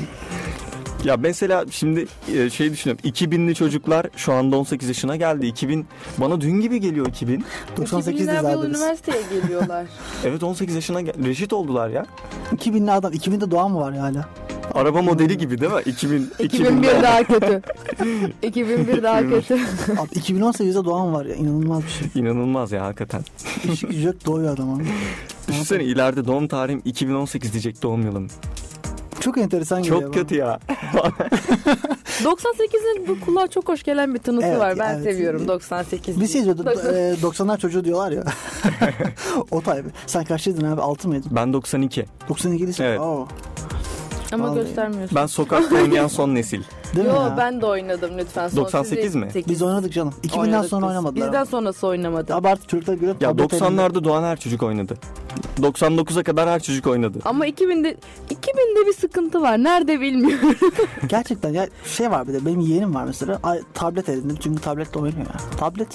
Ya 1.05 1.16
mesela 1.16 1.64
şimdi 1.70 2.07
şey 2.28 2.72
düşünüyorum. 2.72 3.11
2000'li 3.11 3.55
çocuklar 3.55 4.07
şu 4.16 4.32
anda 4.32 4.57
18 4.57 4.88
yaşına 4.88 5.16
geldi. 5.16 5.46
2000 5.46 5.86
bana 6.18 6.40
dün 6.40 6.61
gibi 6.61 6.80
geliyor 6.80 7.07
2000. 7.07 7.44
98'de 7.78 8.11
2000'ler 8.11 8.42
bu 8.42 8.48
yıl 8.48 8.57
zaten. 8.57 8.70
üniversiteye 8.70 9.22
geliyorlar. 9.40 9.86
Evet 10.24 10.42
18 10.42 10.74
yaşına 10.74 11.00
gel- 11.00 11.24
reşit 11.26 11.52
oldular 11.52 11.88
ya. 11.88 12.07
2000'li 12.57 12.90
adam 12.92 13.12
2000'de 13.12 13.50
doğan 13.50 13.70
mı 13.70 13.80
var 13.80 13.92
ya 13.92 14.02
hala? 14.02 14.28
Araba 14.75 15.03
modeli 15.03 15.39
gibi 15.39 15.61
değil 15.61 15.72
mi? 15.72 15.81
2000 15.87 16.31
2001 16.39 16.89
daha 17.03 17.25
kötü. 17.25 17.62
2001 18.43 19.03
daha 19.03 19.20
kötü. 19.29 19.55
Abi 19.99 20.11
2018'de 20.18 20.85
doğan 20.85 21.14
var 21.14 21.27
ya 21.27 21.35
inanılmaz 21.35 21.83
bir 21.83 21.89
şey. 21.89 22.22
İnanılmaz 22.22 22.72
ya 22.72 22.85
hakikaten. 22.85 23.22
İş 23.72 23.81
gücü 23.81 24.07
yok 24.07 24.27
doğuyor 24.27 24.55
adam 24.55 24.75
abi. 24.75 24.85
Düşünsene 25.49 25.85
ileride 25.85 26.27
doğum 26.27 26.49
tarihim 26.49 26.83
2018 26.85 27.53
diyecek 27.53 27.83
doğum 27.83 28.03
yılım. 28.03 28.29
Çok 29.20 29.39
enteresan 29.39 29.83
geliyor. 29.83 30.01
Çok 30.03 30.14
bana. 30.14 30.22
kötü 30.22 30.35
ya. 30.35 30.59
98'in 32.25 33.09
bu 33.09 33.20
kulağa 33.20 33.47
çok 33.49 33.68
hoş 33.68 33.83
gelen 33.83 34.14
bir 34.14 34.18
tınısı 34.18 34.47
Evet, 34.47 34.59
var. 34.59 34.79
Ben 34.79 34.95
evet. 34.95 35.05
seviyorum 35.05 35.49
98. 35.49 36.20
Bir 36.20 36.29
şey 36.29 36.45
diyordu, 36.45 36.64
e, 36.70 37.14
90'lar 37.22 37.59
çocuğu 37.59 37.85
diyorlar 37.85 38.11
ya. 38.12 38.25
o 39.51 39.61
taybi. 39.61 39.89
Sen 40.07 40.25
kaçlıydın 40.25 40.64
abi 40.72 40.81
6 40.81 41.09
mıydın? 41.09 41.31
Ben 41.35 41.53
92. 41.53 42.07
92'lisin. 42.29 42.85
Evet. 42.85 43.01
Oo. 43.01 43.29
Ama 44.33 44.45
Vallahi. 44.45 44.59
göstermiyorsun. 44.64 45.16
Ben 45.16 45.27
sokakta 45.27 45.75
oynayan 45.77 46.07
son 46.09 46.35
nesil. 46.35 46.62
Değil 46.97 47.07
mi 47.07 47.12
Yo 47.14 47.22
ya? 47.22 47.35
ben 47.39 47.61
de 47.61 47.66
oynadım 47.66 48.11
lütfen. 48.18 48.49
Son 48.49 48.57
98 48.57 49.05
sizi- 49.05 49.18
mi? 49.18 49.29
sekiz. 49.33 49.49
Biz 49.53 49.62
oynadık 49.62 49.93
canım. 49.93 50.14
2000'den 50.22 50.39
Oynadık 50.41 50.70
sonra 50.70 50.83
biz. 50.87 50.89
oynamadılar. 50.91 51.27
Bizden 51.27 51.45
sonrası 51.45 51.87
oynamadı. 51.87 52.35
Abi 52.35 52.49
artık 52.49 52.68
çocuklar 52.68 52.95
göre 52.95 53.11
Ya 53.20 53.29
tablet 53.31 53.53
elinde. 53.53 53.64
90'larda 53.66 54.05
doğan 54.05 54.22
her 54.22 54.37
çocuk 54.41 54.62
oynadı. 54.62 54.95
99'a 55.61 56.22
kadar 56.22 56.49
her 56.49 56.61
çocuk 56.62 56.87
oynadı. 56.87 57.18
Ama 57.25 57.47
2000'de 57.47 57.97
2000'de 58.31 58.87
bir 58.87 58.93
sıkıntı 58.93 59.43
var. 59.43 59.59
Nerede 59.64 60.01
bilmiyorum. 60.01 60.55
Gerçekten 61.09 61.51
ya 61.53 61.66
şey 61.87 62.11
var 62.11 62.29
bir 62.29 62.33
de 62.33 62.47
benim 62.47 62.61
yeğenim 62.61 62.95
var 62.95 63.05
mesela. 63.05 63.39
Ay, 63.43 63.61
tablet 63.75 64.09
elinde 64.09 64.33
çünkü 64.41 64.62
tabletle 64.62 65.01
oynuyor 65.01 65.27
ya. 65.27 65.59
Tablet 65.59 65.89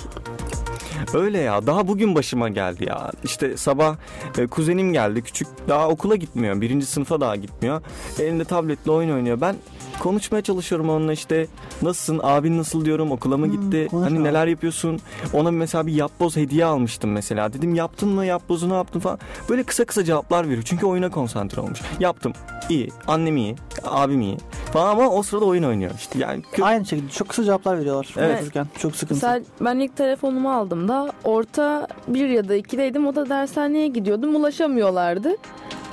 Öyle 1.14 1.38
ya 1.38 1.68
daha 1.68 1.88
bugün 1.88 2.16
başıma 2.16 2.50
geldi 2.50 2.86
ya. 2.86 3.12
İşte 3.24 3.58
sabah 3.58 3.96
e, 4.38 4.48
kuzenim 4.48 4.94
geldi 4.94 5.22
küçük 5.22 5.48
daha 5.68 5.90
okula 5.90 6.16
gitmiyor. 6.16 6.62
Birinci 6.62 6.86
sınıfa 6.86 7.22
daha 7.22 7.36
gitmiyor. 7.36 7.82
Elinde 8.20 8.44
tabletle 8.44 8.92
oyun 8.92 9.10
oynuyor. 9.12 9.42
Ben 9.42 9.56
konuşmaya 10.00 10.42
çalışıyorum 10.42 10.90
onunla 10.90 11.14
işte. 11.14 11.48
Nasılsın? 11.82 12.20
Abin 12.24 12.58
nasıl 12.58 12.86
diyorum? 12.86 13.12
Okula 13.12 13.38
mı 13.38 13.46
Hmm, 13.46 13.52
gitti? 13.54 13.88
Konuş 13.92 14.06
hani 14.06 14.24
neler 14.24 14.48
yapıyorsun? 14.48 15.00
Ona 15.34 15.52
mesela 15.52 15.88
bir 15.88 15.94
yapboz 15.94 16.36
hediye 16.36 16.66
almıştım 16.66 17.12
mesela. 17.12 17.54
Dedim 17.54 17.76
yaptın 17.76 18.10
mı? 18.10 18.26
Yapbozu 18.26 18.70
ne 18.70 18.74
yaptın 18.74 19.00
falan. 19.00 19.20
Böyle 19.50 19.64
kısa 19.64 19.86
kısa 19.86 20.04
cevaplar 20.04 20.46
veriyor. 20.48 20.64
Çünkü 20.66 20.86
oyuna 20.86 21.10
konsantre 21.10 21.62
olmuş. 21.62 21.80
Yaptım. 22.00 22.34
İyi. 22.70 22.90
Annem 23.08 23.38
iyi. 23.38 23.56
Abim 23.84 24.22
iyi 24.22 24.38
falan 24.74 24.92
ama 24.92 25.10
o 25.10 25.24
sırada 25.24 25.46
oyun 25.46 25.64
oynuyor 25.64 25.92
işte. 25.98 26.20
Yani 26.20 26.44
kö- 26.54 26.64
aynı 26.64 26.86
şekilde 26.86 27.12
çok 27.12 27.30
kısa 27.30 27.44
cevaplar 27.44 27.80
veriyorlar. 27.80 28.14
Evet. 28.18 28.42
Okurken. 28.42 28.68
Çok 28.80 28.96
sıkıntı. 28.96 29.14
Mesela 29.28 29.42
ben 29.62 29.80
ilk 29.80 29.98
telefonumu 29.98 30.52
aldığımda 30.52 31.12
orta 31.24 31.88
bir 32.08 32.30
ya 32.30 32.50
da 32.50 32.56
ikideydim. 32.56 33.08
O 33.08 33.16
da 33.16 33.30
dershaneye 33.30 33.88
gidiyordum. 33.88 34.36
Ulaşamıyorlardı. 34.36 35.36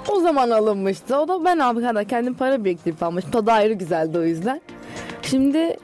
O 0.09 0.20
zaman 0.20 0.50
alınmıştı. 0.50 1.16
O 1.18 1.28
da 1.28 1.44
ben 1.44 1.59
abi 1.59 1.80
kadar 1.82 2.04
kendim 2.04 2.34
para 2.34 2.64
biriktirip 2.64 3.02
almıştım. 3.02 3.32
Tadı 3.32 3.50
ayrı 3.52 3.72
güzeldi 3.72 4.18
o 4.18 4.22
yüzden. 4.22 4.61
Şimdi 5.22 5.76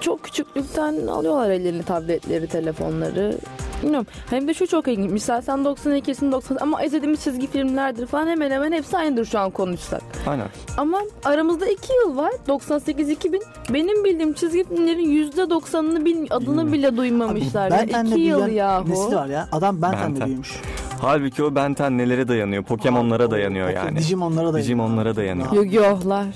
çok 0.00 0.24
küçüklükten 0.24 1.06
alıyorlar 1.06 1.50
ellerini 1.50 1.82
tabletleri, 1.82 2.46
telefonları. 2.46 3.38
Bilmiyorum. 3.82 4.06
Hem 4.30 4.48
de 4.48 4.54
şu 4.54 4.66
çok 4.66 4.88
ilginç. 4.88 5.10
Mesela 5.10 5.42
sen 5.42 5.58
92'sin 5.58 6.32
90 6.32 6.56
ama 6.60 6.82
izlediğimiz 6.84 7.24
çizgi 7.24 7.46
filmlerdir 7.46 8.06
falan 8.06 8.26
hemen 8.26 8.50
hemen 8.50 8.72
hepsi 8.72 8.96
aynıdır 8.96 9.24
şu 9.24 9.38
an 9.38 9.50
konuşsak. 9.50 10.02
aynen 10.26 10.46
Ama 10.76 11.00
aramızda 11.24 11.66
2 11.66 11.92
yıl 11.92 12.16
var. 12.16 12.32
98-2000. 12.48 13.42
Benim 13.70 14.04
bildiğim 14.04 14.32
çizgi 14.32 14.64
filmlerin 14.64 15.30
%90'ını 15.32 16.04
bil, 16.04 16.26
adını 16.30 16.46
Bilmiyorum. 16.46 16.72
bile 16.72 16.96
duymamışlar. 16.96 17.70
Ben 17.70 18.04
ya. 18.04 18.12
2 18.12 18.20
yıl 18.20 18.46
yahu. 18.48 18.90
Nesli 18.90 19.16
var 19.16 19.26
ya. 19.26 19.48
Adam 19.52 19.82
Ben 19.82 19.92
Ben 19.92 20.26
büyümüş. 20.26 20.60
Halbuki 21.00 21.42
o 21.44 21.54
Benten 21.54 21.98
nelere 21.98 22.28
dayanıyor 22.28 22.62
Pokemon'lara 22.62 23.30
dayanıyor 23.30 23.68
yani 23.70 23.98
Digimonlara 23.98 24.52
da 24.52 24.58
Digimonlara 24.58 25.16
dayanıyor 25.16 25.52
Yu-Gi-Oh'lar. 25.52 26.26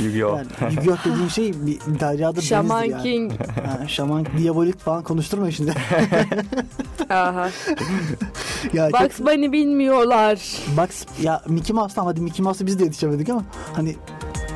Yu-Gi-Oh 0.00 0.38
Yani 0.38 0.74
Yu-Gi-Oh 0.74 1.04
dediğin 1.04 1.28
şey 1.28 1.52
bir 1.66 2.00
deryadır 2.00 2.42
Shaman 2.42 2.82
denizdir 2.82 2.92
yani. 2.94 3.02
King. 3.02 3.32
Ha, 3.80 3.88
şaman, 3.88 4.26
diabolik 4.38 4.78
falan 4.78 5.02
konuşturma 5.02 5.50
şimdi. 5.50 5.74
Aha. 7.10 7.48
ya 8.72 8.90
çok- 8.90 9.00
Bugs 9.00 9.20
Bunny 9.20 9.52
bilmiyorlar. 9.52 10.38
Bugs 10.76 11.04
ya 11.22 11.42
Mickey 11.48 11.74
Mouse'tan 11.76 12.04
hadi 12.04 12.20
Mickey 12.20 12.44
Mouse'a 12.44 12.66
biz 12.66 12.78
de 12.78 12.84
yetişemedik 12.84 13.28
ama 13.28 13.42
hani 13.72 13.96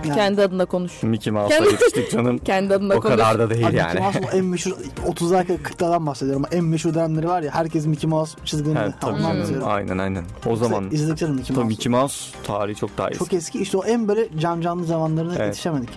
Yani. 0.09 0.16
Kendi 0.16 0.42
adına 0.42 0.64
konuş. 0.66 1.02
Mickey 1.02 1.32
Mouse'a 1.32 1.59
Kendi- 1.59 1.72
yetiştik 1.72 2.11
canım. 2.11 2.38
Kendi 2.44 2.74
adına 2.74 2.94
o 2.94 3.00
konuş. 3.00 3.12
kadar 3.16 3.38
da 3.38 3.50
değil 3.50 3.66
Abi 3.66 3.76
yani. 3.76 3.86
Mickey 4.00 4.02
Mouse 4.02 4.20
o 4.32 4.36
en 4.38 4.44
meşhur 4.44 4.70
30'lar 5.07 5.46
40'lardan 5.46 6.07
bahsediyorum 6.07 6.44
ama 6.50 6.57
en 6.59 6.64
meşhur 6.64 6.94
dönemleri 6.94 7.28
var 7.28 7.42
ya 7.42 7.55
herkes 7.55 7.86
Mickey 7.86 8.11
Mouse 8.11 8.38
çizgini 8.44 8.78
Evet, 8.78 8.94
tabii 9.00 9.22
canım. 9.22 9.62
Aynen 9.64 9.98
aynen. 9.98 10.24
O 10.46 10.57
zaman 10.57 10.90
izledikçe 10.90 11.26
Mickey 11.26 11.44
tabii 11.46 11.59
Mouse. 11.59 11.68
Mickey 11.68 11.92
Mouse 11.92 12.36
tarihi 12.46 12.76
çok 12.76 12.98
daha 12.98 13.09
eski. 13.11 13.18
Çok 13.18 13.32
eski 13.32 13.59
işte 13.59 13.76
o 13.78 13.84
en 13.84 14.09
böyle 14.09 14.28
can 14.38 14.61
canlı 14.61 14.84
zamanlarına 14.84 15.34
Evet. 15.34 15.46
yetişemedik. 15.46 15.90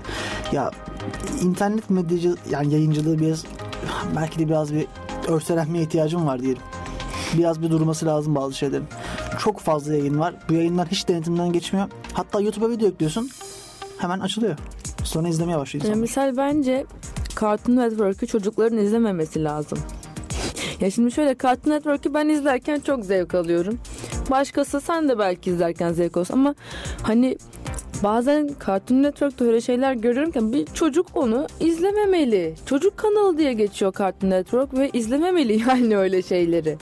Ya 0.52 0.72
internet 1.42 1.90
medyacı 1.90 2.36
yani 2.50 2.74
yayıncılığı 2.74 3.20
biraz 3.20 3.46
belki 4.16 4.40
de 4.40 4.48
biraz 4.50 4.74
bir 4.74 4.88
örselenmeye 5.28 5.84
ihtiyacım 5.84 6.28
var 6.28 6.42
diyelim. 6.42 6.62
Biraz 7.38 7.62
bir 7.62 7.70
durması 7.70 8.06
lazım 8.06 8.36
bazı 8.36 8.54
şeylerin. 8.54 8.86
Çok 9.40 9.60
fazla 9.60 9.94
yayın 9.94 10.20
var. 10.20 10.34
Bu 10.50 10.54
yayınlar 10.54 10.88
hiç 10.88 11.08
denetimden 11.08 11.54
geçmiyor. 11.54 11.88
Hatta 12.14 12.40
YouTube'a 12.42 12.70
video 12.70 12.88
yüklüyorsun. 12.88 13.30
Hemen 13.98 14.20
açılıyor. 14.20 14.56
Sonra 15.04 15.28
izlemeye 15.28 15.58
başlıyor 15.58 15.84
Ya 15.86 15.90
insan. 15.90 16.02
misal 16.02 16.38
bence 16.38 16.86
Cartoon 17.42 17.76
Network'ü 17.76 18.28
çocukların 18.28 18.78
izlememesi 18.78 19.44
lazım. 19.44 19.78
Ya 20.82 20.92
şimdi 20.92 21.12
şöyle 21.12 21.36
Cartoon 21.44 21.74
Network'ü 21.74 22.14
ben 22.14 22.30
izlerken 22.30 22.80
çok 22.80 23.06
zevk 23.06 23.36
alıyorum. 23.36 23.80
Başkası 24.32 24.82
sen 24.82 25.10
de 25.10 25.20
belki 25.20 25.50
izlerken 25.50 25.94
zevk 25.94 26.18
alıyorsun 26.18 26.34
ama 26.34 26.56
hani 27.02 27.38
bazen 28.04 28.50
Cartoon 28.68 29.04
Network'te 29.04 29.46
öyle 29.46 29.62
şeyler 29.62 29.94
görüyorum 29.94 30.32
ki 30.32 30.54
bir 30.54 30.66
çocuk 30.74 31.08
onu 31.14 31.48
izlememeli. 31.60 32.56
Çocuk 32.66 32.98
kanalı 32.98 33.38
diye 33.38 33.54
geçiyor 33.54 33.94
Cartoon 33.98 34.30
Network 34.30 34.74
ve 34.74 34.90
izlememeli 34.94 35.62
yani 35.68 35.98
öyle 35.98 36.22
şeyleri. 36.22 36.78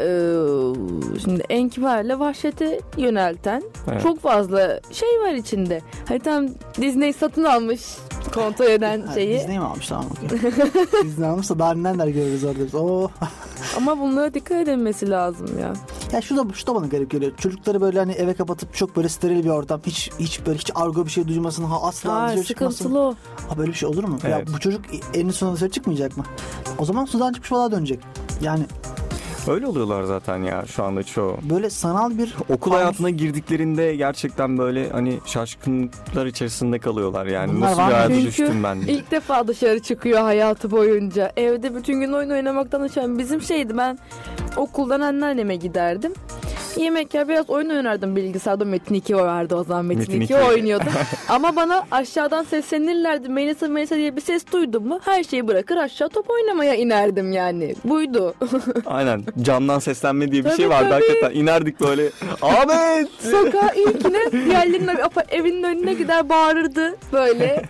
Ee, 0.00 1.18
şimdi 1.24 1.42
en 1.48 1.68
kibarla 1.68 2.20
vahşete 2.20 2.80
yönelten 2.96 3.62
Evet. 3.90 4.02
çok 4.02 4.20
fazla 4.20 4.80
şey 4.92 5.08
var 5.08 5.32
içinde. 5.32 5.80
Hani 6.08 6.20
tam 6.20 6.46
Disney 6.80 7.12
satın 7.12 7.44
almış 7.44 7.82
kontrol 8.34 8.64
eden 8.66 9.02
şeyi. 9.14 9.38
Disney 9.40 9.58
mi 9.58 9.64
almış 9.64 9.88
tamam. 9.88 10.06
okey. 10.26 10.38
Disney 11.04 11.28
almışsa 11.28 11.58
daha 11.58 11.74
neler 11.74 12.06
görürüz 12.08 12.44
orada. 12.44 12.58
biz. 12.64 12.74
Oo. 12.74 13.08
Ama 13.76 13.98
bunlara 14.00 14.34
dikkat 14.34 14.58
edilmesi 14.68 15.10
lazım 15.10 15.46
ya. 15.60 15.72
Ya 16.12 16.20
şu 16.20 16.36
da, 16.36 16.44
şu 16.54 16.66
da 16.66 16.74
bana 16.74 16.86
garip 16.86 17.10
geliyor. 17.10 17.32
Çocukları 17.36 17.80
böyle 17.80 17.98
hani 17.98 18.12
eve 18.12 18.34
kapatıp 18.34 18.74
çok 18.74 18.96
böyle 18.96 19.08
steril 19.08 19.44
bir 19.44 19.48
ortam. 19.50 19.80
Hiç 19.86 20.10
hiç 20.18 20.46
böyle 20.46 20.58
hiç 20.58 20.70
argo 20.74 21.04
bir 21.06 21.10
şey 21.10 21.28
duymasın. 21.28 21.64
Ha 21.64 21.82
asla 21.82 22.14
Ha, 22.22 22.28
dışarı 22.28 22.44
çıkmasın. 22.44 22.76
sıkıntılı 22.76 23.00
o. 23.00 23.14
Ha 23.48 23.58
böyle 23.58 23.68
bir 23.70 23.76
şey 23.76 23.88
olur 23.88 24.04
mu? 24.04 24.18
Ya 24.24 24.38
Evet. 24.38 24.48
bu 24.54 24.60
çocuk 24.60 24.80
eninde 25.14 25.32
sonunda 25.32 25.56
dışarı 25.56 25.70
çıkmayacak 25.70 26.16
mı? 26.16 26.24
O 26.78 26.84
zaman 26.84 27.04
sudan 27.04 27.32
çıkmış 27.32 27.50
balığa 27.52 27.72
dönecek. 27.72 28.00
Yani 28.40 28.62
Öyle 29.48 29.66
oluyorlar 29.66 30.02
zaten 30.02 30.42
ya 30.42 30.64
şu 30.66 30.84
anda 30.84 31.02
çoğu. 31.02 31.36
böyle 31.50 31.70
sanal 31.70 32.18
bir 32.18 32.34
Okul 32.48 32.70
Anus- 32.70 32.76
hayatına 32.78 33.10
girdiklerinde 33.10 33.96
gerçekten 33.96 34.58
böyle 34.58 34.90
hani 34.90 35.18
şaşkınlıklar 35.26 36.26
içerisinde 36.26 36.78
kalıyorlar 36.78 37.26
yani. 37.26 37.52
Bunlar 37.56 37.66
Nasıl 37.68 37.78
var 37.82 37.88
bir 37.88 37.94
hayata 37.94 38.14
Çünkü 38.14 38.26
düştüm 38.26 38.62
ben 38.64 38.82
diye. 38.82 38.96
İlk 38.96 39.10
defa 39.10 39.48
dışarı 39.48 39.82
çıkıyor 39.82 40.20
hayatı 40.20 40.70
boyunca. 40.70 41.32
Evde 41.36 41.74
bütün 41.74 42.00
gün 42.00 42.12
oyun 42.12 42.30
oynamaktan 42.30 42.80
açan 42.80 43.18
bizim 43.18 43.40
şeydi 43.42 43.76
ben 43.76 43.98
okuldan 44.56 45.00
anneanneme 45.00 45.56
giderdim. 45.56 46.12
Yemek 46.76 47.14
yer 47.14 47.28
biraz 47.28 47.50
oyun 47.50 47.70
oynardım 47.70 48.16
bilgisayarda 48.16 48.64
Metin 48.64 48.94
2 48.94 49.16
vardı 49.16 49.56
o 49.56 49.64
zaman 49.64 49.84
Metin, 49.84 50.00
Metin 50.00 50.20
2, 50.20 50.24
2. 50.24 50.36
oynuyordum. 50.36 50.86
Ama 51.28 51.56
bana 51.56 51.82
aşağıdan 51.90 52.42
seslenirlerdi 52.44 53.28
Melisa 53.28 53.68
Melisa 53.68 53.96
diye 53.96 54.16
bir 54.16 54.20
ses 54.20 54.44
duydum 54.52 54.88
mu 54.88 55.00
her 55.04 55.24
şeyi 55.24 55.48
bırakır 55.48 55.76
aşağı 55.76 56.08
top 56.08 56.30
oynamaya 56.30 56.74
inerdim 56.74 57.32
yani. 57.32 57.74
Buydu. 57.84 58.34
Aynen 58.86 59.24
camdan 59.42 59.78
seslenme 59.78 60.32
diye 60.32 60.44
bir 60.44 60.48
Tabii, 60.48 60.56
şey 60.56 60.68
vardı 60.70 60.88
tabii. 60.90 61.04
hakikaten. 61.06 61.40
İnerdik 61.40 61.80
böyle 61.80 62.10
Ahmet! 62.42 63.08
Sokağa 63.30 63.72
ilkine 63.72 64.32
diğerlerinin 64.32 64.98
evinin 65.28 65.62
önüne 65.62 65.94
gider 65.94 66.28
bağırırdı 66.28 66.96
böyle. 67.12 67.62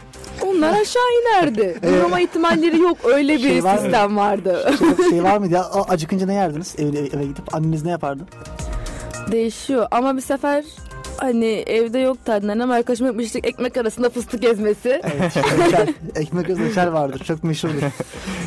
Onlar 0.46 0.80
aşağı 0.80 1.02
inerdi. 1.22 1.78
Durma 1.82 2.20
ihtimalleri 2.20 2.78
yok. 2.80 2.98
Öyle 3.04 3.32
bir 3.34 3.38
Şey 3.38 3.64
var 3.64 3.74
mı? 3.74 3.80
sistem 3.80 4.16
vardı. 4.16 4.70
şey, 4.98 5.10
şey 5.10 5.22
var 5.24 5.38
mıydı 5.38 5.54
ya? 5.54 5.64
Acıkınca 5.88 6.26
ne 6.26 6.34
yerdiniz? 6.34 6.74
Eve, 6.78 6.98
eve 6.98 7.24
gidip 7.24 7.54
anneniz 7.54 7.84
ne 7.84 7.90
yapardı? 7.90 8.22
Değişiyor 9.32 9.86
ama 9.90 10.16
bir 10.16 10.20
sefer 10.20 10.64
hani 11.16 11.46
evde 11.46 11.98
yoktu 11.98 12.32
anneannem 12.32 12.70
arkadaşıma 12.70 13.06
yapmıştık 13.08 13.46
ekmek 13.46 13.76
arasında 13.76 14.10
fıstık 14.10 14.44
ezmesi. 14.44 14.88
Evet. 15.16 15.36
reçel. 15.36 15.94
Ekmek 16.14 16.50
arası 16.50 16.62
reçel 16.64 16.92
vardır. 16.92 17.24
Çok 17.24 17.44
meşhurdur. 17.44 17.82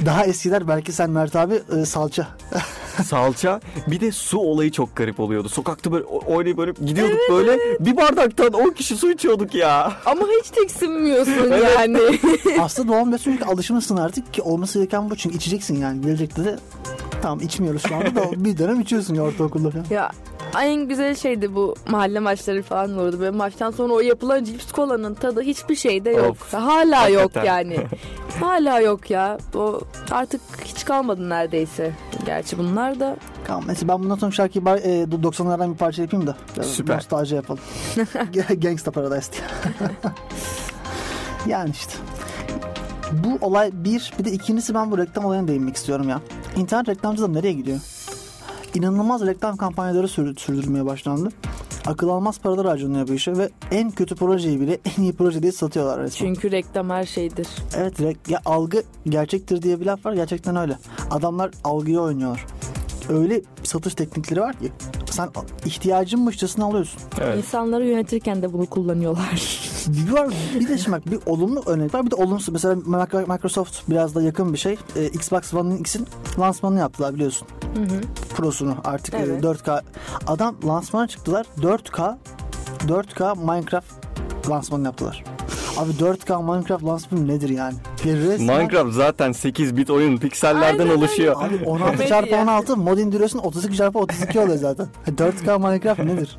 Daha 0.05 0.25
eskiler 0.25 0.67
belki 0.67 0.91
sen 0.91 1.09
Mert 1.09 1.35
abi 1.35 1.61
e, 1.81 1.85
salça. 1.85 2.27
Salça 3.05 3.61
bir 3.87 3.99
de 4.01 4.11
su 4.11 4.39
olayı 4.39 4.71
çok 4.71 4.95
garip 4.95 5.19
oluyordu. 5.19 5.49
Sokakta 5.49 5.91
böyle 5.91 6.03
oynayıp 6.03 6.57
böyle 6.57 6.71
gidiyorduk 6.85 7.19
böyle 7.29 7.57
bir 7.79 7.97
bardaktan 7.97 8.53
10 8.53 8.69
kişi 8.69 8.95
su 8.95 9.11
içiyorduk 9.11 9.55
ya. 9.55 9.93
ama 10.05 10.21
hiç 10.41 10.49
tiksinmiyorsun 10.49 11.51
Evet. 11.51 11.71
yani. 11.79 11.99
Aslında 12.61 12.87
doğal 12.93 13.11
bir 13.11 13.17
çünkü 13.17 13.45
alışmışsın 13.45 13.97
artık 13.97 14.33
ki 14.33 14.41
olması 14.41 14.79
gereken 14.79 15.09
bu 15.09 15.15
çünkü 15.15 15.35
içeceksin 15.37 15.81
yani. 15.81 16.01
Gelecekte 16.01 16.45
de 16.45 16.59
tamam 17.21 17.39
içmiyoruz 17.39 17.83
şu 17.87 17.95
anda 17.95 18.15
da 18.15 18.45
bir 18.45 18.57
dönem 18.57 18.81
içiyorsun 18.81 19.15
ya 19.15 19.21
ortaokulda 19.23 19.69
falan. 19.69 19.85
ya 19.89 20.11
en 20.63 20.87
güzel 20.87 21.15
şeydi 21.15 21.55
bu 21.55 21.75
mahalle 21.87 22.19
maçları 22.19 22.63
falan 22.63 22.97
olurdu. 22.97 23.19
Böyle 23.19 23.31
maçtan 23.37 23.71
sonra 23.71 23.93
o 23.93 23.99
yapılan 23.99 24.43
cips 24.43 24.71
kolanın 24.71 25.13
tadı 25.13 25.41
hiçbir 25.41 25.75
şeyde 25.75 26.09
yok. 26.09 26.31
Of. 26.31 26.53
Hala 26.53 27.07
yok 27.09 27.31
yani. 27.45 27.77
Hala 28.39 28.79
yok 28.79 29.11
ya. 29.11 29.37
O 29.55 29.79
artık 30.11 30.41
hiç 30.63 30.85
kalmadı 30.85 31.29
neredeyse. 31.29 31.91
Gerçi 32.25 32.57
bunlar 32.57 32.99
da 32.99 33.15
Tamam 33.47 33.63
mesela 33.67 33.87
ben 33.93 34.03
bundan 34.03 34.15
sonra 34.15 34.31
şarkıyı 34.31 34.63
e, 34.65 35.03
90'lardan 35.03 35.71
bir 35.73 35.77
parça 35.77 36.01
yapayım 36.01 36.27
da. 36.27 36.35
Süper. 36.63 36.95
Nostalji 36.95 37.35
yapalım. 37.35 37.61
Gangsta 38.57 38.91
Paradise 38.91 39.31
diye. 39.31 39.43
yani 41.47 41.69
işte. 41.69 41.93
Bu 43.11 43.45
olay 43.45 43.71
bir. 43.73 44.13
Bir 44.19 44.25
de 44.25 44.31
ikincisi 44.31 44.73
ben 44.73 44.91
bu 44.91 44.97
reklam 44.97 45.25
olayına 45.25 45.47
değinmek 45.47 45.75
istiyorum 45.75 46.09
ya. 46.09 46.21
İnternet 46.55 46.89
reklamcılığı 46.89 47.33
nereye 47.33 47.53
gidiyor? 47.53 47.79
İnanılmaz 48.81 49.25
reklam 49.25 49.57
kampanyaları 49.57 50.07
sür- 50.07 50.35
sürdürmeye 50.35 50.85
başlandı. 50.85 51.29
Akıl 51.85 52.09
almaz 52.09 52.39
paralar 52.39 52.65
harcanıyor 52.67 53.07
bu 53.07 53.13
işe 53.13 53.37
ve 53.37 53.49
en 53.71 53.91
kötü 53.91 54.15
projeyi 54.15 54.61
bile 54.61 54.77
en 54.97 55.03
iyi 55.03 55.13
proje 55.13 55.41
diye 55.41 55.51
satıyorlar 55.51 55.99
resmen. 56.01 56.27
çünkü 56.27 56.51
reklam 56.51 56.89
her 56.89 57.05
şeydir. 57.05 57.47
Evet 57.77 57.99
ya 58.29 58.39
algı 58.45 58.83
gerçektir 59.09 59.61
diye 59.61 59.79
bir 59.79 59.85
laf 59.85 60.05
var 60.05 60.13
gerçekten 60.13 60.55
öyle. 60.55 60.77
Adamlar 61.11 61.51
algıyı 61.63 61.99
oynuyorlar. 61.99 62.45
Öyle 63.09 63.41
satış 63.63 63.95
teknikleri 63.95 64.41
var 64.41 64.59
ki 64.59 64.71
sen 65.11 65.29
ihtiyacınmışçasına 65.65 66.65
alıyorsun. 66.65 67.01
Evet. 67.21 67.37
İnsanları 67.37 67.85
yönetirken 67.85 68.41
de 68.41 68.53
bunu 68.53 68.65
kullanıyorlar. 68.65 69.67
Bir 69.87 70.11
var 70.11 70.27
bir 70.59 70.67
de 70.67 70.77
şimdi 70.77 70.97
bak 70.97 71.11
bir 71.11 71.19
olumlu 71.25 71.63
örnek 71.65 71.93
var 71.93 72.05
bir 72.05 72.11
de 72.11 72.15
olumsuz. 72.15 72.53
Mesela 72.53 72.75
Microsoft 73.27 73.89
biraz 73.89 74.15
da 74.15 74.21
yakın 74.21 74.53
bir 74.53 74.57
şey. 74.57 74.77
Ee, 74.95 75.05
Xbox 75.05 75.53
One 75.53 75.79
X'in 75.79 76.07
lansmanını 76.39 76.79
yaptılar 76.79 77.13
biliyorsun. 77.13 77.47
Hı 77.75 77.81
hı. 77.81 78.01
Pro'sunu 78.35 78.75
artık 78.83 79.13
e, 79.13 79.17
Evet. 79.17 79.43
4K. 79.43 79.81
Adam 80.27 80.55
lansmana 80.65 81.07
çıktılar 81.07 81.45
4K 81.61 82.17
4K 82.87 83.37
Minecraft 83.39 83.93
lansmanı 84.49 84.85
yaptılar. 84.85 85.23
Abi 85.77 85.91
4K 85.91 86.43
Minecraft 86.55 86.83
lansmanı 86.85 87.27
nedir 87.27 87.49
yani? 87.49 87.75
Bir 88.05 88.15
resmen- 88.17 88.57
Minecraft 88.57 88.93
zaten 88.93 89.31
8 89.31 89.77
bit 89.77 89.89
oyun 89.89 90.17
piksellerden 90.17 90.83
Aynen 90.87 90.97
oluşuyor. 90.97 91.35
Abi 91.43 91.65
16 91.65 91.91
Komedi 91.91 92.09
çarpı 92.09 92.29
ya. 92.29 92.41
16 92.43 92.77
mod 92.77 92.97
indiriyorsun 92.97 93.39
32 93.39 93.77
çarpı 93.77 93.99
32 93.99 94.39
oluyor 94.39 94.57
zaten. 94.57 94.87
4K 95.17 95.57
Minecraft 95.59 95.99
nedir? 96.03 96.37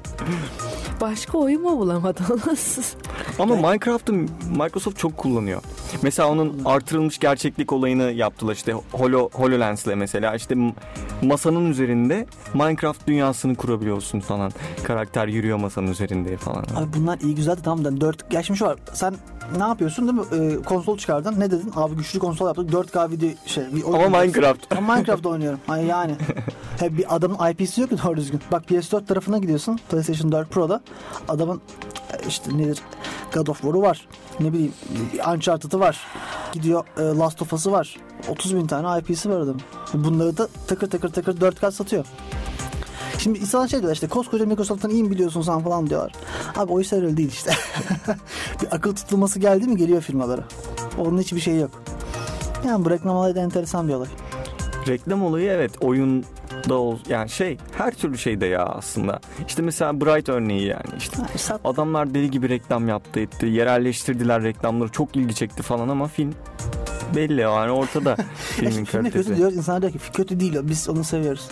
Başka 1.01 1.39
oyun 1.39 1.63
mu 1.63 1.79
bulamadınız? 1.79 2.95
Ama 3.39 3.57
Minecraft'ı 3.57 4.13
Microsoft 4.57 4.99
çok 4.99 5.17
kullanıyor. 5.17 5.63
Mesela 6.03 6.29
onun 6.29 6.63
artırılmış 6.65 7.19
gerçeklik 7.19 7.73
olayını 7.73 8.03
yaptılar 8.03 8.55
işte 8.55 8.73
Holo, 8.93 9.29
HoloLens'le 9.33 9.87
mesela 9.97 10.35
işte 10.35 10.55
masanın 11.23 11.71
üzerinde 11.71 12.27
Minecraft 12.55 13.07
dünyasını 13.07 13.57
kurabiliyorsun 13.57 14.21
falan. 14.21 14.53
Karakter 14.85 15.29
yürüyor 15.29 15.59
masanın 15.59 15.91
üzerinde 15.91 16.37
falan. 16.37 16.65
Abi 16.77 16.89
bunlar 16.97 17.19
iyi 17.21 17.35
güzel 17.35 17.57
de 17.57 17.63
tamam 17.63 17.85
da 17.85 18.01
4 18.01 18.33
ya 18.33 18.43
şimdi 18.43 18.59
şu 18.59 18.65
var 18.65 18.79
sen 18.95 19.15
ne 19.57 19.63
yapıyorsun 19.63 20.09
değil 20.09 20.43
mi? 20.43 20.53
Ee, 20.53 20.63
konsol 20.63 20.99
çıkardın 20.99 21.41
ne 21.41 21.51
dedin? 21.51 21.73
Abi 21.77 21.95
güçlü 21.95 22.19
konsol 22.19 22.47
yaptık 22.47 22.71
4K 22.71 23.11
video 23.11 23.31
şey. 23.47 23.65
Bir 23.75 23.83
oyun 23.83 24.05
Ama. 24.05 24.21
Minecraft. 24.21 24.77
Ama 24.77 24.95
Minecraft 24.95 25.27
oynuyorum. 25.27 25.61
Ay 25.69 25.87
yani. 25.87 26.17
He, 26.79 26.97
bir 26.99 27.17
adamın 27.17 27.51
IP'si 27.51 27.81
yok 27.81 27.91
ki 27.91 27.97
doğru 28.05 28.17
düzgün. 28.17 28.41
Bak 28.53 28.65
PS4 28.71 29.07
tarafına 29.07 29.39
gidiyorsun. 29.39 29.79
PlayStation 29.91 30.33
4 30.33 30.51
Pro'da. 30.51 30.81
Adamın 31.29 31.61
işte 32.29 32.59
nedir? 32.59 32.79
God 33.35 33.47
of 33.47 33.61
War'u 33.61 33.83
var. 33.83 34.09
Ne 34.41 34.53
bileyim 34.53 34.73
Uncharted'ı 35.35 35.78
var. 35.81 36.07
Gidiyor 36.53 36.85
e, 36.99 37.03
Last 37.03 37.43
of 37.43 37.53
Us'ı 37.53 37.73
var. 37.73 37.97
30 38.29 38.57
bin 38.57 38.67
tane 38.67 39.01
IP'si 39.01 39.31
var 39.31 39.41
adamın. 39.41 39.61
Bunları 39.95 40.37
da 40.37 40.49
takır 40.67 40.91
takır 40.91 41.09
takır 41.09 41.37
4K 41.37 41.73
satıyor. 41.73 42.05
Şimdi 43.19 43.39
insanlar 43.39 43.69
şey 43.69 43.79
diyorlar 43.79 43.95
işte 43.95 44.09
koskoca 44.09 44.47
Microsoft'tan 44.47 44.91
iyi 44.91 45.05
mi 45.05 45.11
biliyorsun 45.11 45.43
sen 45.43 45.61
falan 45.61 45.91
diyorlar. 45.91 46.13
Abi 46.57 46.73
o 46.73 46.81
işler 46.81 47.03
öyle 47.03 47.17
değil 47.17 47.29
işte. 47.29 47.53
bir 48.63 48.75
akıl 48.75 48.95
tutulması 48.95 49.39
geldi 49.39 49.67
mi 49.67 49.77
geliyor 49.77 50.03
firmalara. 50.03 50.45
Onun 50.99 51.19
hiçbir 51.19 51.41
şeyi 51.41 51.61
yok. 51.61 51.71
Yani 52.67 52.85
bu 52.85 52.91
reklam 52.91 53.17
olayı 53.17 53.35
da 53.35 53.41
enteresan 53.41 53.89
bir 53.89 53.95
olay. 53.95 54.09
Reklam 54.89 55.25
olayı 55.25 55.51
evet 55.51 55.73
oyun 55.81 56.25
da 56.69 56.75
ol 56.75 56.99
yani 57.09 57.29
şey 57.29 57.59
her 57.79 57.95
türlü 57.95 58.19
şeyde 58.19 58.47
ya 58.47 58.65
aslında. 58.65 59.21
İşte 59.49 59.63
mesela 59.63 60.01
Bright 60.01 60.29
örneği 60.29 60.67
yani 60.67 60.83
işte 60.99 61.17
sat- 61.37 61.61
adamlar 61.65 62.15
deli 62.15 62.31
gibi 62.31 62.49
reklam 62.49 62.89
yaptı 62.89 63.21
etti. 63.21 63.47
Yerelleştirdiler 63.47 64.43
reklamları 64.43 64.89
çok 64.89 65.17
ilgi 65.17 65.35
çekti 65.35 65.63
falan 65.63 65.89
ama 65.89 66.09
film 66.09 66.35
belli 67.17 67.41
yani 67.41 67.71
ortada 67.71 68.17
filmin 68.37 68.71
Filmi 68.73 68.85
kötü 68.87 69.01
kalitesi. 69.03 69.37
diyoruz. 69.37 69.57
İnsanlar 69.57 69.83
diyor 69.83 69.93
ki 69.93 69.99
kötü 70.13 70.41
değil. 70.41 70.59
Biz 70.63 70.89
onu 70.89 71.05
seviyoruz. 71.05 71.49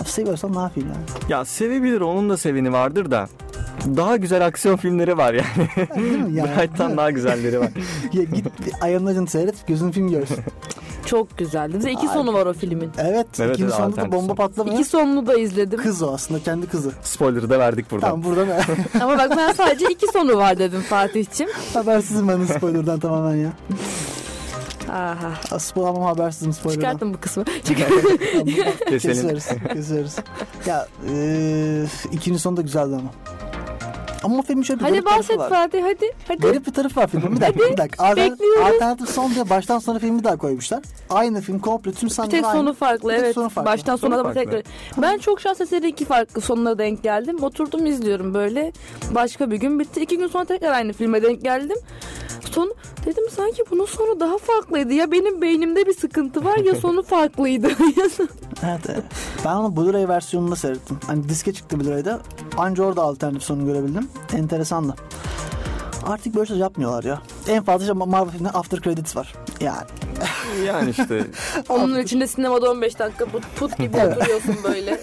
Abi 0.00 0.08
seviyorsan 0.08 0.54
ne 0.54 0.58
yapayım 0.60 0.88
yani? 0.88 1.32
Ya 1.32 1.44
sevebilir 1.44 2.00
onun 2.00 2.30
da 2.30 2.36
seveni 2.36 2.72
vardır 2.72 3.10
da 3.10 3.28
daha 3.96 4.16
güzel 4.16 4.46
aksiyon 4.46 4.76
filmleri 4.76 5.16
var 5.16 5.34
yani. 5.34 5.68
Yani, 6.36 6.50
Bright'tan 6.58 6.96
daha 6.96 7.10
güzelleri 7.10 7.60
var. 7.60 7.68
Ya 8.12 8.22
git 8.22 8.46
Ayağının 8.80 9.06
acını 9.06 9.26
seyret. 9.26 9.66
Gözün 9.66 9.90
film 9.90 10.10
görsün. 10.10 10.38
Çok 11.12 11.38
güzeldi. 11.38 11.78
Bir 11.78 11.82
de 11.82 11.92
iki 11.92 12.08
Ay. 12.08 12.14
sonu 12.14 12.32
var 12.32 12.46
o 12.46 12.52
filmin. 12.52 12.90
Evet. 12.98 13.26
Evet, 13.40 13.54
ikinci 13.54 13.62
evet, 13.62 13.74
sonunda 13.74 13.96
da 13.96 14.12
bomba 14.12 14.26
son. 14.26 14.34
patlamıyor. 14.34 14.76
İki 14.76 14.84
sonunu 14.84 15.26
da 15.26 15.34
izledim. 15.38 15.82
Kız 15.82 16.02
o 16.02 16.12
aslında. 16.12 16.42
Kendi 16.42 16.66
kızı. 16.66 16.92
Spoiler'ı 17.02 17.50
da 17.50 17.58
verdik 17.58 17.90
buradan. 17.90 18.10
Tamam 18.10 18.24
burada 18.24 18.44
ne? 18.44 18.60
Ama 19.02 19.18
bak 19.18 19.32
ben 19.36 19.52
sadece 19.52 19.86
iki 19.90 20.06
sonu 20.06 20.36
var 20.36 20.58
dedim 20.58 20.80
Fatih'cim. 20.80 21.48
Habersizim 21.74 22.28
ben 22.28 22.40
de 22.40 22.46
spoiler'dan 22.46 23.00
tamamen 23.00 23.36
ya. 23.36 23.52
Aha. 24.92 25.58
Spoiler 25.58 25.88
ama 25.88 26.06
habersizim 26.06 26.52
spoiler'dan. 26.52 26.82
Çıkarttım 26.82 27.14
bu 27.14 27.20
kısmı. 27.20 27.44
Keselim. 27.44 28.98
Keseriz. 28.98 29.48
Keseriz. 29.72 30.16
Ya 30.66 30.86
e, 31.08 31.86
ikinci 32.12 32.38
son 32.38 32.56
da 32.56 32.62
güzeldi 32.62 32.94
ama. 32.94 33.10
Ama 34.22 34.42
filmin 34.42 34.62
şöyle 34.62 34.80
bir 34.80 34.84
Hadi 34.84 34.92
garip 34.92 35.06
tarafı 35.06 35.18
bahset 35.22 35.38
var. 35.38 35.50
Fatih 35.50 35.82
hadi. 35.82 36.12
Hadi. 36.28 36.38
Garip 36.40 36.66
bir 36.66 36.72
tarafı 36.72 37.00
var 37.00 37.06
filmin. 37.06 37.36
Bir 37.36 37.40
dakika, 37.40 37.70
bir 37.70 37.76
dakika. 37.76 38.04
Alter- 38.04 38.30
bekliyoruz. 38.32 38.66
alternatif 38.66 39.08
son 39.08 39.34
diye 39.34 39.50
baştan 39.50 39.78
sona 39.78 39.98
filmi 39.98 40.24
daha 40.24 40.36
koymuşlar. 40.36 40.82
Aynı 41.10 41.40
film 41.40 41.58
komple 41.58 41.92
tüm 41.92 42.08
Bir 42.08 42.14
sahneler 42.14 42.36
tek 42.36 42.44
aynı. 42.44 42.58
sonu 42.58 42.74
farklı 42.74 43.08
Bir 43.08 43.14
tek 43.14 43.24
evet. 43.24 43.34
sonu 43.34 43.48
farklı. 43.48 43.70
Baştan 43.72 43.96
Sonu 43.96 44.10
sona 44.10 44.18
da 44.18 44.24
farklı. 44.24 44.40
tekrar. 44.40 44.62
Ben 45.02 45.18
çok 45.18 45.40
şans 45.40 45.60
eseri 45.60 45.88
iki 45.88 46.04
farklı 46.04 46.40
sonuna 46.40 46.78
denk 46.78 47.02
geldim. 47.02 47.42
Oturdum 47.42 47.86
izliyorum 47.86 48.34
böyle. 48.34 48.72
Başka 49.14 49.50
bir 49.50 49.56
gün 49.56 49.78
bitti. 49.80 50.00
İki 50.00 50.18
gün 50.18 50.26
sonra 50.28 50.44
tekrar 50.44 50.72
aynı 50.72 50.92
filme 50.92 51.22
denk 51.22 51.42
geldim. 51.42 51.76
Son 52.50 52.74
dedim 53.06 53.24
sanki 53.36 53.62
bunun 53.70 53.84
sonu 53.86 54.20
daha 54.20 54.38
farklıydı. 54.38 54.92
Ya 54.92 55.12
benim 55.12 55.42
beynimde 55.42 55.86
bir 55.86 55.94
sıkıntı 55.94 56.44
var 56.44 56.56
ya 56.56 56.74
sonu 56.74 57.02
farklıydı. 57.12 57.68
Evet, 58.66 58.80
evet. 58.88 59.02
Ben 59.44 59.54
onu 59.54 59.66
Blu-ray 59.76 60.08
versiyonunda 60.08 60.56
seyrettim. 60.56 60.98
Hani 61.06 61.28
diske 61.28 61.52
çıktı 61.52 61.76
Blu-ray'da. 61.80 62.20
Anca 62.56 62.84
orada 62.84 63.02
alternatif 63.02 63.42
sonu 63.42 63.66
görebildim. 63.66 64.08
Enteresandı. 64.36 64.94
Artık 66.06 66.34
böyle 66.34 66.46
şey 66.46 66.56
yapmıyorlar 66.56 67.04
ya. 67.04 67.22
En 67.48 67.62
fazla 67.64 67.86
şey 67.86 67.94
Marvel 67.94 68.30
filminde 68.32 68.50
after 68.50 68.80
credits 68.80 69.16
var. 69.16 69.34
Yani. 69.60 69.86
Yani 70.66 70.90
işte 70.90 71.24
Onun 71.68 71.98
içinde 71.98 72.26
sinemada 72.26 72.70
15 72.70 72.98
dakika 72.98 73.24
put, 73.26 73.42
put 73.56 73.78
gibi 73.78 73.96
oturuyorsun 73.96 74.56
böyle. 74.64 75.00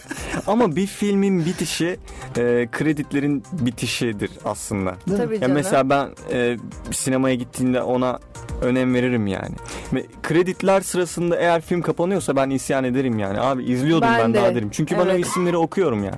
Ama 0.50 0.76
bir 0.76 0.88
filmin 0.88 1.46
bitişi 1.46 1.98
e, 2.38 2.68
kreditlerin 2.72 3.44
bitişidir 3.52 4.32
aslında. 4.46 4.96
Tabii 5.18 5.34
Ya 5.36 5.42
canım. 5.42 5.56
mesela 5.56 5.90
ben 5.90 6.10
e, 6.32 6.58
sinemaya 6.92 7.36
gittiğimde 7.36 7.82
ona 7.82 8.20
önem 8.62 8.94
veririm 8.94 9.28
yani. 9.28 9.56
Ve 9.94 10.06
kreditler 10.24 10.82
sırasında 10.82 11.36
eğer 11.38 11.62
film 11.62 11.82
kapanıyorsa 11.82 12.36
ben 12.36 12.50
isyan 12.50 12.84
ederim 12.84 13.20
yani. 13.20 13.40
Abi 13.40 13.64
izliyordum 13.64 14.08
ben, 14.12 14.20
Ben 14.20 14.34
de. 14.34 14.38
daha 14.38 14.56
derim. 14.56 14.70
Çünkü 14.72 14.96
ben 14.98 15.06
o 15.06 15.10
Evet. 15.10 15.26
isimleri 15.26 15.58
okuyorum 15.58 16.04
yani. 16.04 16.18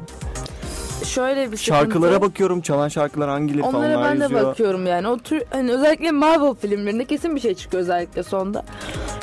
Şöyle 1.06 1.42
bir 1.42 1.58
sıkıntı. 1.58 1.64
Şarkılara 1.64 2.22
bakıyorum, 2.22 2.62
çalan 2.62 2.88
şarkılar 2.88 3.30
hangileri 3.30 3.62
falan 3.62 3.76
Onlara 3.76 4.04
ben 4.04 4.18
de 4.20 4.24
yazıyor. 4.24 4.44
bakıyorum 4.44 4.86
yani. 4.88 5.08
O 5.08 5.18
tür 5.18 5.44
hani 5.50 5.72
özellikle 5.72 6.12
Marvel 6.12 6.54
filmlerinde 6.54 7.06
kesin 7.06 7.36
bir 7.36 7.42
şey 7.42 7.56
çıkıyor 7.56 7.84
özellikle 7.84 8.24
sonda. 8.24 8.64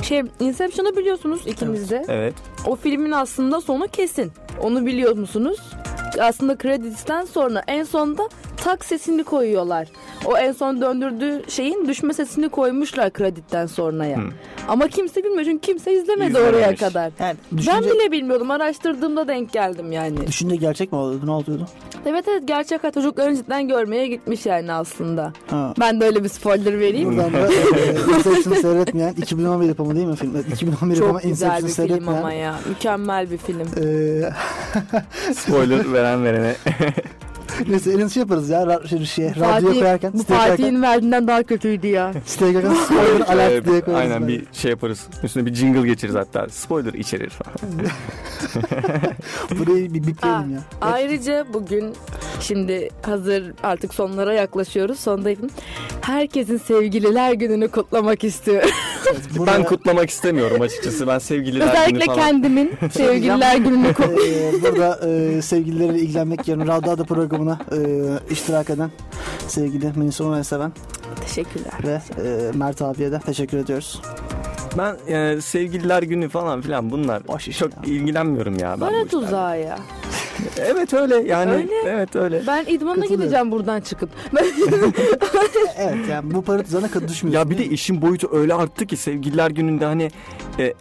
Şey 0.02 0.22
Inception'ı 0.40 0.96
biliyorsunuz 0.96 1.46
ikiniz 1.46 1.90
de. 1.90 2.04
Evet. 2.08 2.34
O 2.66 2.76
filmin 2.76 3.12
aslında 3.12 3.60
sonu 3.60 3.88
kesin. 3.88 4.32
Onu 4.62 4.86
biliyor 4.86 5.16
musunuz? 5.16 5.58
Aslında 6.20 6.58
kredisten 6.58 7.24
sonra 7.24 7.62
en 7.66 7.84
sonda 7.84 8.28
tak 8.64 8.84
sesini 8.84 9.24
koyuyorlar. 9.24 9.88
O 10.24 10.36
en 10.36 10.52
son 10.52 10.80
döndürdüğü 10.80 11.42
şeyin 11.50 11.88
düşme 11.88 12.12
sesini 12.14 12.48
koymuşlar 12.48 13.10
kreditten 13.12 13.66
sonraya. 13.66 14.16
Hı. 14.18 14.22
Ama 14.68 14.88
kimse 14.88 15.24
bilmiyor 15.24 15.44
çünkü 15.44 15.60
kimse 15.60 15.92
izlemedi 15.92 16.28
İzlememiş. 16.30 16.54
oraya 16.54 16.76
kadar. 16.76 17.12
Yani 17.20 17.36
Ben 17.52 17.58
düşünce, 17.58 17.90
bile 17.90 18.12
bilmiyordum. 18.12 18.50
Araştırdığımda 18.50 19.28
denk 19.28 19.52
geldim 19.52 19.92
yani. 19.92 20.26
düşünce 20.26 20.56
gerçek 20.56 20.92
mi 20.92 20.98
oluyordu? 20.98 21.26
Ne 21.26 21.30
oluyordu? 21.30 21.66
Evet 22.06 22.24
evet 22.28 22.42
gerçek 22.48 22.82
hayat 22.84 22.94
çocukların 22.94 23.34
cidden 23.34 23.68
görmeye 23.68 24.06
gitmiş 24.08 24.46
yani 24.46 24.72
aslında. 24.72 25.32
Ha. 25.50 25.74
Ben 25.80 26.00
de 26.00 26.04
öyle 26.04 26.24
bir 26.24 26.28
spoiler 26.28 26.80
vereyim. 26.80 27.16
Buradan 27.16 27.32
da 27.32 27.38
e, 27.38 28.16
Inception'ı 28.16 28.54
seyretmeyen 28.56 29.14
2011 29.16 29.66
yapımı 29.68 29.96
değil 29.96 30.06
mi 30.06 30.16
film? 30.16 30.36
2011 30.52 30.96
yapımı 30.96 31.12
Çok 31.20 31.22
güzel 31.22 31.46
Inception'ı 31.46 31.56
bir 31.68 31.74
film 31.74 31.86
seyretmeyen. 31.88 32.18
ama 32.20 32.32
ya. 32.32 32.54
Mükemmel 32.68 33.30
bir 33.30 33.36
film. 33.38 33.60
E, 33.60 34.30
Spoiler 35.34 35.92
veren 35.92 36.24
verene. 36.24 36.54
neyse 37.68 37.90
elini 37.92 38.10
şey 38.10 38.20
yaparız 38.20 38.48
ya. 38.48 38.62
Ra- 38.62 38.88
şey, 38.88 39.04
şey, 39.04 39.26
radyoya 39.40 39.80
koyarken. 39.80 40.12
bu. 40.14 40.22
Fatih'in 40.22 40.82
verdiğinden 40.82 41.26
daha 41.26 41.42
kötüydü 41.42 41.86
ya. 41.86 42.12
Siteye 42.26 42.52
koyarken 42.52 42.74
spoiler 42.84 43.20
alert 43.20 43.66
diye 43.66 43.80
koyarız. 43.80 44.02
Aynen 44.02 44.22
böyle. 44.22 44.40
bir 44.40 44.46
şey 44.52 44.70
yaparız. 44.70 45.06
Üstüne 45.22 45.46
bir 45.46 45.54
jingle 45.54 45.86
geçiririz 45.88 46.16
hatta. 46.18 46.46
Spoiler 46.48 46.92
içerir 46.92 47.30
falan. 47.30 47.58
Burayı 49.58 49.94
bir 49.94 50.06
bipleyelim 50.06 50.50
ya. 50.54 50.60
Ayrıca 50.80 51.46
bugün 51.54 51.94
şimdi 52.40 52.88
hazır 53.02 53.52
artık 53.62 53.94
sonlara 53.94 54.34
yaklaşıyoruz. 54.34 55.00
Sondayım. 55.00 55.40
Herkesin 56.00 56.56
sevgililer 56.58 57.32
gününü 57.32 57.68
kutlamak 57.68 58.24
istiyorum. 58.24 58.68
Evet, 59.10 59.20
Ben 59.46 59.64
kutlamak 59.64 60.10
istemiyorum 60.10 60.60
açıkçası. 60.60 61.06
Ben 61.06 61.18
sevgililer 61.18 61.66
günü 61.66 61.70
Özellikle 61.72 62.04
falan. 62.06 62.18
kendimin 62.18 62.72
sevgililer 62.92 63.56
gününü 63.56 63.92
kutlamak. 63.94 64.18
Ee, 64.28 64.52
burada 64.62 65.08
e, 65.08 65.42
sevgilileriyle 65.42 65.98
ilgilenmek 65.98 66.48
yerine 66.48 66.66
Radyo 66.66 66.92
Adı 66.92 67.04
programına 67.38 67.58
e, 67.72 68.32
iştirak 68.32 68.70
eden 68.70 68.90
sevgili 69.48 69.92
Melis 69.96 70.20
Onur'a 70.20 70.44
seven 70.44 70.72
Teşekkürler. 71.20 71.72
ve 71.84 72.00
e, 72.22 72.52
Mert 72.54 72.82
abiye 72.82 73.12
de 73.12 73.18
teşekkür 73.18 73.58
ediyoruz. 73.58 74.02
Ben 74.78 74.96
e, 75.14 75.40
sevgililer 75.40 76.02
günü 76.02 76.28
falan 76.28 76.60
filan 76.60 76.90
bunlar 76.90 77.28
Boş 77.28 77.48
iş 77.48 77.58
çok 77.58 77.70
ya. 77.72 77.94
ilgilenmiyorum 77.94 78.58
ya. 78.58 78.70
Ben 78.72 78.80
bu 78.80 78.84
işlerle. 78.86 79.08
tuzağı 79.08 79.60
ya. 79.60 79.78
Evet 80.58 80.94
öyle 80.94 81.16
yani. 81.16 81.50
Öyle. 81.50 81.74
Evet 81.86 82.16
öyle. 82.16 82.42
Ben 82.46 82.64
idmana 82.64 82.94
Katılıyorum. 82.94 83.16
gideceğim 83.20 83.50
buradan 83.52 83.80
çıkıp. 83.80 84.10
Evet 85.80 86.08
yani 86.10 86.34
bu 86.34 86.42
para 86.42 86.62
tuzağına 86.62 86.88
kadar 86.90 87.08
düşmüyorsun. 87.08 87.50
Ya 87.50 87.50
bir 87.50 87.58
de 87.58 87.64
işin 87.66 88.02
boyutu 88.02 88.28
öyle 88.32 88.54
arttı 88.54 88.86
ki 88.86 88.96
sevgililer 88.96 89.50
gününde 89.50 89.84
hani 89.84 90.10
e, 90.58 90.74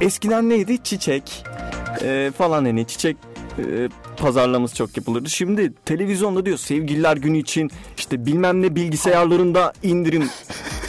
eskiden 0.00 0.48
neydi 0.48 0.82
çiçek 0.82 1.44
e, 2.02 2.30
falan 2.38 2.64
hani 2.64 2.86
çiçek 2.86 3.16
e, 3.58 3.88
pazarlaması 4.18 4.74
çok 4.76 4.96
yapılırdı. 4.96 5.30
Şimdi 5.30 5.72
televizyonda 5.84 6.46
diyor 6.46 6.58
sevgililer 6.58 7.16
günü 7.16 7.38
için 7.38 7.70
işte 7.98 8.26
bilmem 8.26 8.62
ne 8.62 8.74
bilgisayarlarında 8.74 9.72
indirim. 9.82 10.30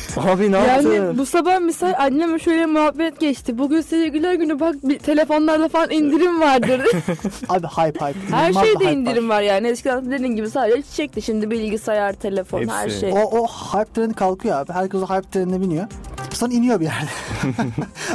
Abi 0.18 0.52
ne 0.52 0.58
yaptın? 0.58 0.92
Yani 0.92 1.18
bu 1.18 1.26
sabah 1.26 1.60
misal 1.60 1.94
anneme 2.00 2.40
şöyle 2.40 2.66
muhabbet 2.66 3.20
geçti. 3.20 3.58
Bugün 3.58 3.82
sevgililer 3.82 4.34
günü 4.34 4.60
bak 4.60 4.76
bir 4.84 5.00
telefonlarda 5.00 5.68
falan 5.70 5.90
indirim 5.92 6.42
vardır. 6.42 6.82
Abi 7.50 7.68
hype 7.68 8.06
hype. 8.06 8.20
her 8.30 8.50
İnanılmaz 8.50 8.64
şeyde 8.66 8.80
hype 8.80 8.92
indirim 8.92 9.30
var. 9.30 9.36
var 9.36 9.42
yani. 9.42 9.68
Eskiden 9.68 10.12
dediğin 10.12 10.36
gibi 10.36 10.50
sadece 10.50 10.82
çiçekti. 10.82 11.22
Şimdi 11.22 11.52
bilgisayar, 11.52 12.14
telefon, 12.14 12.68
her 12.68 12.84
Hepsi. 12.84 13.00
şey. 13.00 13.12
O, 13.12 13.18
o 13.18 13.48
hype 13.48 13.94
treni 13.94 14.14
kalkıyor 14.14 14.56
abi. 14.60 14.74
Herkes 14.74 15.02
o 15.02 15.06
hype 15.06 15.30
trenine 15.30 15.62
biniyor. 15.62 15.88
Sonra 16.34 16.54
iniyor 16.54 16.80
bir 16.80 16.86
yerde. 16.86 17.10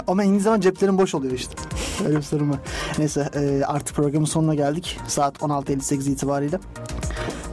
Ama 0.06 0.24
indiği 0.24 0.40
zaman 0.40 0.60
ceplerin 0.60 0.98
boş 0.98 1.14
oluyor 1.14 1.32
işte. 1.32 1.54
Öyle 2.06 2.16
bir 2.16 2.22
sorun 2.22 2.50
var. 2.50 2.58
Neyse 2.98 3.28
e, 3.34 3.64
artık 3.64 3.96
programın 3.96 4.24
sonuna 4.24 4.54
geldik. 4.54 4.98
Saat 5.06 5.38
16.58 5.38 6.10
itibariyle. 6.10 6.58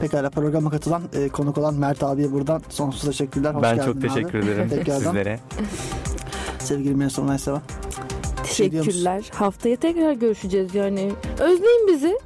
Pekala 0.00 0.30
programa 0.30 0.70
katılan, 0.70 1.02
e, 1.14 1.28
konuk 1.28 1.58
olan 1.58 1.74
Mert 1.74 2.02
abiye 2.02 2.32
buradan 2.32 2.62
sonsuz 2.68 3.02
teşekkürler. 3.02 3.54
Hoş 3.54 3.62
ben 3.62 3.76
geldin 3.76 3.86
çok 3.86 3.96
abi. 3.96 4.08
teşekkür 4.08 4.41
ederim 4.48 4.68
Tekrardan. 4.68 4.98
sizlere. 5.00 5.40
Sevgili 6.58 6.94
Melis 6.94 7.18
Onay 7.18 7.38
Seven. 7.38 7.60
şey? 8.46 8.70
Teşekkürler. 8.70 9.24
Haftaya 9.34 9.76
tekrar 9.76 10.12
görüşeceğiz 10.12 10.74
yani. 10.74 11.12
Özleyin 11.38 11.88
bizi. 11.88 12.18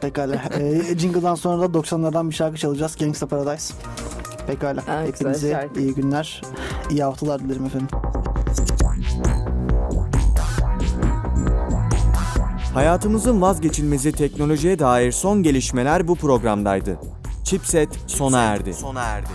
Pekala. 0.00 0.34
E, 0.60 0.98
Jingle'dan 0.98 1.34
sonra 1.34 1.62
da 1.74 1.78
90'lardan 1.78 2.30
bir 2.30 2.34
şarkı 2.34 2.56
çalacağız. 2.58 2.96
Gangsta 2.96 3.26
Paradise. 3.26 3.74
Pekala. 4.46 4.80
Güzel 4.80 5.06
Hepinize 5.06 5.50
şarkı. 5.50 5.80
iyi 5.80 5.94
günler. 5.94 6.42
iyi 6.90 7.02
haftalar 7.02 7.40
dilerim 7.40 7.64
efendim. 7.66 7.88
Hayatımızın 12.74 13.40
vazgeçilmezi 13.42 14.12
teknolojiye 14.12 14.78
dair 14.78 15.12
son 15.12 15.42
gelişmeler 15.42 16.08
bu 16.08 16.14
programdaydı. 16.14 16.98
Chipset 17.44 17.88
sona 18.06 18.40
erdi. 18.42 18.74
Sona 18.74 19.02
erdi. 19.02 19.28